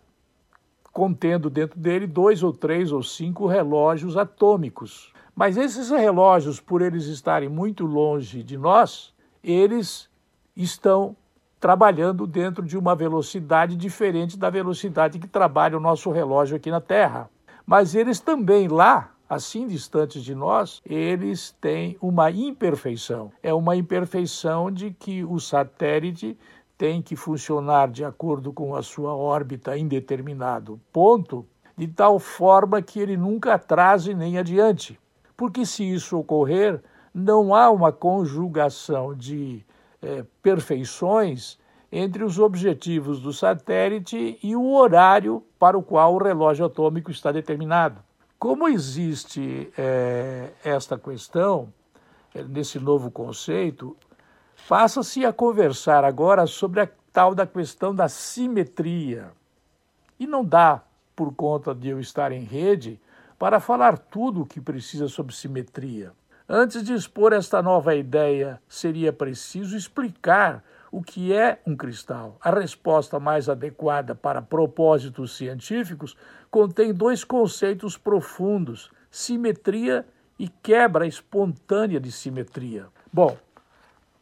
contendo 0.91 1.49
dentro 1.49 1.79
dele 1.79 2.07
dois 2.07 2.41
ou 2.41 2.51
três 2.51 2.91
ou 2.91 3.03
cinco 3.03 3.45
relógios 3.45 4.17
atômicos. 4.17 5.13
Mas 5.35 5.55
esses 5.55 5.91
relógios, 5.91 6.59
por 6.59 6.81
eles 6.81 7.05
estarem 7.05 7.47
muito 7.47 7.85
longe 7.85 8.41
de 8.41 8.57
nós, 8.57 9.13
eles 9.43 10.09
estão 10.55 11.15
trabalhando 11.59 12.25
dentro 12.25 12.63
de 12.63 12.77
uma 12.77 12.95
velocidade 12.95 13.75
diferente 13.75 14.37
da 14.37 14.49
velocidade 14.49 15.19
que 15.19 15.27
trabalha 15.27 15.77
o 15.77 15.81
nosso 15.81 16.09
relógio 16.09 16.55
aqui 16.55 16.71
na 16.71 16.81
Terra. 16.81 17.29
Mas 17.65 17.93
eles 17.93 18.19
também 18.19 18.67
lá, 18.67 19.11
assim 19.29 19.67
distantes 19.67 20.23
de 20.23 20.33
nós, 20.33 20.81
eles 20.85 21.55
têm 21.59 21.97
uma 22.01 22.31
imperfeição. 22.31 23.31
É 23.43 23.53
uma 23.53 23.75
imperfeição 23.75 24.71
de 24.71 24.91
que 24.91 25.23
o 25.23 25.39
satélite 25.39 26.37
tem 26.77 27.01
que 27.01 27.15
funcionar 27.15 27.89
de 27.89 28.05
acordo 28.05 28.53
com 28.53 28.75
a 28.75 28.83
sua 28.83 29.15
órbita 29.15 29.77
em 29.77 29.87
determinado 29.87 30.79
ponto, 30.93 31.45
de 31.75 31.87
tal 31.87 32.19
forma 32.19 32.81
que 32.81 32.99
ele 32.99 33.17
nunca 33.17 33.55
atrase 33.55 34.13
nem 34.13 34.37
adiante. 34.37 34.99
Porque 35.35 35.65
se 35.65 35.83
isso 35.83 36.17
ocorrer, 36.17 36.81
não 37.13 37.53
há 37.53 37.69
uma 37.69 37.91
conjugação 37.91 39.13
de 39.15 39.65
é, 40.01 40.23
perfeições 40.41 41.57
entre 41.91 42.23
os 42.23 42.37
objetivos 42.37 43.21
do 43.21 43.31
satélite 43.31 44.37
e 44.43 44.55
o 44.55 44.73
horário 44.73 45.43
para 45.57 45.77
o 45.77 45.83
qual 45.83 46.15
o 46.15 46.23
relógio 46.23 46.65
atômico 46.65 47.09
está 47.09 47.31
determinado. 47.31 48.01
Como 48.37 48.67
existe 48.67 49.71
é, 49.77 50.51
esta 50.63 50.97
questão, 50.97 51.73
é, 52.35 52.43
nesse 52.43 52.79
novo 52.79 53.09
conceito, 53.09 53.95
Passa-se 54.67 55.25
a 55.25 55.31
conversar 55.31 56.03
agora 56.03 56.45
sobre 56.45 56.81
a 56.81 56.89
tal 57.13 57.33
da 57.33 57.47
questão 57.47 57.95
da 57.95 58.09
simetria. 58.09 59.31
E 60.19 60.27
não 60.27 60.43
dá, 60.43 60.83
por 61.15 61.33
conta 61.33 61.73
de 61.73 61.87
eu 61.87 62.01
estar 62.01 62.33
em 62.33 62.43
rede, 62.43 62.99
para 63.39 63.61
falar 63.61 63.97
tudo 63.97 64.41
o 64.41 64.45
que 64.45 64.59
precisa 64.59 65.07
sobre 65.07 65.33
simetria. 65.33 66.11
Antes 66.49 66.83
de 66.83 66.93
expor 66.93 67.31
esta 67.31 67.61
nova 67.61 67.95
ideia, 67.95 68.61
seria 68.67 69.13
preciso 69.13 69.77
explicar 69.77 70.61
o 70.91 71.01
que 71.01 71.31
é 71.31 71.61
um 71.65 71.75
cristal. 71.75 72.35
A 72.41 72.51
resposta 72.51 73.21
mais 73.21 73.47
adequada 73.47 74.13
para 74.15 74.41
propósitos 74.41 75.37
científicos 75.37 76.17
contém 76.51 76.93
dois 76.93 77.23
conceitos 77.23 77.97
profundos: 77.97 78.91
simetria 79.09 80.05
e 80.37 80.49
quebra 80.49 81.07
espontânea 81.07 82.01
de 82.01 82.11
simetria. 82.11 82.87
Bom, 83.13 83.37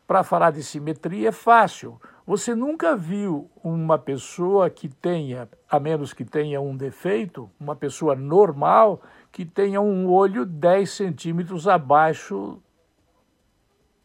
para 0.07 0.23
falar 0.23 0.51
de 0.51 0.63
simetria 0.63 1.29
é 1.29 1.31
fácil. 1.31 1.99
Você 2.25 2.55
nunca 2.55 2.95
viu 2.95 3.49
uma 3.63 3.97
pessoa 3.97 4.69
que 4.69 4.87
tenha, 4.87 5.49
a 5.69 5.79
menos 5.79 6.13
que 6.13 6.25
tenha 6.25 6.59
um 6.61 6.75
defeito, 6.75 7.49
uma 7.59 7.75
pessoa 7.75 8.15
normal, 8.15 9.01
que 9.31 9.45
tenha 9.45 9.81
um 9.81 10.11
olho 10.11 10.45
10 10.45 10.89
centímetros 10.89 11.67
abaixo 11.67 12.61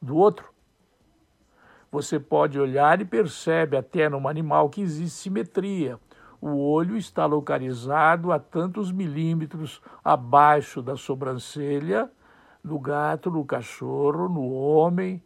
do 0.01 0.16
outro. 0.16 0.48
Você 1.92 2.20
pode 2.20 2.59
olhar 2.59 3.01
e 3.01 3.05
percebe 3.05 3.76
até 3.76 4.09
num 4.09 4.28
animal 4.28 4.68
que 4.68 4.80
existe 4.80 5.18
simetria. 5.18 5.98
O 6.40 6.57
olho 6.57 6.96
está 6.96 7.26
localizado 7.26 8.32
a 8.32 8.38
tantos 8.38 8.90
milímetros 8.90 9.82
abaixo 10.03 10.80
da 10.80 10.96
sobrancelha, 10.96 12.11
no 12.62 12.78
gato, 12.78 13.30
no 13.30 13.44
cachorro, 13.44 14.28
no 14.28 14.51
homem, 14.53 15.22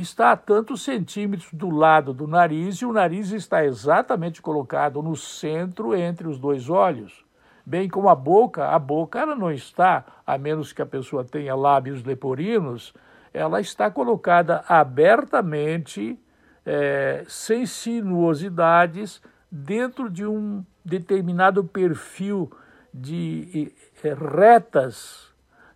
está 0.00 0.32
a 0.32 0.36
tantos 0.36 0.82
centímetros 0.82 1.52
do 1.52 1.68
lado 1.68 2.14
do 2.14 2.26
nariz, 2.26 2.76
e 2.76 2.86
o 2.86 2.92
nariz 2.92 3.30
está 3.30 3.64
exatamente 3.64 4.40
colocado 4.40 5.02
no 5.02 5.14
centro 5.14 5.94
entre 5.94 6.26
os 6.26 6.38
dois 6.38 6.70
olhos. 6.70 7.24
Bem 7.64 7.88
como 7.88 8.08
a 8.08 8.14
boca, 8.14 8.68
a 8.68 8.78
boca 8.78 9.20
ela 9.20 9.36
não 9.36 9.52
está, 9.52 10.04
a 10.26 10.38
menos 10.38 10.72
que 10.72 10.82
a 10.82 10.86
pessoa 10.86 11.24
tenha 11.24 11.54
lábios 11.54 12.02
leporinos, 12.02 12.94
ela 13.32 13.60
está 13.60 13.90
colocada 13.90 14.64
abertamente, 14.66 16.18
é, 16.64 17.24
sem 17.28 17.66
sinuosidades, 17.66 19.22
dentro 19.50 20.08
de 20.08 20.26
um 20.26 20.64
determinado 20.84 21.62
perfil 21.62 22.50
de 22.92 23.72
é, 24.02 24.14
retas 24.14 25.30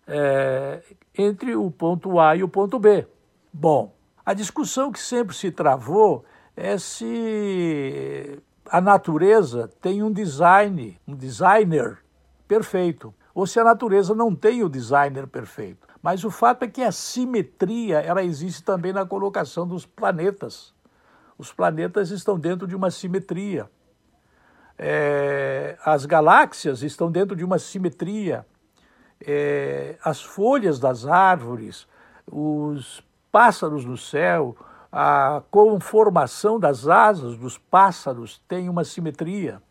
é, 0.07 0.81
entre 1.17 1.55
o 1.55 1.69
ponto 1.69 2.19
A 2.19 2.35
e 2.35 2.43
o 2.43 2.49
ponto 2.49 2.79
B. 2.79 3.05
Bom, 3.51 3.96
a 4.27 4.33
discussão 4.33 4.91
que 4.91 4.99
sempre 4.99 5.33
se 5.33 5.49
travou 5.49 6.25
é 6.53 6.77
se 6.77 8.43
a 8.69 8.81
natureza 8.81 9.69
tem 9.79 10.03
um 10.03 10.11
design, 10.11 10.99
um 11.07 11.15
designer 11.15 11.99
perfeito, 12.45 13.15
ou 13.33 13.47
se 13.47 13.57
a 13.57 13.63
natureza 13.63 14.13
não 14.13 14.35
tem 14.35 14.65
o 14.65 14.67
designer 14.67 15.27
perfeito. 15.27 15.87
Mas 16.01 16.25
o 16.25 16.29
fato 16.29 16.63
é 16.63 16.67
que 16.67 16.83
a 16.83 16.91
simetria 16.91 17.99
ela 18.01 18.21
existe 18.21 18.61
também 18.63 18.91
na 18.91 19.05
colocação 19.05 19.65
dos 19.65 19.85
planetas. 19.85 20.73
Os 21.37 21.53
planetas 21.53 22.11
estão 22.11 22.37
dentro 22.37 22.67
de 22.67 22.75
uma 22.75 22.91
simetria. 22.91 23.71
É, 24.77 25.77
as 25.85 26.05
galáxias 26.05 26.83
estão 26.83 27.09
dentro 27.09 27.33
de 27.33 27.45
uma 27.45 27.59
simetria. 27.59 28.45
É, 29.25 29.97
as 30.03 30.21
folhas 30.21 30.81
das 30.81 31.05
árvores, 31.05 31.87
os 32.29 33.06
pássaros 33.37 33.85
no 33.85 33.95
céu, 33.95 34.57
a 34.91 35.43
conformação 35.51 36.59
das 36.59 36.87
asas 36.87 37.37
dos 37.37 37.55
pássaros 37.55 38.43
tem 38.47 38.67
uma 38.67 38.83
simetria. 38.83 39.61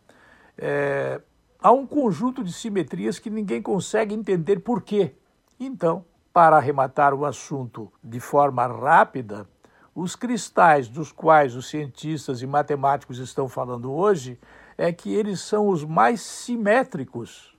É, 0.56 1.20
há 1.60 1.72
um 1.72 1.84
conjunto 1.84 2.44
de 2.44 2.52
simetrias 2.52 3.18
que 3.18 3.28
ninguém 3.28 3.60
consegue 3.60 4.14
entender 4.14 4.60
por 4.60 4.82
quê. 4.82 5.16
Então, 5.58 6.04
para 6.32 6.56
arrematar 6.56 7.12
o 7.12 7.26
assunto 7.26 7.92
de 8.04 8.20
forma 8.20 8.64
rápida, 8.68 9.48
os 9.92 10.14
cristais 10.14 10.86
dos 10.88 11.10
quais 11.10 11.56
os 11.56 11.68
cientistas 11.68 12.42
e 12.42 12.46
matemáticos 12.46 13.18
estão 13.18 13.48
falando 13.48 13.92
hoje 13.92 14.38
é 14.78 14.92
que 14.92 15.12
eles 15.12 15.40
são 15.40 15.66
os 15.66 15.84
mais 15.84 16.20
simétricos 16.20 17.58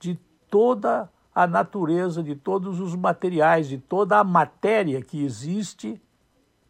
de 0.00 0.18
toda 0.50 1.02
a 1.02 1.08
a 1.34 1.46
natureza 1.46 2.22
de 2.22 2.34
todos 2.34 2.80
os 2.80 2.94
materiais, 2.94 3.68
de 3.68 3.78
toda 3.78 4.18
a 4.18 4.24
matéria 4.24 5.00
que 5.02 5.24
existe 5.24 6.00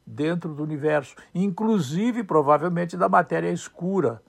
dentro 0.06 0.54
do 0.54 0.62
universo, 0.62 1.14
inclusive 1.34 2.24
provavelmente 2.24 2.96
da 2.96 3.08
matéria 3.08 3.50
escura, 3.50 4.22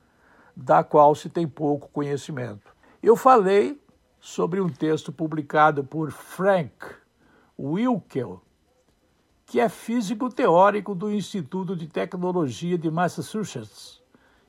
da 0.55 0.84
qual 0.84 1.15
se 1.15 1.29
tem 1.29 1.47
pouco 1.47 1.89
conhecimento. 1.89 2.75
Eu 3.01 3.15
falei 3.15 3.82
sobre 4.19 4.61
um 4.61 4.69
texto 4.69 5.11
publicado 5.11 5.84
por 5.84 6.11
Frank 6.11 6.86
Wilkel, 7.57 8.41
que 9.45 9.59
é 9.59 9.67
físico 9.67 10.29
teórico 10.29 10.93
do 10.93 11.11
Instituto 11.11 11.75
de 11.75 11.88
Tecnologia 11.88 12.77
de 12.77 12.89
Massachusetts 12.89 14.01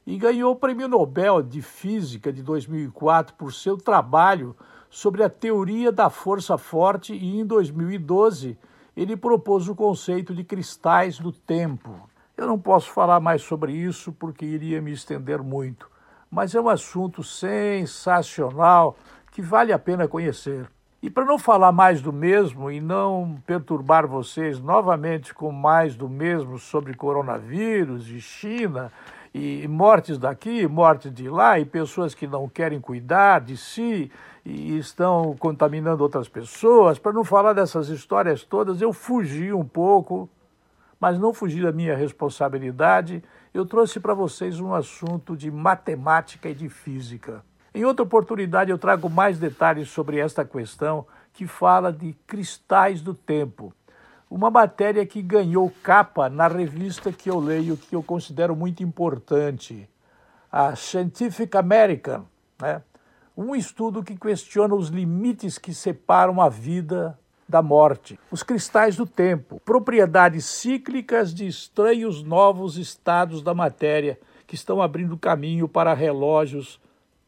e 0.07 0.17
ganhou 0.19 0.53
o 0.53 0.57
Prêmio 0.57 0.89
Nobel 0.89 1.43
de 1.43 1.63
Física 1.63 2.33
de 2.33 2.43
2004 2.43 3.35
por 3.35 3.53
seu 3.53 3.77
trabalho 3.77 4.57
sobre 4.93 5.25
a 5.25 5.31
teoria 5.31 5.91
da 5.91 6.11
força 6.11 6.59
forte 6.59 7.15
e, 7.15 7.41
em 7.41 7.47
2012, 7.47 8.59
ele 8.95 9.17
propôs 9.17 9.67
o 9.67 9.75
conceito 9.75 10.35
de 10.35 10.45
cristais 10.45 11.19
do 11.19 11.33
tempo. 11.33 11.99
Eu 12.37 12.47
não 12.47 12.59
posso 12.59 12.91
falar 12.91 13.19
mais 13.19 13.41
sobre 13.41 13.73
isso 13.73 14.13
porque 14.13 14.45
iria 14.45 14.83
me 14.83 14.93
estender 14.93 15.43
muito, 15.43 15.91
mas 16.31 16.55
é 16.55 16.61
um 16.61 16.69
assunto 16.69 17.25
sensacional 17.25 18.95
que 19.31 19.41
vale 19.41 19.73
a 19.73 19.79
pena 19.79 20.07
conhecer. 20.07 20.69
E 21.01 21.09
para 21.09 21.25
não 21.25 21.39
falar 21.39 21.73
mais 21.73 22.03
do 22.03 22.13
mesmo 22.13 22.71
e 22.71 22.79
não 22.79 23.39
perturbar 23.47 24.07
vocês 24.07 24.61
novamente 24.61 25.33
com 25.33 25.51
mais 25.51 25.97
do 25.97 26.07
mesmo 26.07 26.59
sobre 26.59 26.93
coronavírus 26.93 28.11
e 28.11 28.21
China 28.21 28.93
e 29.35 29.67
mortes 29.67 30.19
daqui, 30.19 30.67
mortes 30.69 31.11
de 31.11 31.31
lá 31.31 31.59
e 31.59 31.65
pessoas 31.65 32.15
que 32.15 32.27
não 32.27 32.47
querem 32.47 32.79
cuidar 32.79 33.41
de 33.41 33.57
si 33.57 34.13
e 34.45 34.77
estão 34.79 35.37
contaminando 35.39 36.03
outras 36.03 36.29
pessoas. 36.29 36.99
Para 36.99 37.13
não 37.13 37.25
falar 37.25 37.53
dessas 37.53 37.89
histórias 37.89 38.43
todas, 38.43 38.81
eu 38.81 38.93
fugi 38.93 39.53
um 39.53 39.65
pouco, 39.65 40.29
mas 40.99 41.19
não 41.19 41.33
fugi 41.33 41.63
da 41.63 41.73
minha 41.73 41.97
responsabilidade. 41.97 43.23
Eu 43.55 43.65
trouxe 43.65 44.01
para 44.01 44.15
vocês 44.15 44.59
um 44.59 44.75
assunto 44.75 45.37
de 45.37 45.51
matemática 45.51 46.49
e 46.49 46.55
de 46.55 46.69
física. 46.69 47.45
Em 47.75 47.85
outra 47.85 48.03
oportunidade, 48.03 48.71
eu 48.71 48.79
trago 48.79 49.09
mais 49.09 49.39
detalhes 49.39 49.89
sobre 49.89 50.19
esta 50.19 50.45
questão 50.45 51.07
que 51.33 51.47
fala 51.47 51.93
de 51.93 52.13
cristais 52.27 53.01
do 53.01 53.15
tempo. 53.15 53.73
Uma 54.31 54.51
matéria 54.51 55.07
que 55.07 55.23
ganhou 55.23 55.73
capa 55.83 56.29
na 56.29 56.49
revista 56.49 57.13
que 57.13 57.31
eu 57.31 57.39
leio, 57.39 57.77
que 57.77 57.95
eu 57.95 58.03
considero 58.03 58.55
muito 58.57 58.83
importante, 58.83 59.89
a 60.51 60.75
Scientific 60.75 61.57
American. 61.57 62.25
Né? 62.61 62.83
Um 63.37 63.55
estudo 63.55 64.03
que 64.03 64.17
questiona 64.17 64.75
os 64.75 64.89
limites 64.89 65.59
que 65.59 65.75
separam 65.75 66.41
a 66.41 66.49
vida 66.49 67.19
da 67.49 67.61
morte, 67.61 68.19
os 68.31 68.43
cristais 68.43 68.97
do 68.97 69.07
tempo, 69.07 69.61
propriedades 69.65 70.45
cíclicas 70.47 71.35
de 71.35 71.47
estranhos 71.47 72.23
novos 72.23 72.79
estados 72.79 73.43
da 73.43 73.53
matéria 73.53 74.19
que 74.47 74.55
estão 74.55 74.81
abrindo 74.81 75.19
caminho 75.19 75.69
para 75.69 75.95
relógios 75.95 76.81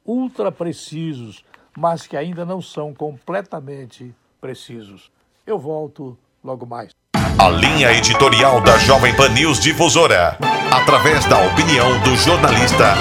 ultra 0.05 0.53
precisos, 0.53 1.45
mas 1.77 2.07
que 2.07 2.17
ainda 2.17 2.45
não 2.45 2.61
são 2.61 2.95
completamente 2.95 4.15
precisos. 4.41 5.11
Eu 5.47 5.59
volto 5.59 6.17
logo 6.43 6.67
mais. 6.67 6.91
A 7.39 7.49
linha 7.49 7.93
editorial 7.93 8.61
da 8.61 8.79
Jovem 8.79 9.15
Pan 9.17 9.29
News 9.31 9.59
Difusora, 9.59 10.39
através 10.73 11.25
da 11.27 11.45
opinião 11.47 12.01
do 12.03 12.17
jornalista 12.17 12.95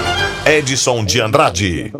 Edson 0.45 1.06
de 1.06 1.22
Andrade. 1.22 1.93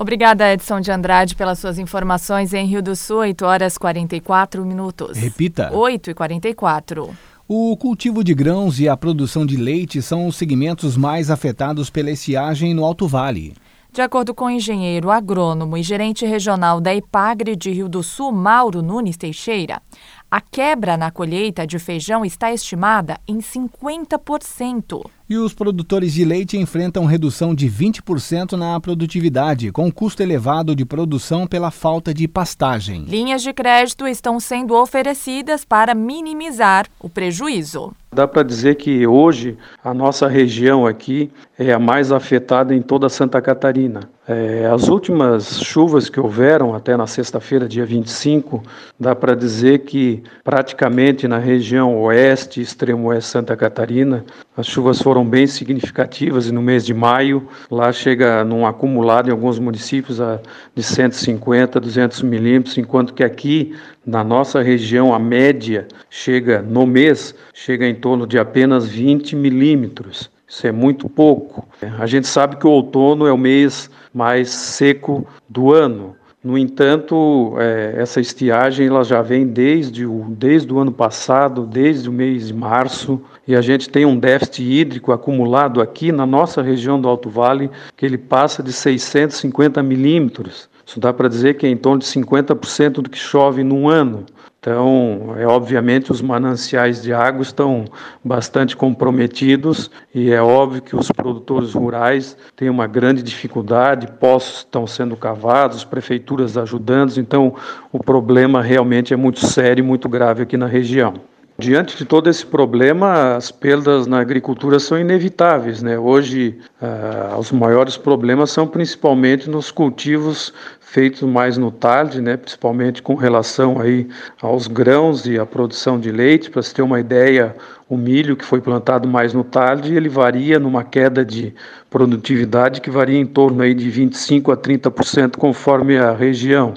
Obrigada, 0.00 0.50
Edson 0.50 0.80
de 0.80 0.90
Andrade, 0.90 1.36
pelas 1.36 1.58
suas 1.58 1.78
informações 1.78 2.54
em 2.54 2.64
Rio 2.64 2.82
do 2.82 2.96
Sul, 2.96 3.18
8 3.18 3.44
horas 3.44 3.76
44 3.76 4.64
minutos. 4.64 5.18
Repita. 5.18 5.70
8 5.74 6.12
e 6.12 6.14
44. 6.14 7.10
O 7.46 7.76
cultivo 7.76 8.24
de 8.24 8.32
grãos 8.32 8.80
e 8.80 8.88
a 8.88 8.96
produção 8.96 9.44
de 9.44 9.58
leite 9.58 10.00
são 10.00 10.26
os 10.26 10.36
segmentos 10.36 10.96
mais 10.96 11.30
afetados 11.30 11.90
pela 11.90 12.10
estiagem 12.10 12.72
no 12.72 12.82
Alto 12.82 13.06
Vale. 13.06 13.52
De 13.92 14.00
acordo 14.00 14.32
com 14.32 14.46
o 14.46 14.50
engenheiro 14.50 15.10
agrônomo 15.10 15.76
e 15.76 15.82
gerente 15.82 16.24
regional 16.24 16.80
da 16.80 16.94
Ipagre 16.94 17.54
de 17.54 17.70
Rio 17.70 17.86
do 17.86 18.02
Sul, 18.02 18.32
Mauro 18.32 18.80
Nunes 18.80 19.18
Teixeira, 19.18 19.82
a 20.30 20.40
quebra 20.40 20.96
na 20.96 21.10
colheita 21.10 21.66
de 21.66 21.78
feijão 21.78 22.24
está 22.24 22.50
estimada 22.50 23.18
em 23.28 23.40
50%. 23.40 25.04
E 25.30 25.38
os 25.38 25.54
produtores 25.54 26.12
de 26.12 26.24
leite 26.24 26.58
enfrentam 26.58 27.04
redução 27.04 27.54
de 27.54 27.70
20% 27.70 28.54
na 28.54 28.80
produtividade, 28.80 29.70
com 29.70 29.88
custo 29.88 30.24
elevado 30.24 30.74
de 30.74 30.84
produção 30.84 31.46
pela 31.46 31.70
falta 31.70 32.12
de 32.12 32.26
pastagem. 32.26 33.04
Linhas 33.04 33.40
de 33.40 33.52
crédito 33.52 34.08
estão 34.08 34.40
sendo 34.40 34.74
oferecidas 34.74 35.64
para 35.64 35.94
minimizar 35.94 36.88
o 36.98 37.08
prejuízo. 37.08 37.92
Dá 38.12 38.26
para 38.26 38.42
dizer 38.42 38.74
que 38.74 39.06
hoje 39.06 39.56
a 39.84 39.94
nossa 39.94 40.26
região 40.26 40.84
aqui 40.84 41.30
é 41.56 41.72
a 41.72 41.78
mais 41.78 42.10
afetada 42.10 42.74
em 42.74 42.82
toda 42.82 43.08
Santa 43.08 43.40
Catarina. 43.40 44.00
É, 44.26 44.66
as 44.66 44.88
últimas 44.88 45.60
chuvas 45.60 46.08
que 46.08 46.18
houveram 46.18 46.74
até 46.74 46.96
na 46.96 47.06
sexta-feira, 47.06 47.68
dia 47.68 47.86
25, 47.86 48.64
dá 48.98 49.14
para 49.14 49.36
dizer 49.36 49.80
que 49.80 50.24
praticamente 50.42 51.28
na 51.28 51.38
região 51.38 52.00
oeste, 52.02 52.60
extremo 52.60 53.08
oeste 53.08 53.30
Santa 53.30 53.56
Catarina, 53.56 54.24
as 54.56 54.66
chuvas 54.66 55.00
foram 55.00 55.19
bem 55.24 55.46
significativas 55.46 56.46
e 56.46 56.52
no 56.52 56.62
mês 56.62 56.84
de 56.84 56.94
maio 56.94 57.48
lá 57.70 57.92
chega 57.92 58.44
num 58.44 58.66
acumulado 58.66 59.28
em 59.28 59.32
alguns 59.32 59.58
municípios 59.58 60.20
a, 60.20 60.40
de 60.74 60.82
150, 60.82 61.80
200 61.80 62.22
milímetros, 62.22 62.78
enquanto 62.78 63.14
que 63.14 63.24
aqui 63.24 63.74
na 64.04 64.24
nossa 64.24 64.62
região 64.62 65.14
a 65.14 65.18
média 65.18 65.86
chega 66.08 66.62
no 66.62 66.86
mês 66.86 67.34
chega 67.52 67.86
em 67.86 67.94
torno 67.94 68.26
de 68.26 68.38
apenas 68.38 68.86
20 68.88 69.36
milímetros. 69.36 70.30
Isso 70.48 70.66
é 70.66 70.72
muito 70.72 71.08
pouco. 71.08 71.68
A 71.98 72.06
gente 72.06 72.26
sabe 72.26 72.56
que 72.56 72.66
o 72.66 72.70
outono 72.70 73.26
é 73.26 73.32
o 73.32 73.38
mês 73.38 73.88
mais 74.12 74.50
seco 74.50 75.26
do 75.48 75.72
ano. 75.72 76.16
No 76.42 76.56
entanto, 76.56 77.54
é, 77.58 77.94
essa 77.98 78.20
estiagem 78.20 78.86
ela 78.86 79.04
já 79.04 79.20
vem 79.20 79.46
desde 79.46 80.06
o, 80.06 80.24
desde 80.30 80.72
o 80.72 80.78
ano 80.78 80.90
passado, 80.90 81.66
desde 81.66 82.08
o 82.08 82.12
mês 82.12 82.48
de 82.48 82.54
março, 82.54 83.22
e 83.46 83.56
a 83.56 83.60
gente 83.60 83.88
tem 83.88 84.04
um 84.04 84.18
déficit 84.18 84.62
hídrico 84.62 85.12
acumulado 85.12 85.80
aqui 85.80 86.12
na 86.12 86.26
nossa 86.26 86.62
região 86.62 87.00
do 87.00 87.08
Alto 87.08 87.28
Vale, 87.28 87.70
que 87.96 88.04
ele 88.04 88.18
passa 88.18 88.62
de 88.62 88.72
650 88.72 89.82
milímetros. 89.82 90.68
Isso 90.86 90.98
dá 90.98 91.12
para 91.12 91.28
dizer 91.28 91.54
que 91.54 91.66
é 91.66 91.68
em 91.68 91.76
torno 91.76 92.00
de 92.00 92.06
50% 92.06 92.94
do 92.94 93.10
que 93.10 93.18
chove 93.18 93.62
num 93.62 93.88
ano. 93.88 94.26
Então, 94.60 95.34
é 95.38 95.46
obviamente 95.46 96.12
os 96.12 96.20
mananciais 96.20 97.02
de 97.02 97.14
água 97.14 97.40
estão 97.40 97.86
bastante 98.22 98.76
comprometidos 98.76 99.90
e 100.14 100.30
é 100.30 100.42
óbvio 100.42 100.82
que 100.82 100.94
os 100.94 101.10
produtores 101.10 101.72
rurais 101.72 102.36
têm 102.56 102.68
uma 102.68 102.86
grande 102.86 103.22
dificuldade, 103.22 104.06
poços 104.20 104.58
estão 104.58 104.86
sendo 104.86 105.16
cavados, 105.16 105.82
prefeituras 105.82 106.58
ajudando, 106.58 107.16
então 107.16 107.54
o 107.90 107.98
problema 107.98 108.60
realmente 108.60 109.14
é 109.14 109.16
muito 109.16 109.46
sério 109.46 109.82
e 109.82 109.86
muito 109.86 110.10
grave 110.10 110.42
aqui 110.42 110.58
na 110.58 110.66
região. 110.66 111.14
Diante 111.60 111.94
de 111.94 112.06
todo 112.06 112.30
esse 112.30 112.46
problema, 112.46 113.36
as 113.36 113.50
perdas 113.50 114.06
na 114.06 114.18
agricultura 114.18 114.80
são 114.80 114.98
inevitáveis. 114.98 115.82
Né? 115.82 115.98
Hoje, 115.98 116.58
ah, 116.80 117.36
os 117.38 117.52
maiores 117.52 117.98
problemas 117.98 118.50
são 118.50 118.66
principalmente 118.66 119.50
nos 119.50 119.70
cultivos 119.70 120.54
feitos 120.80 121.20
mais 121.20 121.58
no 121.58 121.70
tarde, 121.70 122.22
né? 122.22 122.38
principalmente 122.38 123.02
com 123.02 123.14
relação 123.14 123.78
aí 123.78 124.08
aos 124.40 124.66
grãos 124.66 125.26
e 125.26 125.38
à 125.38 125.44
produção 125.44 126.00
de 126.00 126.10
leite. 126.10 126.48
Para 126.48 126.62
se 126.62 126.74
ter 126.74 126.80
uma 126.80 126.98
ideia, 126.98 127.54
o 127.90 127.96
milho 127.96 128.36
que 128.36 128.44
foi 128.44 128.62
plantado 128.62 129.06
mais 129.06 129.34
no 129.34 129.44
tarde, 129.44 129.94
ele 129.94 130.08
varia 130.08 130.58
numa 130.58 130.82
queda 130.82 131.22
de 131.22 131.54
produtividade 131.90 132.80
que 132.80 132.88
varia 132.88 133.18
em 133.18 133.26
torno 133.26 133.62
aí 133.62 133.74
de 133.74 133.90
25 133.90 134.50
a 134.50 134.56
30% 134.56 135.36
conforme 135.36 135.98
a 135.98 136.12
região. 136.12 136.72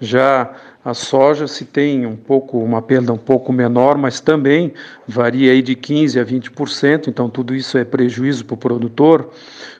Já 0.00 0.50
a 0.86 0.94
soja 0.94 1.48
se 1.48 1.64
tem 1.64 2.06
um 2.06 2.14
pouco 2.14 2.58
uma 2.58 2.80
perda 2.80 3.12
um 3.12 3.18
pouco 3.18 3.52
menor, 3.52 3.98
mas 3.98 4.20
também 4.20 4.72
varia 5.04 5.50
aí 5.50 5.60
de 5.60 5.74
15 5.74 6.20
a 6.20 6.24
20%, 6.24 7.08
então 7.08 7.28
tudo 7.28 7.56
isso 7.56 7.76
é 7.76 7.84
prejuízo 7.84 8.44
para 8.44 8.54
o 8.54 8.56
produtor. 8.56 9.30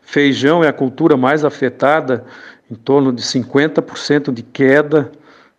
Feijão 0.02 0.64
é 0.64 0.68
a 0.68 0.72
cultura 0.72 1.16
mais 1.16 1.44
afetada, 1.44 2.24
em 2.68 2.74
torno 2.74 3.12
de 3.12 3.22
50% 3.22 4.34
de 4.34 4.42
queda, 4.42 5.12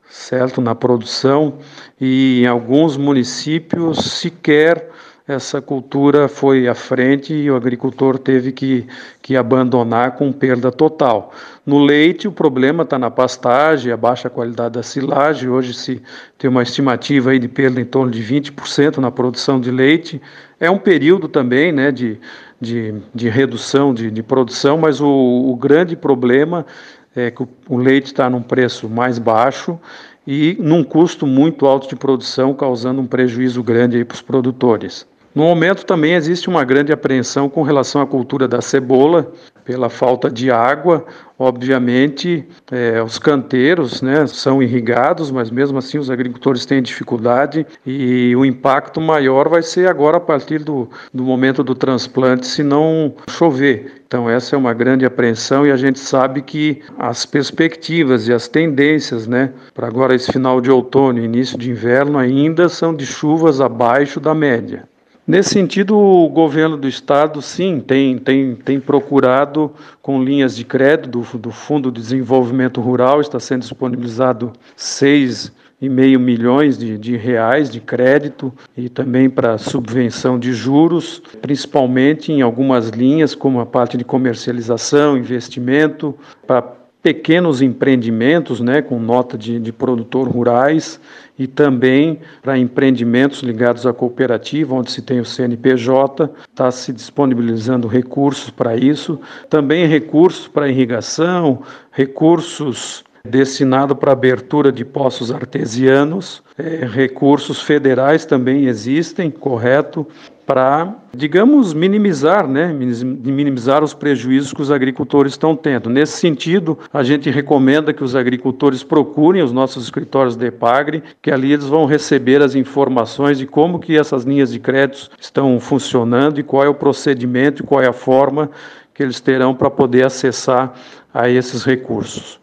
certo, 0.10 0.60
na 0.60 0.76
produção, 0.76 1.60
e 1.98 2.42
em 2.42 2.46
alguns 2.46 2.98
municípios 2.98 4.00
sequer 4.00 4.87
essa 5.28 5.62
cultura 5.62 6.30
foi 6.30 6.70
à 6.70 6.74
frente 6.74 7.34
e 7.34 7.52
o 7.52 7.56
agricultor 7.58 8.18
teve 8.18 8.54
que, 8.54 8.88
que 9.22 9.36
abandonar 9.36 10.14
com 10.16 10.32
perda 10.32 10.72
total. 10.72 11.34
No 11.66 11.80
leite, 11.80 12.30
o 12.30 12.32
problema 12.32 12.84
está 12.84 12.98
na 12.98 13.12
pastagem, 13.12 13.92
a 13.92 13.98
baixa 13.98 14.30
qualidade 14.30 14.76
da 14.76 14.84
silagem. 14.84 15.50
Hoje 15.50 15.74
se 15.74 16.02
tem 16.38 16.50
uma 16.50 16.64
estimativa 16.64 17.32
aí 17.32 17.40
de 17.40 17.50
perda 17.50 17.82
em 17.82 17.86
torno 17.86 18.10
de 18.10 18.24
20% 18.24 19.00
na 19.00 19.12
produção 19.12 19.60
de 19.60 19.70
leite. 19.70 20.22
É 20.62 20.72
um 20.72 20.80
período 20.80 21.28
também 21.28 21.74
né, 21.74 21.92
de, 21.92 22.18
de, 22.62 22.96
de 23.14 23.28
redução 23.28 23.94
de, 23.94 24.10
de 24.10 24.24
produção, 24.24 24.78
mas 24.78 25.02
o, 25.02 25.10
o 25.10 25.58
grande 25.58 25.98
problema 25.98 26.66
é 27.14 27.30
que 27.30 27.44
o, 27.44 27.50
o 27.68 27.76
leite 27.76 28.06
está 28.06 28.30
num 28.30 28.42
preço 28.42 28.88
mais 28.88 29.20
baixo 29.20 29.78
e 30.26 30.56
num 30.58 30.86
custo 30.86 31.28
muito 31.28 31.66
alto 31.66 31.90
de 31.90 31.98
produção, 31.98 32.54
causando 32.54 33.02
um 33.02 33.06
prejuízo 33.06 33.62
grande 33.62 34.06
para 34.06 34.16
os 34.16 34.22
produtores. 34.22 35.06
No 35.38 35.44
momento 35.44 35.86
também 35.86 36.16
existe 36.16 36.50
uma 36.50 36.64
grande 36.64 36.92
apreensão 36.92 37.48
com 37.48 37.62
relação 37.62 38.02
à 38.02 38.08
cultura 38.08 38.48
da 38.48 38.60
cebola, 38.60 39.32
pela 39.64 39.88
falta 39.88 40.32
de 40.32 40.50
água. 40.50 41.06
Obviamente, 41.38 42.44
é, 42.72 43.04
os 43.04 43.20
canteiros 43.20 44.02
né, 44.02 44.26
são 44.26 44.64
irrigados, 44.64 45.30
mas 45.30 45.52
mesmo 45.52 45.78
assim 45.78 46.00
os 46.00 46.10
agricultores 46.10 46.66
têm 46.66 46.82
dificuldade 46.82 47.68
e 47.86 48.36
o 48.36 48.44
impacto 48.44 49.00
maior 49.00 49.48
vai 49.48 49.62
ser 49.62 49.88
agora 49.88 50.18
a 50.18 50.20
partir 50.20 50.64
do, 50.64 50.90
do 51.14 51.22
momento 51.22 51.64
do 51.64 51.76
transplante, 51.76 52.48
se 52.48 52.64
não 52.64 53.14
chover. 53.30 54.02
Então, 54.08 54.28
essa 54.28 54.56
é 54.56 54.58
uma 54.58 54.74
grande 54.74 55.06
apreensão 55.06 55.68
e 55.68 55.72
a 55.72 55.78
gente 55.78 56.00
sabe 56.00 56.42
que 56.42 56.82
as 56.98 57.28
perspectivas 57.28 58.28
e 58.28 58.34
as 58.34 58.48
tendências 58.48 59.28
né, 59.28 59.52
para 59.76 59.86
agora 59.86 60.16
esse 60.16 60.32
final 60.32 60.60
de 60.60 60.72
outono 60.72 61.20
e 61.20 61.26
início 61.26 61.60
de 61.60 61.70
inverno 61.70 62.18
ainda 62.18 62.68
são 62.68 62.92
de 62.92 63.06
chuvas 63.06 63.62
abaixo 63.62 64.20
da 64.20 64.34
média. 64.34 64.88
Nesse 65.28 65.50
sentido, 65.50 65.98
o 65.98 66.30
governo 66.30 66.78
do 66.78 66.88
estado, 66.88 67.42
sim, 67.42 67.82
tem, 67.82 68.18
tem, 68.18 68.56
tem 68.56 68.80
procurado, 68.80 69.74
com 70.02 70.24
linhas 70.24 70.56
de 70.56 70.64
crédito 70.64 71.10
do, 71.20 71.38
do 71.38 71.52
Fundo 71.52 71.92
de 71.92 72.00
Desenvolvimento 72.00 72.80
Rural, 72.80 73.20
está 73.20 73.38
sendo 73.38 73.60
disponibilizado 73.60 74.54
6,5 74.78 76.18
milhões 76.18 76.78
de, 76.78 76.98
de 76.98 77.18
reais 77.18 77.70
de 77.70 77.82
crédito 77.82 78.54
e 78.78 78.88
também 78.88 79.30
para 79.30 79.58
subvenção 79.58 80.40
de 80.40 80.54
juros, 80.54 81.22
principalmente 81.42 82.32
em 82.32 82.42
algumas 82.42 82.88
linhas, 82.88 83.36
como 83.36 83.60
a 83.60 83.66
parte 83.66 83.98
de 83.98 84.06
comercialização, 84.06 85.18
investimento, 85.18 86.16
para 86.48 86.62
pequenos 87.08 87.62
empreendimentos, 87.62 88.60
né, 88.60 88.82
com 88.82 89.00
nota 89.00 89.38
de, 89.38 89.62
de 89.62 89.72
produtor 89.72 90.28
rurais 90.28 91.00
e 91.40 91.48
também 91.48 92.20
para 92.42 92.58
empreendimentos 92.58 93.40
ligados 93.40 93.88
à 93.88 93.94
cooperativa, 93.94 94.76
onde 94.76 94.92
se 94.92 95.02
tem 95.02 95.22
o 95.22 95.26
CNPJ, 95.26 96.30
está 96.50 96.70
se 96.70 96.92
disponibilizando 96.92 97.88
recursos 97.88 98.50
para 98.50 98.76
isso, 98.76 99.22
também 99.50 99.88
recursos 99.88 100.50
para 100.50 100.68
irrigação, 100.68 101.62
recursos 101.92 103.06
destinados 103.24 103.98
para 103.98 104.12
abertura 104.12 104.70
de 104.70 104.84
poços 104.84 105.32
artesianos, 105.32 106.44
é, 106.58 106.86
recursos 106.86 107.62
federais 107.62 108.26
também 108.26 108.66
existem, 108.66 109.32
correto, 109.32 110.06
para, 110.48 110.96
digamos, 111.14 111.74
minimizar, 111.74 112.48
né, 112.48 112.72
minimizar 112.72 113.84
os 113.84 113.94
prejuízos 113.94 114.54
que 114.54 114.62
os 114.62 114.72
agricultores 114.72 115.34
estão 115.34 115.58
tendo. 115.58 115.90
Nesse 115.90 116.18
sentido, 116.20 116.80
a 116.94 117.04
gente 117.04 117.30
recomenda 117.30 117.92
que 117.92 118.02
os 118.02 118.16
agricultores 118.16 118.82
procurem 118.82 119.44
os 119.44 119.52
nossos 119.52 119.84
escritórios 119.84 120.38
de 120.38 120.46
EPAGRE, 120.46 121.04
que 121.22 121.32
ali 121.32 121.52
eles 121.52 121.66
vão 121.66 121.86
receber 121.86 122.42
as 122.42 122.56
informações 122.56 123.38
de 123.38 123.46
como 123.46 123.78
que 123.78 123.98
essas 123.98 124.24
linhas 124.24 124.50
de 124.50 124.60
créditos 124.60 125.12
estão 125.20 125.60
funcionando 125.60 126.40
e 126.40 126.44
qual 126.44 126.64
é 126.64 126.70
o 126.70 126.74
procedimento 126.74 127.62
e 127.62 127.66
qual 127.66 127.82
é 127.82 127.88
a 127.90 127.94
forma 127.94 128.50
que 128.94 129.04
eles 129.04 129.20
terão 129.20 129.54
para 129.54 129.70
poder 129.70 130.06
acessar 130.06 130.74
a 131.14 131.30
esses 131.30 131.66
recursos. 131.66 132.40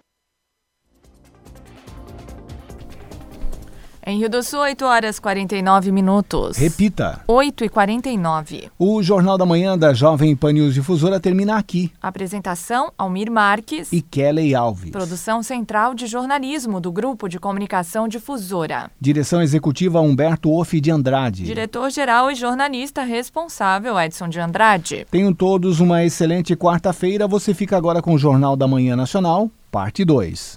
Em 4.06 4.18
Rio 4.18 4.28
do 4.28 4.42
Sul, 4.42 4.60
8 4.60 4.84
horas 4.84 5.18
49 5.18 5.90
minutos. 5.90 6.58
Repita. 6.58 7.22
8 7.26 7.64
e 7.64 7.68
49. 7.70 8.68
O 8.78 9.02
Jornal 9.02 9.38
da 9.38 9.46
Manhã 9.46 9.78
da 9.78 9.94
Jovem 9.94 10.36
Pan 10.36 10.52
News 10.52 10.74
Difusora 10.74 11.18
termina 11.18 11.56
aqui. 11.56 11.90
Apresentação, 12.02 12.92
Almir 12.98 13.30
Marques 13.30 13.90
e 13.94 14.02
Kelly 14.02 14.54
Alves. 14.54 14.90
Produção 14.90 15.42
Central 15.42 15.94
de 15.94 16.06
Jornalismo 16.06 16.80
do 16.80 16.92
Grupo 16.92 17.28
de 17.28 17.38
Comunicação 17.38 18.06
Difusora. 18.06 18.90
Direção 19.00 19.40
Executiva 19.40 20.02
Humberto 20.02 20.52
Off 20.52 20.78
de 20.78 20.90
Andrade. 20.90 21.44
Diretor-Geral 21.44 22.30
e 22.30 22.34
jornalista 22.34 23.04
responsável 23.04 23.98
Edson 23.98 24.28
de 24.28 24.38
Andrade. 24.38 25.06
Tenham 25.10 25.32
todos 25.32 25.80
uma 25.80 26.04
excelente 26.04 26.54
quarta-feira. 26.54 27.26
Você 27.26 27.54
fica 27.54 27.74
agora 27.74 28.02
com 28.02 28.12
o 28.12 28.18
Jornal 28.18 28.54
da 28.54 28.68
Manhã 28.68 28.96
Nacional, 28.96 29.50
parte 29.70 30.04
2. 30.04 30.56